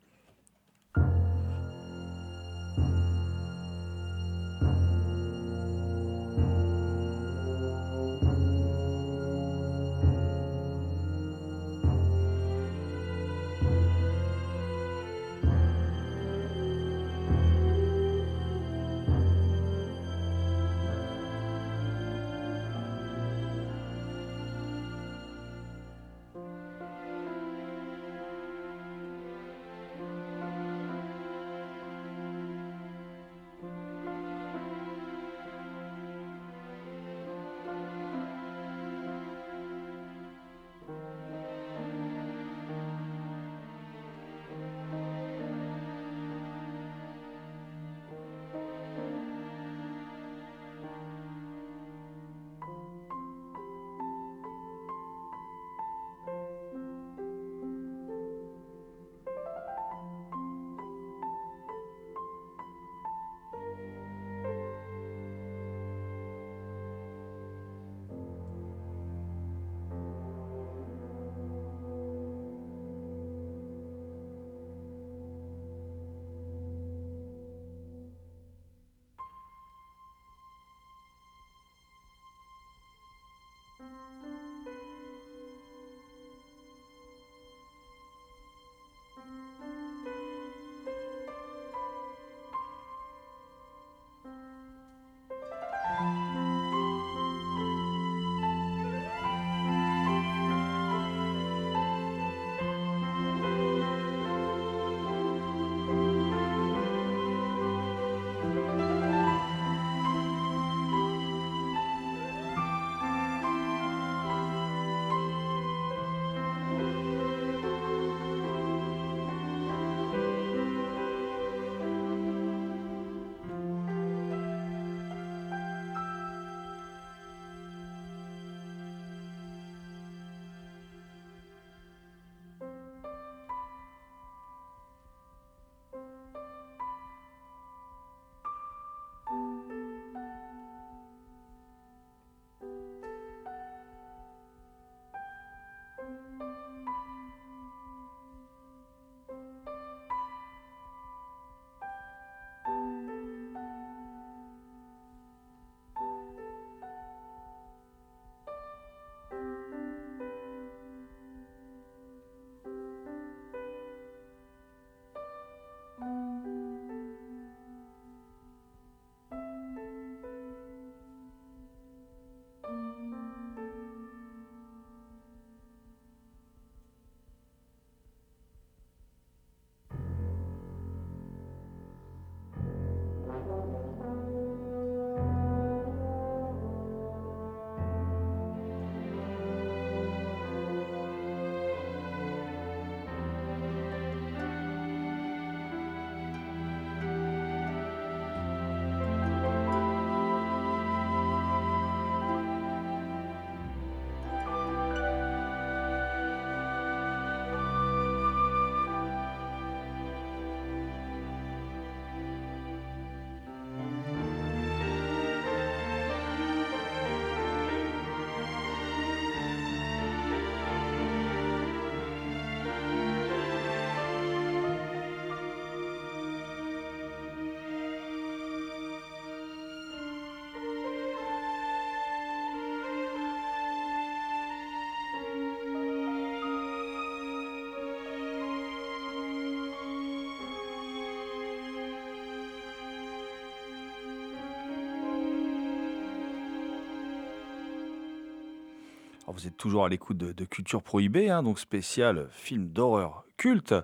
Vous 249.35 249.49
êtes 249.49 249.57
toujours 249.57 249.85
à 249.85 249.89
l'écoute 249.89 250.17
de, 250.17 250.45
Culture 250.45 250.81
Prohibée, 250.81 251.29
hein, 251.29 251.43
donc 251.43 251.59
spécial 251.59 252.29
film 252.31 252.69
d'horreur 252.69 253.25
culte. 253.37 253.75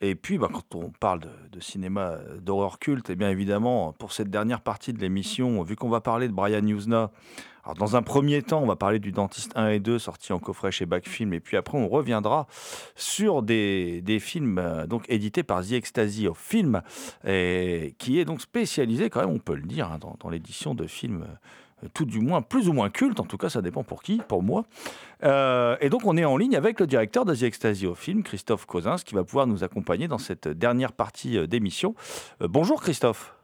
Et 0.00 0.16
puis, 0.16 0.36
bah, 0.36 0.48
quand 0.52 0.74
on 0.74 0.90
parle 0.90 1.20
de, 1.20 1.60
cinéma 1.60 2.16
d'horreur 2.40 2.80
culte, 2.80 3.08
et 3.08 3.14
bien 3.14 3.30
évidemment, 3.30 3.92
pour 3.92 4.12
cette 4.12 4.30
dernière 4.30 4.60
partie 4.60 4.92
de 4.92 4.98
l'émission, 4.98 5.62
vu 5.62 5.76
qu'on 5.76 5.88
va 5.88 6.00
parler 6.00 6.26
de 6.26 6.32
Brian 6.32 6.66
Usna, 6.66 7.12
alors 7.62 7.76
dans 7.76 7.94
un 7.94 8.02
premier 8.02 8.42
temps, 8.42 8.62
on 8.62 8.66
va 8.66 8.74
parler 8.74 8.98
du 8.98 9.12
Dentiste 9.12 9.52
1 9.54 9.68
et 9.68 9.78
2 9.78 10.00
sortis 10.00 10.32
en 10.32 10.40
coffret 10.40 10.72
chez 10.72 10.86
Backfilm, 10.86 11.32
et 11.34 11.40
puis 11.40 11.56
après, 11.56 11.78
on 11.78 11.86
reviendra 11.86 12.48
sur 12.96 13.42
des, 13.42 14.02
films 14.20 14.58
euh, 14.58 14.86
donc 14.88 15.04
édités 15.08 15.44
par 15.44 15.64
The 15.64 15.72
Ecstasy 15.72 16.26
of 16.26 16.36
Film, 16.36 16.82
qui 17.22 18.18
est 18.18 18.24
donc 18.24 18.40
spécialisé, 18.40 19.08
quand 19.08 19.20
même, 19.20 19.30
on 19.30 19.38
peut 19.38 19.54
le 19.54 19.62
dire, 19.62 19.92
hein, 19.92 19.98
dans, 20.00 20.16
dans 20.18 20.30
l'édition 20.30 20.74
de 20.74 20.88
films. 20.88 21.22
euh, 21.22 21.34
tout 21.94 22.04
du 22.04 22.20
moins, 22.20 22.42
plus 22.42 22.68
ou 22.68 22.72
moins 22.72 22.90
culte, 22.90 23.20
en 23.20 23.24
tout 23.24 23.36
cas 23.36 23.48
ça 23.48 23.62
dépend 23.62 23.82
pour 23.82 24.02
qui, 24.02 24.20
pour 24.28 24.42
moi. 24.42 24.64
Euh, 25.22 25.76
et 25.80 25.88
donc 25.88 26.04
on 26.04 26.16
est 26.16 26.24
en 26.24 26.36
ligne 26.36 26.56
avec 26.56 26.80
le 26.80 26.86
directeur 26.86 27.24
The 27.24 27.42
Ecstasy 27.42 27.86
of 27.86 27.98
Film, 27.98 28.22
Christophe 28.22 28.66
Cosins, 28.66 28.96
qui 28.96 29.14
va 29.14 29.24
pouvoir 29.24 29.46
nous 29.46 29.64
accompagner 29.64 30.08
dans 30.08 30.18
cette 30.18 30.48
dernière 30.48 30.92
partie 30.92 31.38
euh, 31.38 31.46
d'émission. 31.46 31.94
Euh, 32.42 32.48
bonjour 32.48 32.82
Christophe. 32.82 33.34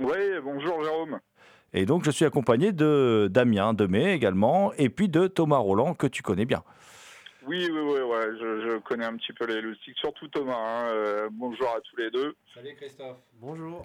Oui, 0.00 0.16
bonjour 0.42 0.82
Jérôme. 0.82 1.20
Et 1.72 1.86
donc 1.86 2.04
je 2.04 2.10
suis 2.10 2.24
accompagné 2.24 2.72
de 2.72 3.28
Damien 3.30 3.74
Demey 3.74 4.14
également, 4.14 4.72
et 4.74 4.88
puis 4.88 5.08
de 5.08 5.26
Thomas 5.26 5.58
Roland, 5.58 5.94
que 5.94 6.06
tu 6.06 6.22
connais 6.22 6.44
bien. 6.44 6.62
Oui, 7.46 7.68
oui, 7.70 7.78
oui, 7.78 8.00
ouais, 8.00 8.26
je, 8.40 8.70
je 8.70 8.78
connais 8.78 9.04
un 9.04 9.16
petit 9.16 9.32
peu 9.34 9.44
les 9.46 9.60
loustiques, 9.60 9.98
surtout 9.98 10.28
Thomas. 10.28 10.56
hein, 10.56 10.88
euh, 10.88 11.28
bonjour 11.30 11.68
à 11.68 11.80
tous 11.82 11.96
les 11.96 12.10
deux. 12.10 12.34
Salut 12.54 12.74
Christophe. 12.74 13.18
Bonjour. 13.38 13.84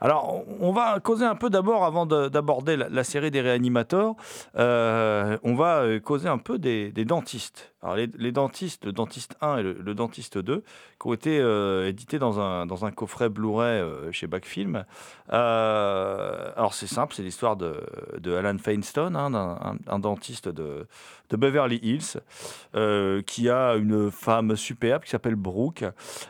Alors, 0.00 0.44
on- 0.60 0.72
va 0.72 1.00
causer 1.00 1.24
un 1.24 1.36
peu 1.36 1.48
d'abord, 1.48 1.84
avant 1.84 2.04
de- 2.04 2.28
d'aborder 2.28 2.76
la, 2.76 3.04
série 3.04 3.30
des 3.30 3.40
réanimateurs, 3.40 4.14
euh, 4.56 5.38
on 5.42 5.54
va 5.54 5.78
euh, 5.78 6.00
causer 6.00 6.28
un 6.28 6.36
peu 6.38 6.58
des, 6.58 6.90
dentistes. 6.92 7.72
Alors, 7.82 7.96
les, 7.96 8.32
dentistes, 8.32 8.84
le 8.84 8.92
dentiste 8.92 9.36
1 9.40 9.58
et 9.58 9.62
le, 9.62 9.94
dentiste 9.94 10.38
2, 10.38 10.62
qui 11.00 11.06
ont 11.06 11.12
été 11.14 11.38
euh, 11.40 11.88
édités 11.88 12.18
dans 12.18 12.40
un, 12.40 12.90
coffret 12.90 13.28
Blu-ray 13.30 13.82
chez 14.12 14.26
Backfilm. 14.26 14.84
Alors, 15.28 16.74
c'est 16.74 16.86
simple, 16.86 17.14
c'est 17.14 17.22
l'histoire 17.22 17.56
de, 17.56 17.80
Alan 18.26 18.58
Feinstein, 18.58 19.16
hein, 19.16 19.78
un, 19.86 19.98
dentiste 19.98 20.48
de, 20.48 20.86
de 21.30 21.36
Beverly 21.36 21.80
Hills, 21.82 22.20
qui 23.24 23.48
a 23.48 23.74
une 23.76 24.10
femme 24.10 24.56
superbe 24.56 25.04
qui 25.04 25.10
s'appelle 25.10 25.36
Brooke. 25.36 25.84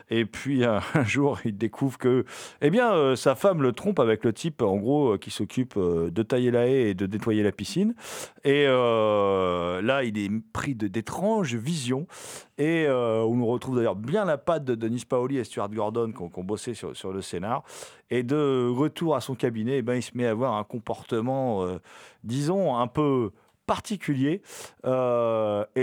Et 0.09 0.25
puis, 0.25 0.63
un, 0.65 0.81
jour, 1.03 1.39
il 1.43 1.57
découvre 1.57 1.97
que 1.97 2.23
eh 2.61 2.69
bien, 2.69 2.93
euh, 2.93 3.15
sa 3.27 3.35
femme 3.35 3.61
le 3.61 3.73
trompe 3.73 3.99
avec 3.99 4.23
le 4.23 4.31
type, 4.31 4.61
en 4.61 4.77
gros, 4.77 5.15
euh, 5.15 5.17
qui 5.17 5.31
s'occupe 5.31 5.73
euh, 5.75 6.09
de 6.09 6.23
tailler 6.23 6.49
la 6.49 6.65
haie 6.65 6.91
et 6.91 6.93
de 6.93 7.07
nettoyer 7.07 7.43
la 7.43 7.51
piscine. 7.51 7.93
Et 8.45 8.63
euh, 8.65 9.81
là, 9.81 10.05
il 10.05 10.17
est 10.17 10.31
pris 10.53 10.75
d'étranges 10.75 11.53
visions. 11.53 12.07
Et 12.57 12.85
euh, 12.87 13.25
on 13.25 13.35
nous 13.35 13.45
retrouve 13.45 13.75
d'ailleurs 13.75 13.97
bien 13.97 14.23
la 14.23 14.37
patte 14.37 14.63
de 14.63 14.75
Denis 14.75 15.03
Paoli 15.03 15.39
et 15.39 15.43
Stuart 15.43 15.69
Gordon 15.69 16.13
qui 16.13 16.39
ont, 16.39 16.43
bossé 16.45 16.73
sur, 16.73 17.11
le 17.11 17.21
scénar. 17.21 17.63
Et 18.09 18.23
de 18.23 18.69
retour 18.69 19.13
à 19.13 19.19
son 19.19 19.35
cabinet, 19.35 19.79
eh 19.79 19.81
ben, 19.81 19.95
il 19.95 20.03
se 20.03 20.11
met 20.15 20.25
à 20.25 20.31
avoir 20.31 20.53
un 20.53 20.63
comportement, 20.63 21.67
disons, 22.23 22.77
un 22.77 22.87
peu 22.87 23.31
particulier. 23.65 24.41
Et 24.85 24.87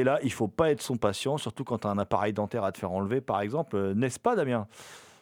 là, 0.03 0.19
il 0.23 0.33
faut 0.33 0.49
pas 0.49 0.71
être 0.71 0.81
son 0.81 0.97
patient, 0.97 1.37
surtout 1.37 1.65
quand 1.65 1.81
tu 1.81 1.89
as 1.89 1.91
un 1.91 1.99
appareil 1.99 2.33
dentaire 2.33 2.65
à 2.65 2.73
te 2.73 2.79
faire 2.79 2.93
enlever, 2.93 3.21
par 3.21 3.43
exemple. 3.43 3.93
N'est-ce 3.93 4.19
pas, 4.19 4.35
Damien? 4.35 4.67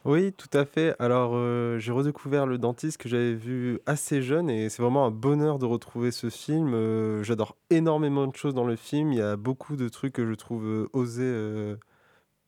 Oui, 0.05 0.33
tout 0.33 0.49
à 0.51 0.65
fait. 0.65 0.95
Alors, 0.99 1.31
euh, 1.35 1.79
j'ai 1.79 1.93
redécouvert 1.93 2.45
le 2.45 2.57
dentiste 2.57 2.97
que 2.97 3.07
j'avais 3.07 3.33
vu 3.33 3.79
assez 3.85 4.21
jeune 4.21 4.49
et 4.49 4.67
c'est 4.67 4.81
vraiment 4.81 5.05
un 5.05 5.11
bonheur 5.11 5.59
de 5.59 5.65
retrouver 5.65 6.11
ce 6.11 6.29
film. 6.29 6.73
Euh, 6.73 7.23
J'adore 7.23 7.55
énormément 7.69 8.27
de 8.27 8.35
choses 8.35 8.53
dans 8.53 8.65
le 8.65 8.75
film. 8.75 9.13
Il 9.13 9.19
y 9.19 9.21
a 9.21 9.37
beaucoup 9.37 9.77
de 9.77 9.87
trucs 9.87 10.11
que 10.13 10.27
je 10.27 10.33
trouve 10.33 10.65
euh, 10.65 10.89
osés 10.91 11.77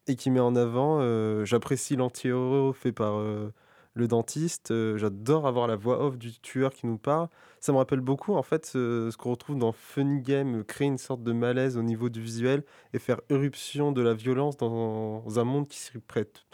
et 0.08 0.16
qui 0.18 0.32
met 0.32 0.42
en 0.42 0.56
avant. 0.56 1.00
J'apprécie 1.46 1.96
l'anti-héros 1.96 2.74
fait 2.74 2.92
par 2.92 3.20
le 3.20 4.08
dentiste. 4.08 4.74
J'adore 4.98 5.48
avoir 5.48 5.68
la 5.68 5.76
voix 5.78 6.04
off 6.06 6.18
du 6.18 6.40
tueur 6.42 6.74
qui 6.74 6.88
nous 6.88 6.98
parle. 6.98 7.30
Ça 7.62 7.72
me 7.72 7.78
rappelle 7.78 8.02
beaucoup 8.02 8.36
en 8.36 8.44
fait 8.44 8.66
ce, 8.66 9.16
qu'on 9.18 9.32
retrouve 9.32 9.58
dans 9.58 9.72
Funny 9.72 10.22
Game, 10.22 10.64
créer 10.66 10.88
une 10.88 10.98
sorte 10.98 11.24
de 11.24 11.32
malaise 11.32 11.78
au 11.78 11.84
niveau 11.84 12.10
du 12.10 12.22
visuel 12.22 12.64
et 12.94 13.00
faire 13.00 13.22
éruption 13.30 13.92
de 13.92 14.02
la 14.02 14.14
violence 14.14 14.58
dans 14.58 15.24
un 15.40 15.44
monde 15.46 15.68
qui 15.68 15.80
s'y 15.80 15.98
prête 16.00 16.46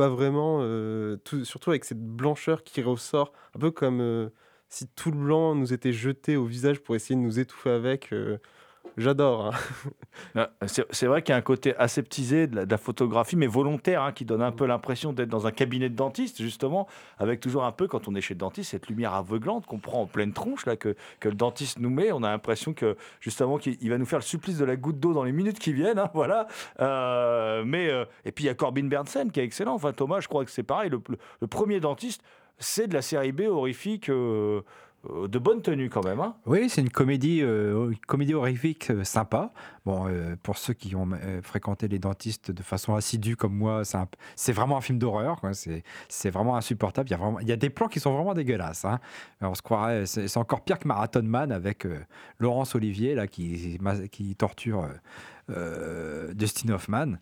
pas 0.00 0.08
vraiment, 0.08 0.60
euh, 0.62 1.16
tout- 1.24 1.44
surtout 1.44 1.70
avec 1.70 1.84
cette 1.84 2.00
blancheur 2.02 2.62
qui 2.64 2.82
ressort, 2.82 3.32
un 3.54 3.58
peu 3.60 3.70
comme 3.70 4.00
euh, 4.00 4.30
si 4.68 4.88
tout 4.88 5.10
le 5.10 5.18
blanc 5.18 5.54
nous 5.54 5.72
était 5.74 5.92
jeté 5.92 6.36
au 6.36 6.44
visage 6.46 6.80
pour 6.80 6.96
essayer 6.96 7.16
de 7.16 7.20
nous 7.20 7.38
étouffer 7.38 7.70
avec. 7.70 8.12
J'adore. 8.96 9.46
hein. 9.46 9.50
Ah, 10.34 10.50
C'est 10.66 11.06
vrai 11.06 11.22
qu'il 11.22 11.32
y 11.32 11.34
a 11.34 11.38
un 11.38 11.42
côté 11.42 11.74
aseptisé 11.76 12.46
de 12.46 12.66
la, 12.68 12.76
photographie, 12.76 13.36
mais 13.36 13.46
volontaire, 13.46 14.02
hein, 14.02 14.12
qui 14.12 14.24
donne 14.24 14.42
un 14.42 14.52
peu 14.52 14.66
l'impression 14.66 15.12
d'être 15.12 15.28
dans 15.28 15.46
un 15.46 15.52
cabinet 15.52 15.88
de 15.88 15.94
dentiste, 15.94 16.42
justement, 16.42 16.86
avec 17.18 17.40
toujours 17.40 17.64
un 17.64 17.72
peu, 17.72 17.86
quand 17.86 18.08
on 18.08 18.14
est 18.14 18.20
chez 18.20 18.34
le 18.34 18.38
dentiste, 18.40 18.72
cette 18.72 18.88
lumière 18.88 19.14
aveuglante 19.14 19.64
qu'on 19.66 19.78
prend 19.78 20.02
en 20.02 20.06
pleine 20.06 20.32
tronche, 20.32 20.66
là, 20.66 20.76
que, 20.76 20.96
que 21.20 21.28
le 21.28 21.34
dentiste 21.34 21.78
nous 21.78 21.88
met. 21.90 22.10
On 22.12 22.22
a 22.22 22.30
l'impression 22.30 22.74
que, 22.74 22.96
justement, 23.20 23.58
qu'il 23.58 23.76
il 23.80 23.90
va 23.90 23.96
nous 23.98 24.06
faire 24.06 24.18
le 24.18 24.24
supplice 24.24 24.58
de 24.58 24.64
la 24.64 24.76
goutte 24.76 24.98
d'eau 24.98 25.14
dans 25.14 25.24
les 25.24 25.32
minutes 25.32 25.58
qui 25.58 25.72
viennent. 25.72 25.98
hein, 25.98 26.10
voilà. 26.14 26.46
Euh, 26.80 27.62
mais, 27.64 27.88
euh, 27.90 28.04
et 28.24 28.32
puis, 28.32 28.44
il 28.44 28.46
y 28.48 28.50
a 28.50 28.54
Corbin 28.54 28.84
Bernsen, 28.84 29.30
qui 29.30 29.40
est 29.40 29.44
excellent. 29.44 29.74
Enfin, 29.74 29.92
Thomas, 29.92 30.20
je 30.20 30.28
crois 30.28 30.44
que 30.44 30.50
c'est 30.50 30.62
pareil. 30.64 30.90
Le, 30.90 31.00
le- 31.40 31.46
premier 31.46 31.80
dentiste, 31.80 32.22
c'est 32.58 32.88
de 32.88 32.94
la 32.94 33.02
série 33.02 33.32
B 33.32 33.42
horrifique. 33.42 34.08
euh, 34.10 34.62
de 35.08 35.38
bonne 35.38 35.62
tenue 35.62 35.88
quand 35.88 36.04
même. 36.04 36.20
hein. 36.20 36.36
Oui, 36.44 36.68
c'est 36.68 36.82
une 36.82 36.90
comédie, 36.90 37.40
euh, 37.42 37.94
horrifique 38.34 38.90
euh, 38.90 39.02
sympa. 39.04 39.52
Bon, 39.86 40.06
euh, 40.06 40.36
pour 40.42 40.58
ceux 40.58 40.74
qui 40.74 40.94
ont 40.94 41.08
euh, 41.12 41.40
fréquenté 41.42 41.88
les 41.88 41.98
dentistes 41.98 42.50
de 42.50 42.62
façon 42.62 42.94
assidue 42.94 43.34
comme 43.36 43.54
moi, 43.54 43.82
c'est 44.36 44.52
vraiment 44.52 44.76
un 44.76 44.80
film 44.82 44.98
d'horreur. 44.98 45.40
C'est 46.08 46.30
vraiment 46.30 46.56
insupportable. 46.56 47.08
Il 47.40 47.48
y, 47.48 47.52
a 47.52 47.56
des 47.56 47.70
plans 47.70 47.88
qui 47.88 47.98
sont 47.98 48.12
vraiment 48.14 48.34
dégueulasses. 48.34 48.84
hein. 48.84 49.00
On 49.40 49.54
se 49.54 49.62
croirait, 49.62 50.04
c'est 50.06 50.36
encore 50.36 50.62
pire 50.62 50.78
que 50.78 50.86
Marathon 50.86 51.22
Man 51.22 51.50
avec 51.50 51.86
euh, 51.86 52.00
Laurence 52.38 52.74
Olivier 52.74 53.14
là 53.14 53.26
qui, 53.26 53.78
qui 54.12 54.36
torture 54.36 54.84
euh, 54.84 54.88
euh, 55.50 56.34
Dustin 56.34 56.72
Hoffman. 56.74 57.14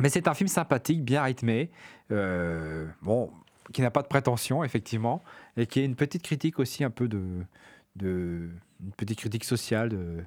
Mais 0.00 0.08
c'est 0.08 0.28
un 0.28 0.34
film 0.34 0.48
sympathique, 0.48 1.04
bien 1.04 1.22
rythmé. 1.22 1.70
euh, 2.10 2.86
bon, 3.02 3.30
qui 3.72 3.82
n'a 3.82 3.90
pas 3.90 4.02
de 4.02 4.08
prétention, 4.08 4.64
effectivement, 4.64 5.22
et 5.56 5.66
qui 5.66 5.80
est 5.80 5.84
une 5.84 5.96
petite 5.96 6.22
critique 6.22 6.58
aussi 6.58 6.84
un 6.84 6.90
peu 6.90 7.08
de, 7.08 7.44
une 8.00 8.92
petite 8.96 9.18
critique 9.18 9.44
sociale 9.44 9.90
de, 9.90 10.24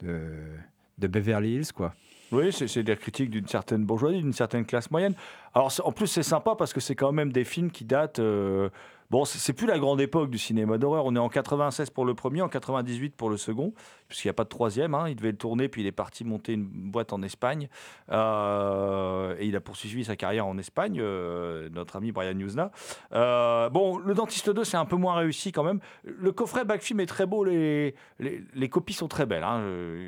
de, 0.00 1.06
Beverly 1.06 1.54
Hills, 1.54 1.72
quoi. 1.74 1.94
Oui, 2.32 2.50
c'est 2.50 2.82
des 2.82 2.96
critiques 2.96 3.28
d'une 3.28 3.46
certaine 3.46 3.84
bourgeoisie, 3.84 4.22
d'une 4.22 4.32
certaine 4.32 4.64
classe 4.64 4.90
moyenne. 4.90 5.14
Alors, 5.54 5.70
en 5.84 5.92
plus, 5.92 6.06
c'est 6.06 6.22
sympa 6.22 6.54
parce 6.56 6.72
que 6.72 6.80
c'est 6.80 6.94
quand 6.94 7.12
même 7.12 7.30
des 7.30 7.44
films 7.44 7.70
qui 7.70 7.84
datent. 7.84 8.20
euh, 8.20 8.70
bon, 9.12 9.26
c'est 9.26 9.52
plus 9.52 9.66
la 9.66 9.78
grande 9.78 10.00
époque 10.00 10.30
du 10.30 10.38
cinéma 10.38 10.78
d'horreur. 10.78 11.04
On 11.04 11.14
est 11.14 11.18
en 11.18 11.28
96 11.28 11.90
pour 11.90 12.06
le 12.06 12.14
premier, 12.14 12.40
en 12.40 12.48
98 12.48 13.14
pour 13.14 13.28
le 13.28 13.36
second, 13.36 13.74
puisqu'il 14.08 14.28
n'y 14.28 14.30
a 14.30 14.34
pas 14.34 14.44
de 14.44 14.48
troisième. 14.48 14.94
hein. 14.94 15.06
Il 15.08 15.16
devait 15.16 15.32
le 15.32 15.36
tourner, 15.36 15.68
puis 15.68 15.82
il 15.82 15.86
est 15.86 15.92
parti 15.92 16.24
monter 16.24 16.54
une 16.54 16.64
boîte 16.64 17.12
en 17.12 17.20
Espagne. 17.22 17.68
Euh, 18.10 19.36
et 19.38 19.46
il 19.46 19.54
a 19.54 19.60
poursuivi 19.60 20.04
sa 20.04 20.16
carrière 20.16 20.46
en 20.46 20.56
Espagne, 20.56 20.98
euh, 20.98 21.68
notre 21.72 21.96
ami 21.96 22.10
Brian 22.10 22.38
Usna. 22.38 22.70
Euh, 23.12 23.68
bon, 23.68 23.98
Le 23.98 24.14
Dentiste 24.14 24.48
2, 24.48 24.64
c'est 24.64 24.78
un 24.78 24.86
peu 24.86 24.96
moins 24.96 25.14
réussi 25.16 25.52
quand 25.52 25.62
même. 25.62 25.80
Le 26.04 26.32
coffret 26.32 26.64
Backfilm 26.64 27.00
est 27.00 27.06
très 27.06 27.26
beau, 27.26 27.44
les, 27.44 27.94
les, 28.18 28.68
copies 28.70 28.94
sont 28.94 29.08
très 29.08 29.26
belles, 29.26 29.44
hein, 29.44 29.60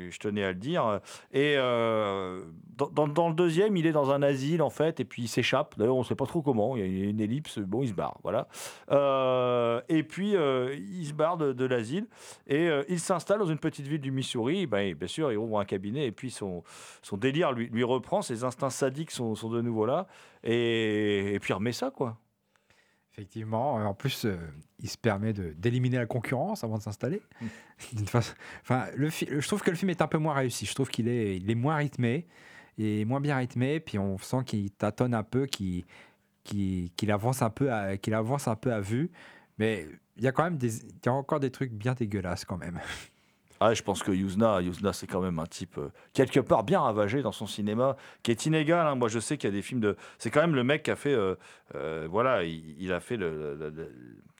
je, 0.09 0.17
tenais 0.17 0.43
à 0.43 0.49
le 0.49 0.55
dire. 0.57 0.99
Et 1.31 1.55
dans, 1.57 2.89
dans- 2.91 3.07
dans 3.07 3.29
le 3.29 3.35
deuxième, 3.35 3.77
il 3.77 3.85
est 3.85 3.91
dans 3.91 4.09
un 4.11 4.21
asile 4.23 4.61
en 4.63 4.69
fait, 4.71 4.99
et 4.99 5.05
puis 5.05 5.23
il 5.23 5.27
s'échappe. 5.27 5.75
D'ailleurs, 5.77 5.95
on 5.95 5.99
ne 5.99 6.05
sait 6.05 6.15
pas 6.15 6.25
trop 6.25 6.41
comment. 6.41 6.75
Il 6.75 6.97
y 6.97 7.01
a 7.05 7.09
une 7.09 7.21
ellipse. 7.21 7.59
Bon, 7.59 7.83
il 7.83 7.89
se 7.89 7.93
barre, 7.93 8.17
voilà. 8.23 8.47
Euh, 8.95 9.81
et 9.89 10.03
puis 10.03 10.35
euh, 10.35 10.73
il 10.75 11.05
se 11.05 11.13
barre 11.13 11.37
de, 11.37 11.53
de 11.53 11.65
l'asile 11.65 12.07
et 12.47 12.67
euh, 12.69 12.83
il 12.87 12.99
s'installe 12.99 13.39
dans 13.39 13.45
une 13.45 13.59
petite 13.59 13.85
ville 13.87 13.99
du 14.01 14.11
Missouri. 14.11 14.65
Ben, 14.67 14.93
bien 14.95 15.07
sûr, 15.07 15.31
il 15.31 15.37
ouvre 15.37 15.59
un 15.59 15.65
cabinet 15.65 16.05
et 16.07 16.11
puis 16.11 16.31
son, 16.31 16.63
son 17.01 17.17
délire 17.17 17.51
lui, 17.51 17.67
lui 17.67 17.83
reprend. 17.83 18.21
Ses 18.21 18.43
instincts 18.43 18.69
sadiques 18.69 19.11
sont, 19.11 19.35
sont 19.35 19.49
de 19.49 19.61
nouveau 19.61 19.85
là. 19.85 20.07
Et, 20.43 21.33
et 21.33 21.39
puis 21.39 21.51
il 21.51 21.55
remet 21.55 21.71
ça, 21.73 21.91
quoi. 21.91 22.17
Effectivement, 23.13 23.75
en 23.75 23.93
plus, 23.93 24.25
euh, 24.25 24.35
il 24.79 24.89
se 24.89 24.97
permet 24.97 25.31
d'éliminer 25.33 25.97
la 25.97 26.05
concurrence 26.05 26.63
avant 26.65 26.77
de 26.77 26.83
s'installer. 26.83 27.21
Façon- 28.07 28.33
Enfin, 28.61 28.87
le 28.95 29.09
je 29.09 29.47
trouve 29.47 29.61
que 29.61 29.69
le 29.69 29.77
film 29.77 29.89
est 29.89 30.01
un 30.01 30.07
peu 30.07 30.17
moins 30.17 30.33
réussi. 30.33 30.65
Je 30.65 30.73
trouve 30.75 30.89
qu'il 30.89 31.07
est, 31.07 31.37
il 31.37 31.49
est 31.49 31.55
moins 31.55 31.77
rythmé, 31.77 32.27
et 32.77 33.05
moins 33.05 33.21
bien 33.21 33.37
rythmé, 33.37 33.79
puis 33.79 33.97
on 33.97 34.17
sent 34.17 34.43
qu'il 34.45 34.69
tâtonne 34.71 35.13
un 35.13 35.23
peu, 35.23 35.45
qu'il 35.45 35.85
qu'il 36.45 36.91
qu'il 36.91 37.11
avance 37.11 37.41
un 37.41 37.49
peu, 37.49 37.71
à, 37.71 37.95
avance 38.13 38.47
un 38.47 38.55
peu 38.55 38.71
à 38.71 38.79
vue. 38.79 39.11
Mais 39.57 39.85
il 40.15 40.23
y 40.23 40.27
a 40.27 40.31
quand 40.31 40.43
même 40.45 40.57
des, 40.57 40.77
y 40.77 41.09
a 41.09 41.13
encore 41.13 41.41
des 41.41 41.51
trucs 41.51 41.73
bien 41.73 41.93
dégueulasses 41.93 42.45
quand 42.45 42.57
même. 42.57 42.79
Ah, 43.61 43.73
je 43.73 43.81
pense 43.81 44.03
que 44.03 44.11
Yuzna, 44.11 44.61
Yuzna 44.61 44.91
c'est 44.91 45.07
quand 45.07 45.21
même 45.21 45.39
un 45.39 45.45
type 45.45 45.77
euh, 45.77 45.89
quelque 46.13 46.41
part 46.41 46.63
bien 46.63 46.81
ravagé 46.81 47.21
dans 47.21 47.31
son 47.31 47.47
cinéma, 47.47 47.95
qui 48.21 48.31
est 48.31 48.45
inégal. 48.45 48.85
hein. 48.85 48.95
Moi, 48.95 49.07
je 49.07 49.19
sais 49.19 49.37
qu'il 49.37 49.49
y 49.49 49.53
a 49.53 49.55
des 49.55 49.61
films 49.61 49.79
de. 49.79 49.95
C'est 50.17 50.29
quand 50.29 50.41
même 50.41 50.55
le 50.55 50.63
mec 50.63 50.83
qui 50.83 50.91
a 50.91 50.95
fait. 50.97 51.13
euh, 51.13 51.35
euh, 51.73 52.07
voilà, 52.09 52.43
il, 52.43 52.91
a 52.91 52.99
fait 52.99 53.15
le- 53.15 53.73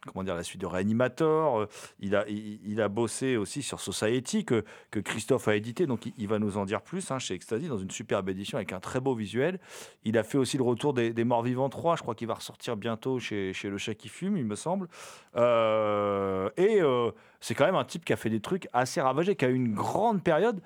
comment 0.06 0.24
dire, 0.24 0.36
la 0.36 0.44
suite 0.44 0.62
de 0.62 0.66
Reanimator. 0.66 1.60
Euh, 1.60 1.70
il, 2.00 2.16
a, 2.16 2.26
il, 2.28 2.82
a 2.82 2.90
bossé 2.90 3.38
aussi 3.38 3.62
sur 3.62 3.80
Society, 3.80 4.46
que, 4.46 4.64
que 4.92 5.00
Christophe 5.00 5.48
a 5.48 5.56
édité, 5.56 5.88
donc 5.88 6.06
il, 6.18 6.28
va 6.28 6.40
nous 6.40 6.58
en 6.58 6.66
dire 6.66 6.82
plus 6.82 7.12
hein, 7.12 7.20
chez 7.20 7.34
Ecstasy, 7.34 7.68
dans 7.68 7.78
une 7.78 7.92
superbe 7.92 8.30
édition 8.30 8.58
avec 8.58 8.74
un 8.74 8.80
très 8.80 9.00
beau 9.00 9.16
visuel. 9.16 9.60
Il 10.04 10.18
a 10.18 10.24
fait 10.24 10.38
aussi 10.38 10.58
le 10.58 10.64
retour 10.64 10.94
des, 10.94 11.24
Morts 11.24 11.44
Vivants 11.44 11.70
3, 11.70 11.96
je 11.96 12.02
crois 12.02 12.16
qu'il 12.16 12.28
va 12.28 12.36
ressortir 12.36 12.78
bientôt 12.78 13.20
chez, 13.20 13.54
chez 13.54 13.70
Le 13.70 13.78
Chat 13.78 13.96
qui 13.96 14.10
fume, 14.10 14.38
il 14.38 14.46
me 14.46 14.56
semble. 14.56 14.88
Euh, 15.36 16.50
et 16.58 16.82
euh, 16.82 17.12
c'est 17.40 17.56
quand 17.56 17.66
même 17.66 17.76
un 17.76 17.86
type 17.86 18.06
qui 18.06 18.14
a 18.14 18.18
fait 18.18 18.30
des 18.30 18.42
trucs 18.42 18.68
assez 18.74 19.02
ravagés, 19.02 19.36
qui 19.36 19.46
a 19.46 19.50
eu 19.50 19.56
une 19.56 19.74
grande 19.74 20.24
période. 20.24 20.62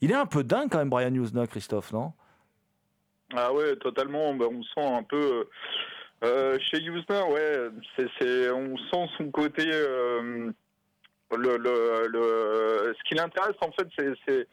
Il 0.00 0.10
est 0.10 0.16
un 0.16 0.26
peu 0.26 0.42
dingue 0.42 0.68
quand 0.70 0.78
même, 0.78 0.90
Brian 0.90 1.14
Usna, 1.14 1.46
Christophe, 1.46 1.92
non? 1.92 2.12
Ah 3.34 3.52
ouais, 3.52 3.76
totalement. 3.76 4.34
Ben, 4.34 4.48
on 4.50 4.62
sent 4.62 4.86
un 4.86 5.02
peu 5.02 5.48
euh, 6.22 6.56
chez 6.60 6.80
User, 6.80 7.22
ouais, 7.30 7.68
c'est, 7.96 8.50
on 8.50 8.76
sent 8.76 9.10
son 9.18 9.30
côté. 9.30 9.64
Euh, 9.72 10.52
le, 11.36 11.56
le, 11.56 12.94
ce 12.96 13.08
qui 13.08 13.14
l'intéresse, 13.14 13.56
en 13.60 13.72
fait, 13.72 13.88
c'est, 14.26 14.46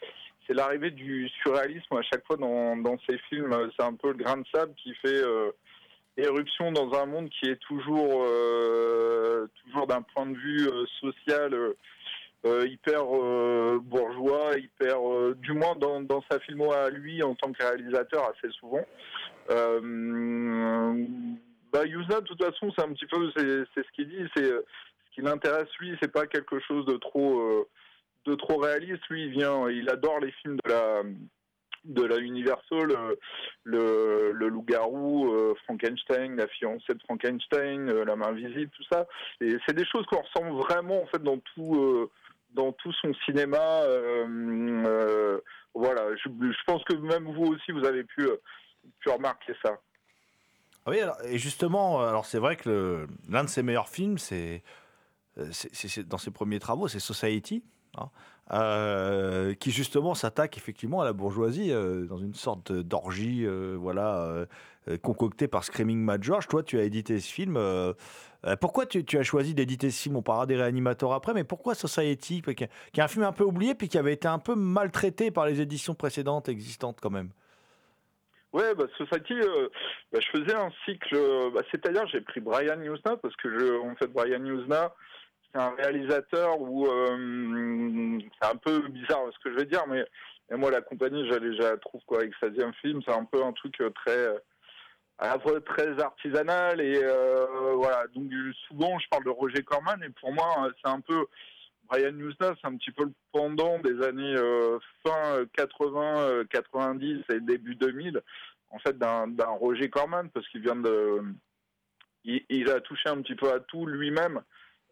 l'arrivée 0.54 0.90
du 0.90 1.30
surréalisme 1.44 1.96
à 1.96 2.02
chaque 2.02 2.26
fois 2.26 2.38
dans, 2.38 2.98
ses 3.08 3.20
films. 3.30 3.56
C'est 3.78 3.86
un 3.86 3.94
peu 3.94 4.10
le 4.10 4.24
grain 4.24 4.38
de 4.38 4.46
sable 4.52 4.74
qui 4.82 4.96
fait 4.96 5.22
euh, 5.24 5.52
éruption 6.18 6.72
dans 6.72 6.92
un 6.94 7.06
monde 7.06 7.30
qui 7.30 7.50
est 7.50 7.60
toujours, 7.60 8.26
toujours 9.64 9.88
d'un 9.88 10.02
point 10.02 10.26
de 10.26 10.38
vue 10.38 10.68
social. 11.02 11.54
hyper 12.46 13.04
bourgeois, 13.82 14.58
hyper, 14.58 14.98
du 15.36 15.52
moins 15.52 15.76
dans, 15.76 16.02
dans 16.02 16.24
sa 16.32 16.40
filmo 16.40 16.72
à 16.72 16.90
lui 16.90 17.22
en 17.22 17.36
tant 17.36 17.52
que 17.52 17.62
réalisateur 17.62 18.32
assez 18.32 18.52
souvent. 18.54 18.86
Bah, 21.72 21.86
de 21.86 22.20
toute 22.26 22.44
façon, 22.44 22.72
c'est 22.76 22.84
un 22.84 22.94
petit 22.94 23.06
peu, 23.06 23.32
c'est 23.36 23.84
ce 23.84 23.92
qu'il 23.94 24.10
dit, 24.10 24.28
c'est 24.36 24.52
euh, 24.52 24.66
ce 25.06 25.16
qui 25.16 25.22
l'intéresse 25.22 25.70
lui, 25.80 25.96
c'est 26.02 26.12
pas 26.12 26.26
quelque 26.26 26.60
chose 26.60 26.86
de 26.86 26.98
trop, 26.98 27.40
euh, 27.40 27.68
de 28.26 28.36
trop 28.36 28.58
réaliste. 28.58 29.06
Lui, 29.10 29.26
il 29.26 29.32
vient, 29.32 29.70
il 29.70 29.90
adore 29.90 30.20
les 30.20 30.32
films 30.32 30.58
de 30.66 30.70
la, 30.70 31.04
de 31.86 32.04
la 32.04 32.18
Universal, 32.18 32.92
euh, 32.92 33.16
le, 33.64 34.32
le 34.34 34.48
loup-garou, 34.48 35.32
Frankenstein, 35.66 36.36
la 36.36 36.48
fiancée 36.48 36.94
de 36.94 37.02
Frankenstein, 37.04 37.92
la 38.04 38.16
main 38.16 38.32
visible, 38.32 38.72
tout 38.76 38.86
ça. 38.92 39.08
Et 39.42 39.58
c'est 39.68 39.76
des 39.76 39.86
choses 39.86 40.06
qu'on 40.08 40.22
ressent 40.22 40.54
vraiment 40.56 41.04
en 41.04 41.08
fait 41.08 41.22
dans 41.22 41.38
tout, 41.38 42.10
dans 42.52 42.72
tout 42.72 42.94
son 42.94 43.14
cinéma. 43.26 43.84
voilà, 45.76 46.16
je, 46.16 46.30
je, 46.30 46.64
pense 46.66 46.84
que 46.86 46.96
même 46.96 47.26
vous 47.26 47.54
aussi, 47.54 47.72
vous 47.72 47.86
avez 47.86 48.04
pu, 48.04 48.28
pu 49.02 49.10
remarquer 49.10 49.54
ça. 49.64 49.80
Ah 50.86 50.92
oui, 50.92 51.00
et 51.26 51.38
justement, 51.38 52.02
alors 52.02 52.26
c'est 52.26 52.40
vrai 52.40 52.56
que 52.56 53.08
l'un 53.28 53.44
de 53.44 53.50
ses 53.50 53.64
meilleurs 53.64 53.90
films, 53.90 54.18
c'est 54.18 54.64
dans 56.08 56.18
ses 56.18 56.32
premiers 56.32 56.60
travaux, 56.60 56.88
c'est 56.88 57.00
Society, 57.00 57.64
hein, 57.98 58.10
euh, 58.52 59.54
qui 59.54 59.70
justement 59.70 60.16
s'attaque 60.16 60.58
effectivement 60.58 61.02
à 61.02 61.06
la 61.06 61.14
bourgeoisie 61.14 61.72
euh, 61.72 62.08
dans 62.08 62.18
une 62.18 62.34
sorte 62.34 62.72
d'orgie, 62.72 63.46
euh, 63.46 63.78
voilà, 63.80 64.46
concoctée 65.04 65.48
par 65.48 65.64
Screaming 65.64 66.00
Mad 66.00 66.24
George. 66.24 66.48
Toi, 66.48 66.64
tu 66.64 66.80
as 66.80 66.84
édité 66.84 67.20
ce 67.20 67.32
film. 67.32 67.60
pourquoi 68.60 68.88
tu, 68.88 69.18
as 69.18 69.24
choisi 69.24 69.54
d'éditer 69.54 69.92
ce 69.92 70.02
film? 70.02 70.16
On 70.16 70.24
parlera 70.24 70.48
des 70.48 70.56
réanimateurs 70.56 71.14
après, 71.14 71.34
mais 71.34 71.44
pourquoi 71.44 71.76
Society, 71.76 72.42
qui 72.42 72.64
est 72.64 73.02
un 73.02 73.08
film 73.08 73.24
un 73.24 73.32
peu 73.32 73.44
oublié 73.44 73.76
puis 73.76 73.88
qui 73.88 74.00
avait 74.00 74.14
été 74.14 74.28
un 74.28 74.40
peu 74.40 74.56
maltraité 74.56 75.30
par 75.30 75.46
les 75.46 75.62
éditions 75.62 75.94
précédentes 75.94 76.50
existantes 76.50 76.98
quand 77.02 77.12
même 77.12 77.30
Ouais, 78.52 78.74
bah, 78.74 78.86
Society, 78.98 79.34
euh, 79.34 79.70
bah, 80.12 80.20
je 80.20 80.40
faisais 80.40 80.56
un 80.56 80.72
cycle, 80.86 81.16
euh, 81.16 81.52
bah, 81.52 81.62
c'est-à-dire 81.70 82.08
j'ai 82.08 82.22
pris 82.22 82.40
Brian 82.40 82.78
Newsna 82.78 83.18
parce 83.18 83.36
que 83.36 83.52
je, 83.52 83.80
en 83.80 83.96
fait 83.96 84.08
Brian 84.08 84.40
Newsna, 84.40 84.92
c'est 85.52 85.60
un 85.60 85.76
réalisateur 85.76 86.60
où 86.60 86.88
euh, 86.88 88.20
c'est 88.42 88.50
un 88.50 88.56
peu 88.56 88.88
bizarre 88.88 89.22
ce 89.32 89.40
que 89.44 89.52
je 89.52 89.60
vais 89.60 89.66
dire, 89.66 89.86
mais 89.88 90.04
moi 90.58 90.72
la 90.72 90.82
compagnie, 90.82 91.28
j'allais, 91.30 91.56
je 91.56 91.62
la 91.62 91.78
trouve 91.78 92.02
quoi 92.08 92.20
avec 92.22 92.34
sa 92.40 92.50
deuxième 92.50 92.74
film, 92.76 93.02
c'est 93.06 93.14
un 93.14 93.26
peu 93.26 93.44
un 93.44 93.54
truc 93.54 93.78
très 93.96 94.28
à 95.20 95.34
la 95.34 95.40
fois 95.40 95.62
très 95.62 96.00
artisanal 96.02 96.82
et 96.82 97.04
voilà. 97.76 98.08
Donc 98.16 98.32
souvent 98.68 98.98
je 98.98 99.08
parle 99.10 99.26
de 99.26 99.30
Roger 99.30 99.62
Corman 99.62 100.02
et 100.04 100.10
pour 100.10 100.34
moi 100.34 100.70
c'est 100.84 100.90
un 100.90 101.02
peu 101.02 101.28
Brian 101.90 102.12
Newsna, 102.12 102.54
c'est 102.62 102.68
un 102.68 102.78
petit 102.78 102.92
peu 102.92 103.06
le 103.06 103.14
pendant 103.32 103.80
des 103.80 104.04
années 104.04 104.36
euh, 104.36 104.78
fin 105.04 105.46
80, 105.58 106.46
90 106.50 107.06
euh, 107.32 107.36
et 107.36 107.40
début 107.40 107.76
2000, 107.76 108.22
en 108.70 108.80
fait, 108.80 108.98
d'un 108.98 109.26
Roger 109.60 109.90
Corman, 109.90 110.30
parce 110.30 110.48
qu'il 110.50 110.62
vient 110.62 110.76
de. 110.76 111.22
Il, 112.26 112.70
a 112.70 112.80
touché 112.82 113.10
un 113.10 113.22
petit 113.22 113.36
peu 113.36 113.52
à 113.52 113.60
tout 113.60 113.86
lui-même. 113.88 114.42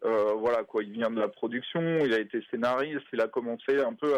Euh, 0.04 0.32
voilà 0.34 0.64
quoi, 0.64 0.82
il 0.82 0.92
vient 0.92 1.10
de 1.10 1.20
la 1.20 1.28
production, 1.28 1.80
il 2.04 2.14
a 2.14 2.20
été 2.20 2.42
scénariste, 2.50 3.06
il 3.12 3.20
a 3.20 3.28
commencé 3.28 3.78
un 3.78 3.94
peu 3.94 4.16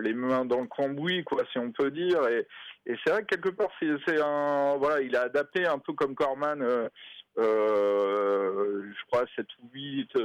les 0.00 0.14
mains 0.14 0.44
dans 0.44 0.60
le 0.60 0.66
cambouis, 0.66 1.24
quoi, 1.24 1.42
si 1.52 1.58
on 1.58 1.72
peut 1.72 1.90
dire. 1.90 2.26
Et, 2.28 2.46
c'est 2.86 3.10
vrai 3.10 3.22
que 3.22 3.34
quelque 3.34 3.48
part, 3.50 3.70
c'est 3.80 4.20
un, 4.20 4.76
voilà, 4.76 5.00
il 5.02 5.16
a 5.16 5.22
adapté 5.22 5.66
un 5.66 5.78
peu 5.78 5.92
comme 5.94 6.14
Corman. 6.14 6.88
je 7.36 9.06
crois 9.06 9.24
7 9.36 9.46
ou 9.62 9.70
8 9.72 10.16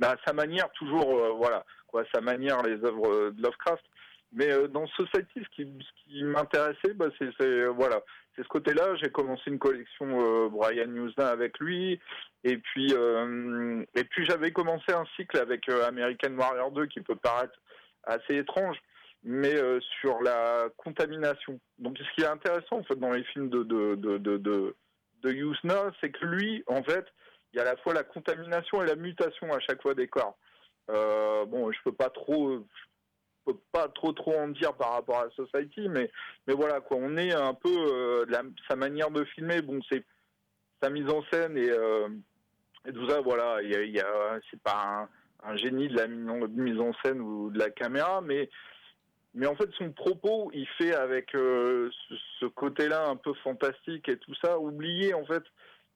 bah, 0.00 0.16
sa 0.26 0.32
manière, 0.32 0.70
toujours, 0.72 1.14
euh, 1.14 1.32
voilà, 1.36 1.64
quoi, 1.86 2.04
sa 2.12 2.22
manière, 2.22 2.62
les 2.62 2.82
œuvres 2.84 3.30
de 3.30 3.42
Lovecraft. 3.42 3.84
Mais 4.32 4.50
euh, 4.50 4.66
dans 4.66 4.86
Society, 4.86 5.42
ce 5.44 5.48
qui, 5.50 5.64
ce 5.78 6.04
qui 6.04 6.24
m'intéressait, 6.24 6.94
bah, 6.94 7.08
c'est 7.18 7.66
voilà, 7.66 8.00
c'est 8.34 8.42
ce 8.42 8.48
côté-là. 8.48 8.96
J'ai 8.96 9.10
commencé 9.10 9.42
une 9.48 9.58
collection 9.58 10.06
euh, 10.06 10.48
Brian 10.48 10.86
Newsna 10.86 11.28
avec 11.28 11.58
lui, 11.58 12.00
et 12.44 12.56
puis 12.56 12.94
et 12.94 14.04
puis 14.04 14.24
j'avais 14.24 14.52
commencé 14.52 14.92
un 14.92 15.04
cycle 15.16 15.36
avec 15.36 15.68
American 15.68 16.34
Warrior 16.34 16.70
2 16.70 16.86
qui 16.86 17.00
peut 17.00 17.16
paraître 17.16 17.58
assez 18.04 18.36
étrange, 18.36 18.78
mais 19.22 19.54
sur 20.00 20.22
la 20.22 20.68
contamination. 20.78 21.60
Donc 21.78 21.98
ce 21.98 22.14
qui 22.14 22.22
est 22.22 22.30
intéressant 22.30 22.78
en 22.78 22.84
fait 22.84 22.98
dans 22.98 23.12
les 23.12 23.24
films 23.24 23.50
de 23.50 23.64
de 23.64 23.96
de 23.96 24.16
de, 24.16 24.38
de, 24.38 24.74
de 25.22 25.92
c'est 26.00 26.10
que 26.10 26.24
lui, 26.24 26.64
en 26.66 26.82
fait, 26.82 27.04
il 27.52 27.56
y 27.56 27.60
a 27.60 27.62
à 27.62 27.72
la 27.72 27.76
fois 27.78 27.94
la 27.94 28.04
contamination 28.04 28.82
et 28.82 28.86
la 28.86 28.96
mutation 28.96 29.52
à 29.52 29.60
chaque 29.60 29.82
fois 29.82 29.94
des 29.94 30.08
corps. 30.08 30.36
Euh, 30.90 31.44
bon, 31.46 31.70
je 31.72 31.78
peux 31.84 31.92
pas 31.92 32.10
trop, 32.10 32.64
peux 33.44 33.56
pas 33.72 33.88
trop 33.88 34.12
trop 34.12 34.34
en 34.36 34.48
dire 34.48 34.74
par 34.74 34.92
rapport 34.92 35.18
à 35.18 35.30
Society, 35.30 35.88
mais 35.88 36.10
mais 36.46 36.54
voilà 36.54 36.80
quoi, 36.80 36.96
on 37.00 37.16
est 37.16 37.32
un 37.32 37.54
peu 37.54 37.68
euh, 37.68 38.26
sa 38.68 38.76
manière 38.76 39.10
de 39.10 39.24
filmer. 39.24 39.62
Bon, 39.62 39.80
c'est 39.88 40.04
sa 40.82 40.90
mise 40.90 41.08
en 41.08 41.22
scène 41.30 41.56
et, 41.56 41.70
euh, 41.70 42.08
et 42.86 42.92
tout 42.92 43.08
ça. 43.08 43.20
Voilà, 43.20 43.60
il 43.62 43.90
y 43.90 44.00
a, 44.00 44.40
c'est 44.50 44.60
pas 44.62 45.08
un, 45.44 45.56
génie 45.56 45.88
de 45.88 45.96
la 45.96 46.06
mise 46.06 46.80
en 46.80 46.92
scène 47.04 47.20
ou 47.20 47.50
de 47.50 47.58
la 47.58 47.70
caméra, 47.70 48.20
mais 48.20 48.48
mais 49.32 49.46
en 49.46 49.54
fait, 49.54 49.70
son 49.78 49.92
propos, 49.92 50.50
il 50.52 50.66
fait 50.76 50.92
avec 50.92 51.30
ce, 51.32 51.88
ce 52.40 52.46
côté-là 52.46 53.06
un 53.08 53.16
peu 53.16 53.32
fantastique 53.44 54.08
et 54.08 54.18
tout 54.18 54.34
ça, 54.42 54.58
oublier 54.58 55.14
en 55.14 55.24
fait 55.24 55.44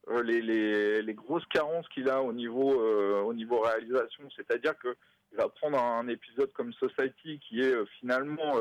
euh, 0.09 1.01
les, 1.01 1.13
grosses 1.13 1.45
carences 1.47 1.87
qu'il 1.89 2.09
a 2.09 2.21
au 2.21 2.31
niveau, 2.31 2.79
euh, 2.79 3.21
au 3.21 3.33
niveau 3.33 3.61
réalisation. 3.61 4.29
C'est-à-dire 4.35 4.77
que 4.77 4.95
il 5.31 5.37
va 5.37 5.49
prendre 5.49 5.77
un, 5.77 6.07
épisode 6.07 6.51
comme 6.53 6.71
Society 6.73 7.39
qui 7.39 7.59
est 7.59 7.73
euh, 7.73 7.85
finalement, 7.99 8.55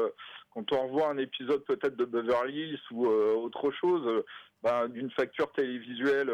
quand 0.52 0.72
on 0.72 0.88
revoit 0.88 1.08
un 1.08 1.18
épisode 1.18 1.64
peut-être 1.64 1.96
de 1.96 2.04
Beverly 2.04 2.70
Hills 2.70 2.80
ou 2.90 3.06
autre 3.06 3.70
chose, 3.70 4.24
ben, 4.62 4.88
d'une 4.88 5.10
facture 5.10 5.52
télévisuelle 5.52 6.30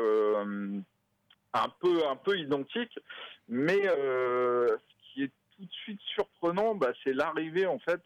un 1.52 1.68
peu, 1.80 2.06
un 2.06 2.16
peu 2.16 2.38
identique, 2.38 2.98
mais 3.48 3.82
ce 3.82 5.12
qui 5.12 5.24
est 5.24 5.32
tout 5.56 5.64
de 5.64 5.72
suite 5.72 6.00
surprenant, 6.14 6.74
ben, 6.74 6.92
c'est 7.04 7.12
l'arrivée 7.12 7.66
en 7.66 7.78
fait 7.80 8.00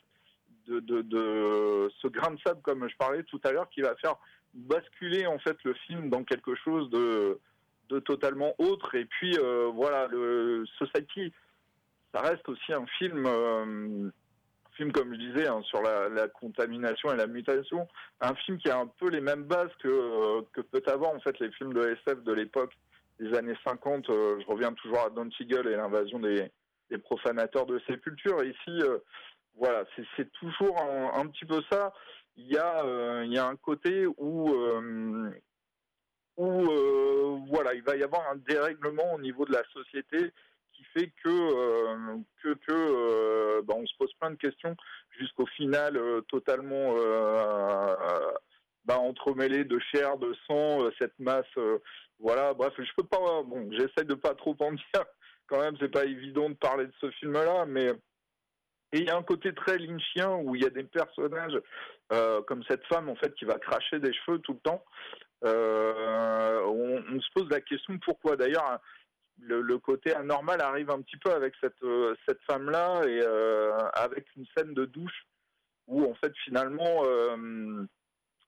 de, 0.67 0.81
de, 0.81 1.03
de, 1.03 1.93
ce 2.01 2.09
grain 2.09 2.33
de 2.33 2.41
sable, 2.41 2.63
comme 2.63 2.89
je 2.89 2.97
parlais 2.97 3.23
tout 3.25 3.41
à 3.45 3.53
l'heure, 3.53 3.69
qui 3.69 3.83
va 3.83 3.95
faire 3.97 4.17
basculer 4.55 5.27
en 5.27 5.39
fait 5.39 5.57
le 5.65 5.75
film 5.75 6.11
dans 6.11 6.25
quelque 6.25 6.55
chose 6.55 6.89
de, 6.91 7.39
totalement 8.01 8.55
autre. 8.59 8.95
Et 8.95 9.05
puis 9.05 9.37
euh, 9.39 9.71
voilà, 9.73 10.07
le 10.09 10.65
Society, 10.79 11.33
ça 12.13 12.23
reste 12.23 12.49
aussi 12.49 12.73
un 12.73 12.87
film, 12.99 13.25
euh, 13.27 14.11
film 14.77 14.93
comme 14.93 15.15
je 15.15 15.19
disais, 15.19 15.47
hein, 15.47 15.63
sur 15.65 15.83
la, 15.83 16.29
contamination 16.29 17.13
et 17.13 17.17
la 17.17 17.27
mutation, 17.27 17.87
un 18.21 18.35
film 18.35 18.59
qui 18.59 18.69
a 18.71 18.79
un 18.79 18.87
peu 18.87 19.11
les 19.11 19.21
mêmes 19.21 19.45
bases 19.45 19.71
que, 19.81 19.89
euh, 19.89 20.43
que 20.53 20.61
peut 20.61 20.83
avoir 20.87 21.13
en 21.13 21.21
fait 21.21 21.39
les 21.39 21.51
films 21.53 21.73
de 21.73 21.97
SF 22.03 22.23
de 22.25 22.33
l'époque 22.33 22.73
des 23.21 23.33
années 23.37 23.57
50. 23.65 24.07
je 24.09 24.47
reviens 24.47 24.73
toujours 24.73 25.01
à 25.01 25.11
Don 25.11 25.31
Siegel 25.31 25.69
et 25.69 25.77
l'invasion 25.77 26.19
des, 26.19 26.51
profanateurs 27.05 27.67
de 27.67 27.81
sépulture. 27.89 28.43
Et 28.43 28.51
ici, 28.51 28.81
voilà, 29.57 29.85
c'est 30.17 30.31
toujours 30.33 30.81
un, 30.81 31.27
petit 31.27 31.45
peu 31.45 31.61
ça 31.71 31.93
il 32.37 32.47
y 32.47 32.59
a 32.59 32.85
euh, 32.85 33.23
il 33.25 33.33
y 33.33 33.39
a 33.39 33.47
un 33.47 33.57
côté 33.57 34.07
où 34.07 34.51
euh, 34.51 35.31
euh, 36.39 37.39
voilà, 37.49 37.75
il 37.75 37.83
va 37.83 37.97
y 37.97 38.03
avoir 38.03 38.29
un 38.31 38.37
dérèglement 38.37 39.15
au 39.15 39.21
niveau 39.21 39.45
de 39.45 39.53
la 39.53 39.63
société 39.73 40.33
qui 40.73 40.85
fait 40.93 41.13
que 41.23 42.17
que, 42.43 42.55
que 42.67 43.61
bah, 43.63 43.75
on 43.77 43.87
se 43.87 43.97
pose 43.97 44.13
plein 44.15 44.31
de 44.31 44.37
questions 44.37 44.77
jusqu'au 45.11 45.47
final 45.47 46.01
totalement 46.29 46.95
bah, 48.85 48.99
entremêlé 48.99 49.65
de 49.65 49.79
chair, 49.79 50.19
de 50.19 50.35
sang, 50.47 50.91
cette 50.99 51.19
masse 51.21 51.47
voilà, 52.19 52.55
bref, 52.55 52.73
je 52.79 52.91
peux 52.97 53.07
pas. 53.07 53.43
Bon, 53.43 53.71
j'essaie 53.73 54.05
de 54.05 54.15
pas 54.15 54.35
trop 54.35 54.57
en 54.61 54.73
dire. 54.73 55.05
Quand 55.47 55.61
même, 55.61 55.77
c'est 55.79 55.91
pas 55.91 56.05
évident 56.05 56.49
de 56.49 56.55
parler 56.55 56.87
de 56.87 56.95
ce 57.01 57.11
film-là, 57.11 57.67
mais 57.67 57.91
et 58.95 58.99
il 58.99 59.07
y 59.07 59.11
a 59.11 59.17
un 59.17 59.25
côté 59.25 59.53
très 59.53 59.77
lynchien 59.77 60.37
où 60.37 60.55
il 60.55 60.63
y 60.63 60.67
a 60.67 60.71
des 60.71 60.85
personnages 60.85 61.61
euh, 62.13 62.41
comme 62.43 62.63
cette 62.69 62.87
femme 62.87 63.09
en 63.09 63.17
fait 63.17 63.35
qui 63.35 63.45
va 63.45 63.59
cracher 63.59 63.99
des 63.99 64.13
cheveux 64.13 64.39
tout 64.39 64.53
le 64.53 64.61
temps. 64.61 64.85
Euh, 65.45 66.61
on, 66.65 67.21
se 67.21 67.29
pose 67.35 67.51
la 67.51 67.61
question 67.61 67.99
pourquoi. 67.99 68.37
D'ailleurs, 68.37 68.79
le, 69.41 69.79
côté 69.79 70.15
anormal 70.15 70.61
arrive 70.61 70.91
un 70.91 71.03
petit 71.03 71.17
peu 71.17 71.33
avec 71.33 71.55
cette 71.61 71.83
euh, 71.83 72.15
cette 72.27 72.41
femme 72.49 72.71
là 72.71 73.03
et 73.05 73.21
avec 73.95 74.27
une 74.37 74.47
scène 74.57 74.75
de 74.75 74.85
douche 74.85 75.27
où 75.89 76.09
en 76.09 76.15
fait 76.15 76.33
finalement 76.45 77.03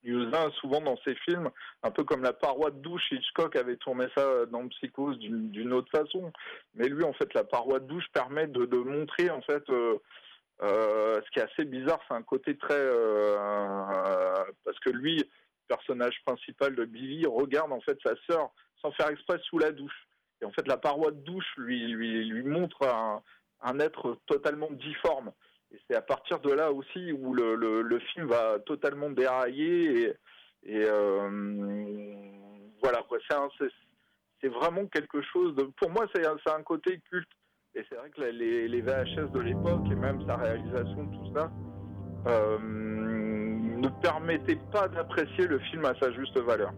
Yusa, 0.05 0.51
souvent 0.61 0.80
dans 0.80 0.97
ses 0.99 1.16
films, 1.16 1.51
un 1.82 1.90
peu 1.90 2.05
comme 2.05 2.22
la 2.22 2.32
paroi 2.32 2.70
de 2.70 2.78
douche, 2.78 3.11
Hitchcock 3.11 3.57
avait 3.57 3.78
tourné 3.78 4.07
ça 4.16 4.47
dans 4.47 4.68
Psychose 4.68 5.18
d'une 5.18 5.72
autre 5.72 5.90
façon. 5.90 6.32
Mais 6.74 6.88
lui, 6.88 7.03
en 7.03 7.12
fait, 7.14 7.34
la 7.34 7.42
paroi 7.42 7.80
de 7.80 7.86
douche 7.86 8.07
permet 8.12 8.47
de, 8.47 8.66
de 8.66 8.76
montrer, 8.76 9.30
en 9.30 9.42
fait, 9.42 9.64
euh, 10.62 11.07
euh, 11.16 11.20
ce 11.24 11.30
qui 11.30 11.38
est 11.38 11.42
assez 11.42 11.64
bizarre, 11.64 12.00
c'est 12.09 12.14
un 12.14 12.22
côté 12.22 12.57
très... 12.57 12.74
Euh, 12.74 14.44
parce 14.64 14.78
que 14.80 14.90
lui, 14.90 15.22
personnage 15.68 16.20
principal 16.24 16.74
de 16.74 16.84
Billy, 16.84 17.26
regarde, 17.26 17.72
en 17.72 17.80
fait, 17.80 17.98
sa 18.04 18.14
sœur, 18.28 18.50
sans 18.80 18.92
faire 18.92 19.09
exprès, 19.09 19.38
sous 19.44 19.59
la 19.59 19.72
douche. 19.72 20.07
Et 20.40 20.44
en 20.44 20.52
fait, 20.52 20.66
la 20.68 20.76
paroi 20.76 21.11
de 21.11 21.20
douche 21.20 21.46
lui, 21.57 21.86
lui, 21.88 22.24
lui 22.28 22.42
montre 22.42 22.86
un, 22.86 23.22
un 23.62 23.78
être 23.80 24.18
totalement 24.26 24.70
difforme. 24.70 25.32
Et 25.72 25.80
c'est 25.88 25.96
à 25.96 26.02
partir 26.02 26.40
de 26.40 26.52
là 26.52 26.70
aussi 26.70 27.12
où 27.12 27.34
le, 27.34 27.54
le, 27.57 27.98
film 27.98 28.26
va 28.26 28.59
totalement 28.61 29.11
dérailler 29.11 30.14
et, 30.62 30.84
euh, 30.84 31.28
voilà. 32.82 33.04
C'est 34.40 34.48
vraiment 34.48 34.86
quelque 34.86 35.22
chose. 35.22 35.57
Pour 35.76 35.90
moi, 35.90 36.07
c'est 36.14 36.26
un, 36.26 36.36
un 36.54 36.62
côté 36.62 37.00
culte. 37.11 37.30
Et 37.77 37.85
c'est 37.91 37.97
vrai 37.97 38.09
que 38.09 38.22
les, 38.22 38.81
VHS 38.81 39.31
de 39.33 39.41
l'époque 39.41 39.85
et 39.93 39.95
même 39.95 40.24
sa 40.27 40.37
réalisation, 40.37 41.07
tout 41.09 41.35
ça, 41.35 41.51
euh, 42.27 42.59
ne 42.59 43.89
permettaient 44.01 44.59
pas 44.72 44.89
d'apprécier 44.89 45.47
le 45.47 45.59
film 45.59 45.85
à 45.85 45.93
sa 46.01 46.11
juste 46.12 46.39
valeur. 46.39 46.72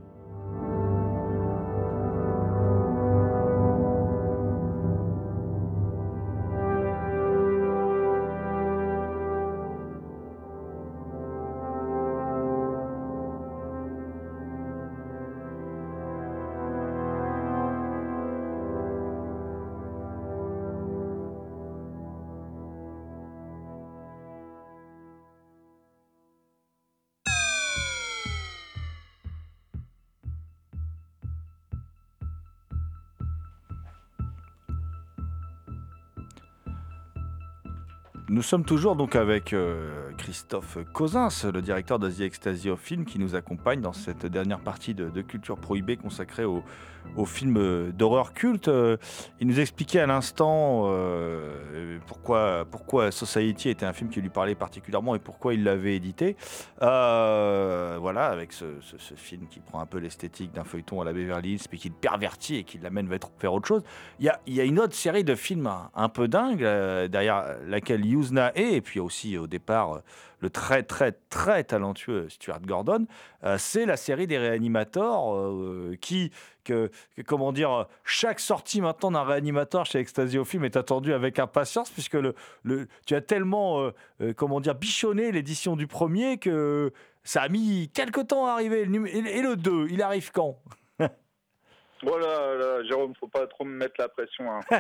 Nous 38.39 38.45
sommes 38.45 38.65
toujours 38.65 38.95
donc 38.95 39.17
avec 39.17 39.53
euh, 39.53 40.13
Christophe 40.17 40.79
Cosins, 40.93 41.29
le 41.53 41.61
directeur 41.61 41.99
de 41.99 42.09
The 42.09 42.21
Ecstasy 42.21 42.71
of 42.71 42.79
Film, 42.79 43.05
qui 43.05 43.19
nous 43.19 43.35
accompagne 43.35 43.81
dans 43.81 43.93
cette 43.93 44.27
dernière 44.27 44.61
partie 44.61 44.95
de, 44.95 45.11
Culture 45.23 45.59
Prohibée 45.59 45.97
consacrée 45.97 46.45
au, 46.45 46.63
au 47.17 47.25
film 47.25 47.91
d'horreur 47.91 48.35
culte. 48.35 48.69
Euh, 48.69 48.97
il 49.41 49.49
nous 49.49 49.59
expliquait 49.59 49.99
à 49.99 50.07
l'instant 50.07 50.85
euh, 50.87 51.99
pourquoi, 52.07 52.65
pourquoi 52.71 53.11
Society 53.11 53.71
était 53.71 53.87
un 53.87 53.93
film 53.93 54.09
qui 54.09 54.21
lui 54.21 54.29
parlait 54.29 54.55
particulièrement 54.55 55.17
et 55.17 55.19
pourquoi 55.19 55.55
il 55.55 55.65
l'avait 55.65 55.97
édité. 55.97 56.37
voilà, 56.79 58.27
avec 58.27 58.53
ce, 58.53 58.67
film 59.17 59.49
qui 59.49 59.59
prend 59.59 59.81
un 59.81 59.87
peu 59.87 59.99
l'esthétique 59.99 60.53
d'un 60.53 60.63
feuilleton 60.63 61.01
à 61.01 61.05
la 61.05 61.13
Beverly 61.13 61.55
Hills, 61.55 61.67
puis 61.69 61.81
qui 61.81 61.89
le 61.89 61.97
pervertit 61.97 62.57
et 62.57 62.63
qui 62.63 62.79
l'amène 62.79 63.09
vers 63.09 63.53
autre 63.53 63.67
chose. 63.67 63.83
Il 64.21 64.33
y 64.47 64.61
a, 64.61 64.65
une 64.65 64.79
autre 64.79 64.95
série 64.95 65.25
de 65.25 65.35
films 65.35 65.69
un, 65.95 66.09
peu 66.09 66.29
dingue, 66.29 66.61
derrière 66.61 67.57
laquelle 67.67 68.07
et 68.55 68.81
puis 68.81 69.01
aussi 69.01 69.37
au 69.39 69.47
départ 69.47 69.95
euh, 69.95 69.99
le 70.41 70.51
très 70.51 70.83
très 70.83 71.13
très 71.13 71.65
talentueux 71.65 72.29
Stuart 72.29 72.61
Gordon, 72.61 73.07
euh, 73.45 73.57
c'est 73.59 73.87
la 73.87 73.97
série 73.97 74.27
des 74.27 74.39
réanimateurs 74.39 75.35
euh, 75.35 75.97
qui, 76.01 76.31
que, 76.65 76.91
comment 77.27 77.53
dire, 77.53 77.87
chaque 78.05 78.41
sortie 78.41 78.81
maintenant 78.81 79.11
d'un 79.11 79.25
réanimateur 79.25 79.87
chez 79.87 80.05
au 80.39 80.45
film 80.45 80.65
est 80.65 80.77
attendue 80.77 81.13
avec 81.13 81.39
impatience 81.39 81.91
puisque 81.91 82.15
le, 82.15 82.35
tu 83.07 83.15
as 83.15 83.21
tellement, 83.21 83.91
comment 84.37 84.61
dire, 84.61 84.75
bichonné 84.75 85.33
l'édition 85.33 85.77
du 85.77 85.87
premier 85.87 86.37
que 86.37 86.93
ça 87.25 87.43
a 87.43 87.49
mis 87.49 87.91
quelques 87.95 88.29
temps 88.29 88.47
à 88.47 88.53
arriver. 88.53 88.83
Et 88.83 89.43
le 89.43 89.57
2, 89.57 89.89
il 89.91 90.03
arrive 90.03 90.31
quand? 90.31 90.59
Voilà, 92.03 92.55
là, 92.55 92.85
Jérôme, 92.85 93.15
faut 93.17 93.29
pas 93.29 93.47
trop 93.47 93.65
me 93.65 93.77
mettre 93.77 93.95
la 93.99 94.09
pression. 94.09 94.51
Hein. 94.51 94.61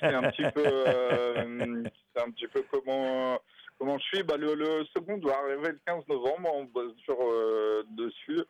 c'est 0.00 0.14
un 0.14 0.30
petit 0.30 0.50
peu, 0.54 0.64
euh, 0.64 1.84
c'est 2.14 2.22
un 2.22 2.30
petit 2.30 2.46
peu 2.48 2.62
comment 2.70 3.40
comment 3.78 3.98
je 3.98 4.04
suis. 4.04 4.22
Bah, 4.22 4.36
le, 4.36 4.84
second 4.94 5.18
doit 5.18 5.38
arriver 5.38 5.72
le 5.72 5.80
15 5.86 6.06
novembre. 6.08 6.50
On 6.54 6.64
bosse 6.64 6.96
sur 7.04 7.16
euh, 7.20 7.84
dessus. 7.90 8.40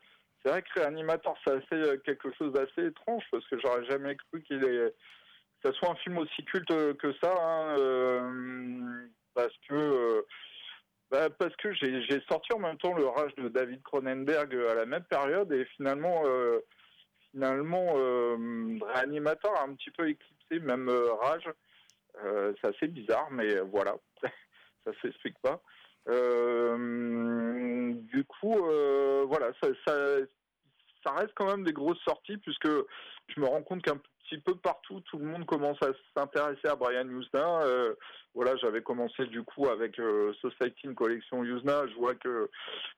C'est 0.42 0.50
vrai 0.50 0.62
que 0.62 0.80
réanimateur, 0.80 1.34
c'est 1.44 1.52
assez 1.52 1.74
euh, 1.74 1.96
quelque 1.98 2.32
chose 2.36 2.52
d'assez 2.52 2.88
étrange 2.88 3.24
parce 3.30 3.46
que 3.48 3.58
j'aurais 3.60 3.84
jamais 3.86 4.16
cru 4.16 4.42
qu'il 4.42 4.64
est 4.64 4.94
que 5.62 5.68
ça 5.68 5.74
soit 5.74 5.90
un 5.90 5.96
film 5.96 6.18
aussi 6.18 6.44
culte 6.44 6.68
que 6.96 7.12
ça. 7.22 7.34
Hein, 7.38 7.76
parce 9.34 9.54
que 9.68 10.24
bah, 11.10 11.28
parce 11.30 11.54
que 11.56 11.72
j'ai 11.74 12.22
sorti 12.30 12.52
en 12.54 12.60
même 12.60 12.78
temps 12.78 12.94
le 12.94 13.06
Rage 13.06 13.34
de 13.36 13.48
David 13.48 13.82
Cronenberg 13.82 14.54
à 14.70 14.74
la 14.74 14.86
même 14.86 15.04
période 15.04 15.52
et 15.52 15.64
finalement 15.76 16.22
finalement, 17.30 17.94
euh, 17.96 18.78
a 18.94 19.06
un 19.62 19.74
petit 19.74 19.90
peu 19.90 20.08
éclipsé, 20.08 20.60
même 20.60 20.88
euh, 20.88 21.12
Rage. 21.14 21.50
Euh, 22.24 22.52
c'est 22.60 22.68
assez 22.68 22.88
bizarre, 22.88 23.30
mais 23.30 23.60
voilà, 23.60 23.96
ça 24.84 24.92
s'explique 25.00 25.38
pas. 25.40 25.62
du 26.06 26.12
coup, 28.24 28.56
voilà, 29.26 29.52
ça, 29.62 29.68
ça, 29.86 31.12
reste 31.12 31.32
quand 31.34 31.46
même 31.46 31.64
des 31.64 31.72
grosses 31.72 32.02
sorties 32.02 32.36
puisque 32.38 32.68
je 32.68 33.40
me 33.40 33.46
rends 33.46 33.62
compte 33.62 33.82
qu'un 33.82 34.00
petit 34.30 34.40
peu 34.40 34.54
partout, 34.54 35.00
tout 35.00 35.18
le 35.18 35.24
monde 35.24 35.44
commence 35.44 35.78
à 35.82 35.88
s'intéresser 36.16 36.68
à 36.68 36.76
Brian 36.76 37.08
Usna. 37.08 37.62
Euh, 37.62 37.94
voilà, 38.34 38.56
j'avais 38.56 38.82
commencé 38.82 39.26
du 39.26 39.42
coup 39.42 39.68
avec 39.68 39.98
euh, 39.98 40.32
Society, 40.34 40.82
une 40.84 40.94
collection 40.94 41.42
Usna. 41.42 41.86
Je 41.88 41.94
vois 41.94 42.14
que 42.14 42.48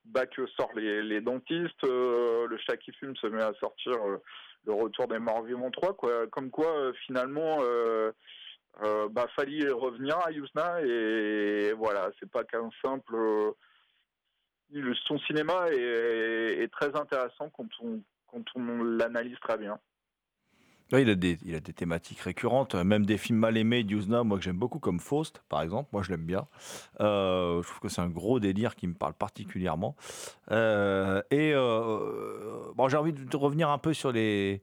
Bach 0.04 0.28
sort 0.56 0.70
les, 0.76 1.20
dentistes, 1.20 1.84
euh, 1.84 2.46
le 2.46 2.58
chat 2.58 2.76
qui 2.76 2.92
fume 2.92 3.16
se 3.16 3.26
met 3.28 3.42
à 3.42 3.54
sortir 3.54 3.94
le 4.66 4.72
retour 4.72 5.08
des 5.08 5.18
morts 5.18 5.42
vivants 5.42 5.70
3. 5.70 5.96
Quoi. 5.96 6.26
Comme 6.28 6.50
quoi, 6.50 6.92
finalement, 7.06 7.58
bah, 9.10 9.26
fallait 9.34 9.70
revenir 9.70 10.18
à 10.18 10.32
Usna 10.32 10.82
et 10.82 11.72
voilà, 11.72 12.10
c'est 12.20 12.30
pas 12.30 12.44
qu'un 12.44 12.68
simple. 12.84 13.16
son 15.06 15.18
cinéma 15.20 15.68
est, 15.70 16.62
est, 16.62 16.72
très 16.72 16.94
intéressant 16.94 17.48
quand 17.50 17.68
on, 17.80 18.02
quand 18.30 18.44
on 18.54 18.82
l'analyse 18.82 19.38
très 19.40 19.56
bien 19.56 19.78
il, 21.00 21.08
a 21.08 21.14
des, 21.14 21.38
il 21.44 21.54
a 21.54 21.60
des 21.60 21.72
thématiques 21.72 22.20
récurrentes, 22.20 22.74
même 22.74 23.06
des 23.06 23.16
films 23.16 23.38
mal 23.38 23.56
aimés 23.56 23.82
d'Yuzna, 23.82 24.24
moi 24.24 24.36
que 24.36 24.44
j'aime 24.44 24.58
beaucoup, 24.58 24.78
comme 24.78 25.00
Faust, 25.00 25.42
par 25.48 25.62
exemple. 25.62 25.88
Moi, 25.92 26.02
je 26.02 26.10
l'aime 26.10 26.24
bien. 26.24 26.46
Euh, 27.00 27.62
je 27.62 27.68
trouve 27.68 27.80
que 27.80 27.88
c'est 27.88 28.02
un 28.02 28.10
gros 28.10 28.40
délire 28.40 28.74
qui 28.74 28.86
me 28.86 28.94
parle 28.94 29.14
particulièrement. 29.14 29.96
Euh, 30.50 31.22
et 31.30 31.52
euh, 31.54 32.72
bon, 32.74 32.88
j'ai 32.88 32.96
envie 32.96 33.12
de 33.12 33.36
revenir 33.36 33.70
un 33.70 33.78
peu 33.78 33.94
sur 33.94 34.12
les, 34.12 34.60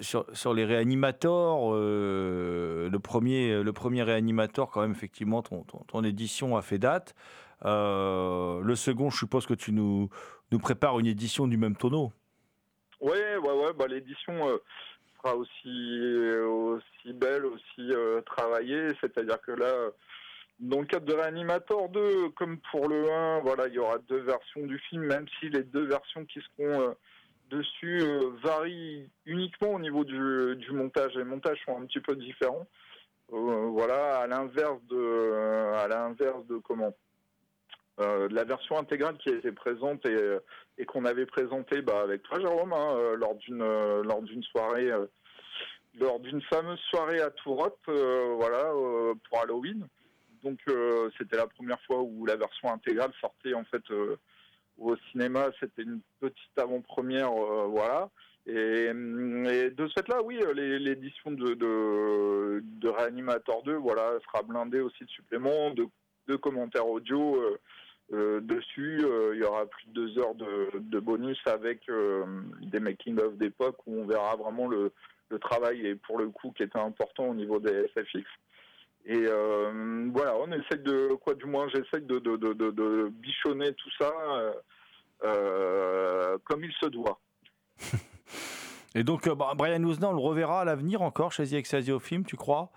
sur, 0.00 0.26
sur, 0.32 0.54
les 0.54 0.64
réanimateurs. 0.64 1.72
le, 1.72 2.98
premier, 3.02 3.62
le 3.62 3.72
premier 3.72 4.02
réanimateur, 4.02 4.70
quand 4.70 4.82
même, 4.82 4.92
effectivement, 4.92 5.42
ton, 5.42 5.64
ton, 5.64 6.04
édition 6.04 6.56
a 6.56 6.62
fait 6.62 6.78
date. 6.78 7.14
le 7.64 8.74
second, 8.74 9.10
je 9.10 9.18
suppose 9.18 9.46
que 9.46 9.54
tu 9.54 9.72
nous, 9.72 10.10
nous 10.52 10.58
prépares 10.58 10.98
une 11.00 11.06
édition 11.06 11.48
du 11.48 11.56
même 11.56 11.76
tonneau. 11.76 12.12
Oui, 13.00 13.10
ouais, 13.10 13.38
ouais, 13.38 13.72
bah, 13.76 13.86
l'édition 13.88 14.32
aussi, 15.34 17.12
belle, 17.12 17.46
aussi 17.46 17.92
euh, 17.92 18.20
travaillée. 18.22 18.88
C'est-à-dire 19.00 19.40
que 19.40 19.52
là, 19.52 19.90
dans 20.60 20.80
le 20.80 20.86
cadre 20.86 21.06
de 21.06 21.14
Reanimator 21.14 21.88
2, 21.88 22.30
comme 22.30 22.58
pour 22.70 22.88
le 22.88 23.10
1, 23.10 23.40
voilà, 23.40 23.68
il 23.68 23.74
y 23.74 23.78
aura 23.78 23.98
deux 23.98 24.20
versions 24.20 24.66
du 24.66 24.78
film, 24.78 25.04
même 25.04 25.26
si 25.40 25.48
les 25.48 25.62
deux 25.62 25.86
versions 25.86 26.24
qui 26.24 26.40
seront 26.40 26.80
euh, 26.80 26.92
dessus 27.50 28.00
euh, 28.00 28.30
varient 28.42 29.08
uniquement 29.24 29.74
au 29.74 29.78
niveau 29.78 30.04
du, 30.04 30.56
du, 30.56 30.72
montage. 30.72 31.14
Les 31.14 31.24
montages 31.24 31.60
sont 31.64 31.80
un 31.80 31.86
petit 31.86 32.00
peu 32.00 32.16
différents. 32.16 32.66
voilà, 33.28 34.20
à 34.20 34.26
l'inverse 34.26 34.80
de, 34.88 35.74
à 35.76 35.88
l'inverse 35.88 36.46
de 36.46 36.58
comment? 36.58 36.94
Euh, 37.98 38.28
la 38.30 38.44
version 38.44 38.78
intégrale 38.78 39.16
qui 39.16 39.30
était 39.30 39.52
présente 39.52 40.04
et, 40.04 40.14
euh, 40.14 40.38
et 40.76 40.84
qu'on 40.84 41.06
avait 41.06 41.24
présentée 41.24 41.80
bah, 41.80 42.02
avec 42.02 42.22
toi, 42.24 42.38
Jérôme, 42.38 42.74
hein, 42.74 42.94
euh, 42.94 43.16
lors 43.16 43.34
d'une 43.36 43.58
lors 43.58 44.20
d'une 44.20 44.42
soirée, 44.42 44.90
lors 45.98 46.20
d'une 46.20 46.42
fameuse 46.42 46.80
soirée 46.90 47.20
à 47.20 47.30
Tourotte, 47.30 47.78
voilà, 47.86 48.70
pour 49.28 49.40
Halloween. 49.40 49.86
Donc 50.42 50.60
c'était 51.16 51.38
la 51.38 51.46
première 51.46 51.80
fois 51.82 52.02
où 52.02 52.26
la 52.26 52.36
version 52.36 52.70
intégrale 52.70 53.12
sortait 53.20 53.54
en 53.54 53.64
fait 53.64 53.82
au 54.76 54.96
cinéma. 55.10 55.48
C'était 55.58 55.82
une 55.82 56.00
petite 56.20 56.58
avant-première, 56.58 57.30
voilà. 57.30 58.10
Et, 58.46 58.92
de 58.92 59.88
ce 59.88 59.94
fait-là, 59.94 60.22
oui, 60.22 60.38
l'édition 60.54 61.32
de, 61.32 61.54
de, 61.54 62.88
Reanimator 62.88 63.62
2, 63.64 63.74
voilà, 63.74 64.18
sera 64.26 64.42
blindée 64.42 64.80
aussi 64.80 65.02
de 65.02 65.10
suppléments, 65.10 65.70
de, 65.70 65.86
de 66.28 66.36
commentaires 66.36 66.86
audio 66.86 67.42
euh, 68.12 68.40
dessus. 68.40 69.00
Euh, 69.04 69.34
il 69.34 69.40
y 69.40 69.44
aura 69.44 69.66
plus 69.66 69.86
de 69.88 69.92
deux 69.92 70.18
heures 70.18 70.34
de, 70.34 71.00
bonus 71.00 71.38
avec 71.46 71.88
euh, 71.88 72.24
des 72.62 72.80
making-of 72.80 73.36
d'époque 73.36 73.78
où 73.86 74.00
on 74.00 74.06
verra 74.06 74.36
vraiment 74.36 74.68
le, 74.68 74.92
travail 75.40 75.84
et 75.86 75.96
pour 75.96 76.18
le 76.18 76.28
coup 76.28 76.52
qui 76.56 76.62
était 76.62 76.78
important 76.78 77.24
au 77.24 77.34
niveau 77.34 77.58
des 77.58 77.88
SFX. 77.94 78.24
Et 79.06 79.26
euh, 79.26 80.08
voilà, 80.12 80.36
on 80.36 80.50
essaie 80.52 80.78
de, 80.78 81.14
quoi 81.14 81.34
du 81.34 81.46
moins 81.46 81.68
j'essaie 81.68 82.00
de, 82.00 83.08
bichonner 83.08 83.72
tout 83.74 83.90
ça 83.98 84.12
comme 86.44 86.64
il 86.64 86.72
se 86.80 86.86
doit. 86.86 87.20
Et 88.94 89.04
donc, 89.04 89.28
bah, 89.28 89.52
Brian 89.54 89.82
Usna, 89.82 90.08
on 90.08 90.12
le 90.12 90.20
reverra 90.20 90.62
à 90.62 90.64
l'avenir 90.64 91.02
encore 91.02 91.30
chez 91.30 91.46
The 91.46 91.52
Excelsior 91.54 92.00
Film, 92.00 92.24
tu 92.24 92.36
crois? 92.36 92.70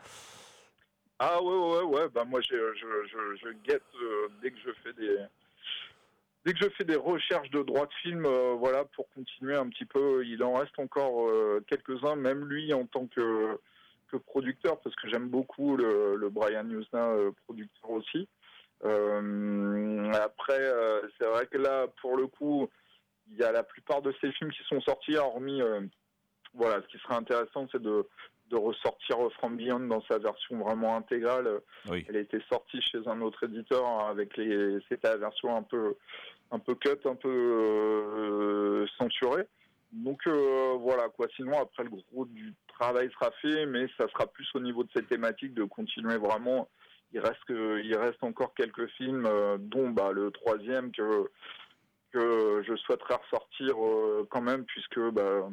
Ah 1.20 1.42
ouais 1.44 1.58
ouais 1.58 1.84
ouais, 1.84 2.10
bah 2.10 2.24
moi 2.24 2.40
je, 2.42 2.56
je, 2.76 3.08
je, 3.08 3.36
je 3.44 3.50
guette 3.66 3.84
euh, 4.02 4.30
dès 4.42 4.52
que 4.52 4.58
je 4.66 4.72
fais 4.84 4.94
des 4.94 5.18
dès 6.46 6.54
que 6.54 6.60
je 6.60 6.70
fais 6.70 6.86
des 6.86 6.96
recherches 6.96 7.50
de 7.50 7.62
droits 7.62 7.88
de 7.88 7.94
film, 8.02 8.26
euh, 8.26 8.54
voilà 8.58 8.86
pour 8.86 9.10
continuer 9.10 9.56
un 9.56 9.68
petit 9.68 9.86
peu. 9.86 10.26
Il 10.26 10.42
en 10.44 10.54
reste 10.54 10.80
encore 10.80 11.30
euh, 11.30 11.64
quelques-uns, 11.68 12.16
même 12.16 12.46
lui 12.46 12.74
en 12.74 12.86
tant 12.86 13.08
que 13.08 13.60
que 14.08 14.18
producteur, 14.18 14.80
parce 14.82 14.96
que 14.96 15.10
j'aime 15.10 15.30
beaucoup 15.30 15.78
le, 15.78 16.16
le 16.16 16.30
Brian 16.30 16.66
euh, 16.94 17.32
producteur 17.46 17.90
aussi. 17.92 18.28
Euh, 18.86 20.12
après, 20.14 20.62
euh, 20.62 21.02
c'est 21.18 21.28
vrai 21.28 21.46
que 21.48 21.58
là, 21.58 21.88
pour 22.02 22.18
le 22.18 22.28
coup, 22.28 22.70
il 23.30 23.38
y 23.38 23.44
a 23.44 23.52
la 23.52 23.64
plupart 23.64 24.02
de 24.02 24.14
ces 24.22 24.32
films 24.32 24.52
qui 24.52 24.64
sont 24.64 24.82
sortis, 24.82 25.16
hormis, 25.18 25.62
euh, 25.62 25.82
voilà, 26.54 26.82
ce 26.82 26.88
qui 26.88 26.98
serait 27.04 27.16
intéressant, 27.16 27.68
c'est 27.72 27.82
de, 27.82 28.08
de 28.50 28.58
ressortir 28.58 29.18
From 29.34 29.58
Beyond 29.58 29.88
dans 29.88 30.02
sa 30.04 30.18
version 30.18 30.58
vraiment 30.58 30.96
intégrale. 30.98 31.62
Oui. 31.90 32.06
Elle 32.10 32.18
a 32.18 32.20
été 32.20 32.40
sortie 32.52 32.82
chez 32.82 33.00
un 33.08 33.22
autre 33.22 33.44
éditeur 33.44 33.86
hein, 33.86 34.08
avec 34.10 34.36
les, 34.38 34.80
c'était 34.90 35.10
la 35.10 35.18
version 35.18 35.56
un 35.56 35.64
peu, 35.64 35.96
un 36.52 36.60
peu 36.60 36.76
cut, 36.76 37.00
un 37.06 37.16
peu 37.16 37.30
euh, 37.30 38.88
censurée. 38.98 39.46
Donc 39.92 40.22
euh, 40.28 40.76
voilà 40.80 41.10
quoi. 41.10 41.28
Sinon 41.36 41.60
après 41.60 41.84
le 41.84 41.90
gros 41.90 42.26
du 42.26 42.54
travail 42.68 43.10
sera 43.12 43.32
fait, 43.42 43.66
mais 43.66 43.88
ça 43.98 44.08
sera 44.10 44.28
plus 44.28 44.48
au 44.54 44.60
niveau 44.60 44.84
de 44.84 44.90
ces 44.96 45.04
thématiques 45.04 45.54
de 45.54 45.64
continuer 45.64 46.18
vraiment. 46.18 46.70
Il 47.12 47.20
reste 47.20 47.44
que, 47.48 47.82
il 47.84 47.96
reste 47.96 48.24
encore 48.24 48.54
quelques 48.54 48.88
films, 48.92 49.26
euh, 49.26 49.58
dont 49.60 49.90
bah, 49.90 50.12
le 50.12 50.32
troisième 50.32 50.92
que 50.92 51.30
que 52.12 52.64
je 52.68 52.76
souhaiterais 52.76 53.18
ressortir 53.24 53.76
quand 54.32 54.42
même, 54.42 54.66
puisque 54.66 55.00
bah, 55.12 55.48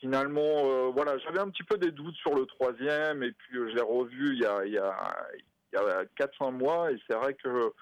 finalement, 0.00 0.40
euh, 0.42 0.90
voilà, 0.92 1.18
j'avais 1.18 1.40
un 1.40 1.50
petit 1.50 1.64
peu 1.64 1.78
des 1.78 1.90
doutes 1.90 2.16
sur 2.16 2.34
le 2.34 2.46
troisième, 2.46 3.22
et 3.22 3.32
puis 3.32 3.58
euh, 3.58 3.68
je 3.70 3.76
l'ai 3.76 3.82
revu 3.82 4.34
il 4.34 4.40
y 4.40 4.46
a 4.46 4.64
il 4.64 4.72
y 4.72 4.78
a 4.78 5.28
il 5.72 5.76
y 5.76 5.78
a 5.78 6.04
quatre 6.16 6.36
cinq 6.38 6.52
mois, 6.52 6.92
et 6.92 6.98
c'est 7.06 7.16
vrai 7.16 7.34
que 7.34 7.72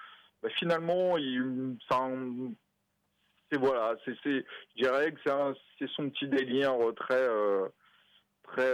bah, 0.41 0.49
finalement, 0.57 1.15
c'est 3.51 3.57
voilà, 3.57 3.95
je 4.05 4.43
dirais 4.75 5.11
que 5.11 5.19
c'est 5.79 5.89
son 5.91 6.09
petit 6.09 6.27
délire 6.27 6.73
euh, 6.81 6.93
très 6.93 7.27
euh, 7.27 7.67
très 8.43 8.73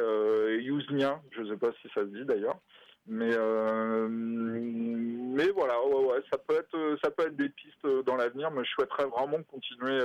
yousnien, 0.62 1.22
je 1.32 1.46
sais 1.46 1.58
pas 1.58 1.72
si 1.82 1.90
ça 1.94 2.02
se 2.02 2.08
dit 2.08 2.26
d'ailleurs. 2.26 2.60
Mais 3.08 3.36
mais 4.10 5.50
voilà, 5.50 5.76
ça 6.32 6.38
peut 6.38 6.56
être 6.56 6.98
ça 7.04 7.10
peut 7.10 7.26
être 7.28 7.36
des 7.36 7.50
pistes 7.50 7.88
dans 8.06 8.16
l'avenir, 8.16 8.52
mais 8.52 8.64
je 8.64 8.70
souhaiterais 8.72 9.08
vraiment 9.08 9.42
continuer 9.44 10.00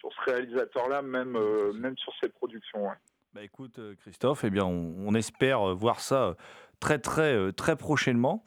sur 0.00 0.10
ce 0.12 0.30
réalisateur-là, 0.30 1.02
même 1.02 1.36
euh, 1.36 1.72
même 1.74 1.96
sur 1.98 2.12
ses 2.20 2.28
productions. 2.28 2.88
Bah 3.34 3.42
écoute, 3.44 3.78
euh, 3.78 3.94
Christophe, 4.00 4.44
eh 4.44 4.50
bien, 4.50 4.64
on, 4.64 5.14
espère 5.14 5.70
euh, 5.70 5.74
voir 5.74 6.00
ça 6.00 6.34
très, 6.80 6.98
très, 6.98 7.52
très 7.52 7.76
prochainement. 7.76 8.42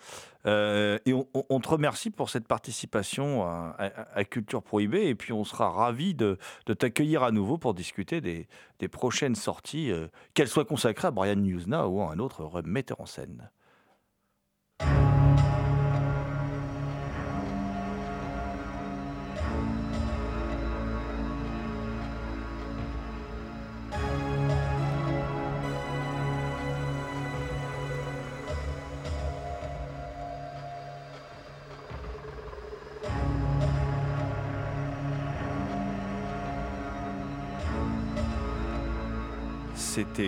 Et 0.45 1.13
on, 1.13 1.59
te 1.61 1.69
remercie 1.69 2.09
pour 2.09 2.29
cette 2.29 2.47
participation 2.47 3.45
à, 3.45 4.25
Culture 4.25 4.61
Prohibée. 4.61 5.07
Et 5.07 5.15
puis, 5.15 5.31
on 5.31 5.45
sera 5.45 5.69
ravis 5.69 6.15
de, 6.15 6.37
de 6.65 6.73
t'accueillir 6.73 7.23
à 7.23 7.31
nouveau 7.31 7.57
pour 7.57 7.73
discuter 7.73 8.19
des, 8.19 8.49
des 8.79 8.87
prochaines 8.89 9.35
sorties, 9.35 9.93
qu'elles 10.33 10.49
soient 10.49 10.65
consacrées 10.65 11.07
à 11.07 11.11
Brian 11.11 11.35
Newsna 11.35 11.87
ou 11.87 12.01
à 12.01 12.11
un 12.11 12.19
autre 12.19 12.61
metteur 12.65 12.99
en 12.99 13.05
scène. 13.05 13.49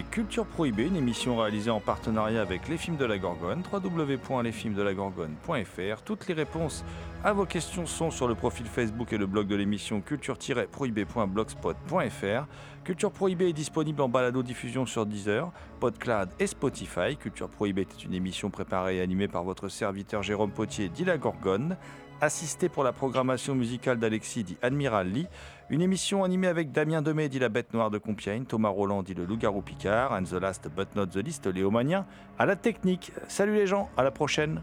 Culture 0.04 0.46
Prohibée, 0.46 0.88
une 0.88 0.96
émission 0.96 1.38
réalisée 1.38 1.70
en 1.70 1.80
partenariat 1.80 2.42
avec 2.42 2.68
Les 2.68 2.78
Films 2.78 2.98
de 2.98 3.06
la 3.06 3.18
Gorgone, 3.18 3.64
www.lesfilmsdelagorgone.fr. 3.72 6.02
Toutes 6.04 6.28
les 6.28 6.34
réponses 6.34 6.84
à 7.24 7.32
vos 7.34 7.46
questions 7.46 7.86
sont 7.86 8.12
sur 8.12 8.28
le 8.28 8.36
profil 8.36 8.66
Facebook 8.66 9.14
et 9.14 9.18
le 9.18 9.26
blog 9.26 9.48
de 9.48 9.56
l'émission 9.56 10.02
culture-prohibée.blogspot.fr. 10.02 12.48
Culture 12.84 13.12
Prohibée 13.12 13.48
est 13.50 13.54
disponible 13.54 14.02
en 14.02 14.10
balado-diffusion 14.10 14.86
sur 14.86 15.06
Deezer, 15.06 15.52
PodCloud 15.80 16.30
et 16.40 16.48
Spotify. 16.48 17.16
Culture 17.18 17.50
Prohibée 17.50 17.82
est 17.82 18.04
une 18.04 18.14
émission 18.14 18.50
préparée 18.50 18.98
et 18.98 19.02
animée 19.02 19.28
par 19.28 19.44
votre 19.44 19.70
serviteur 19.70 20.24
Jérôme 20.24 20.52
Potier, 20.52 20.90
dit 20.90 21.06
la 21.06 21.18
Gorgone, 21.18 21.78
assisté 22.22 22.70
pour 22.70 22.84
la 22.84 22.92
programmation 22.92 23.56
musicale 23.56 24.00
d'Alexis, 24.00 24.44
dit 24.44 24.58
Admiral 24.62 25.08
Lee. 25.08 25.28
Une 25.70 25.82
émission 25.82 26.24
animée 26.24 26.48
avec 26.48 26.72
Damien 26.72 27.02
Demey, 27.02 27.30
dit 27.30 27.40
la 27.40 27.50
bête 27.50 27.74
noire 27.74 27.90
de 27.90 27.98
Compiègne, 27.98 28.46
Thomas 28.46 28.70
Roland, 28.70 29.04
dit 29.04 29.14
le 29.14 29.26
loup-garou 29.26 29.62
Picard, 29.62 30.14
and 30.14 30.24
the 30.24 30.40
last 30.40 30.68
but 30.76 30.96
not 30.96 31.08
the 31.08 31.18
least, 31.18 31.48
Léo 31.48 31.72
Magnien, 31.72 32.06
à 32.38 32.46
la 32.46 32.56
technique. 32.56 33.12
Salut 33.28 33.56
les 33.56 33.68
gens, 33.68 33.90
à 33.98 34.04
la 34.04 34.12
prochaine. 34.12 34.62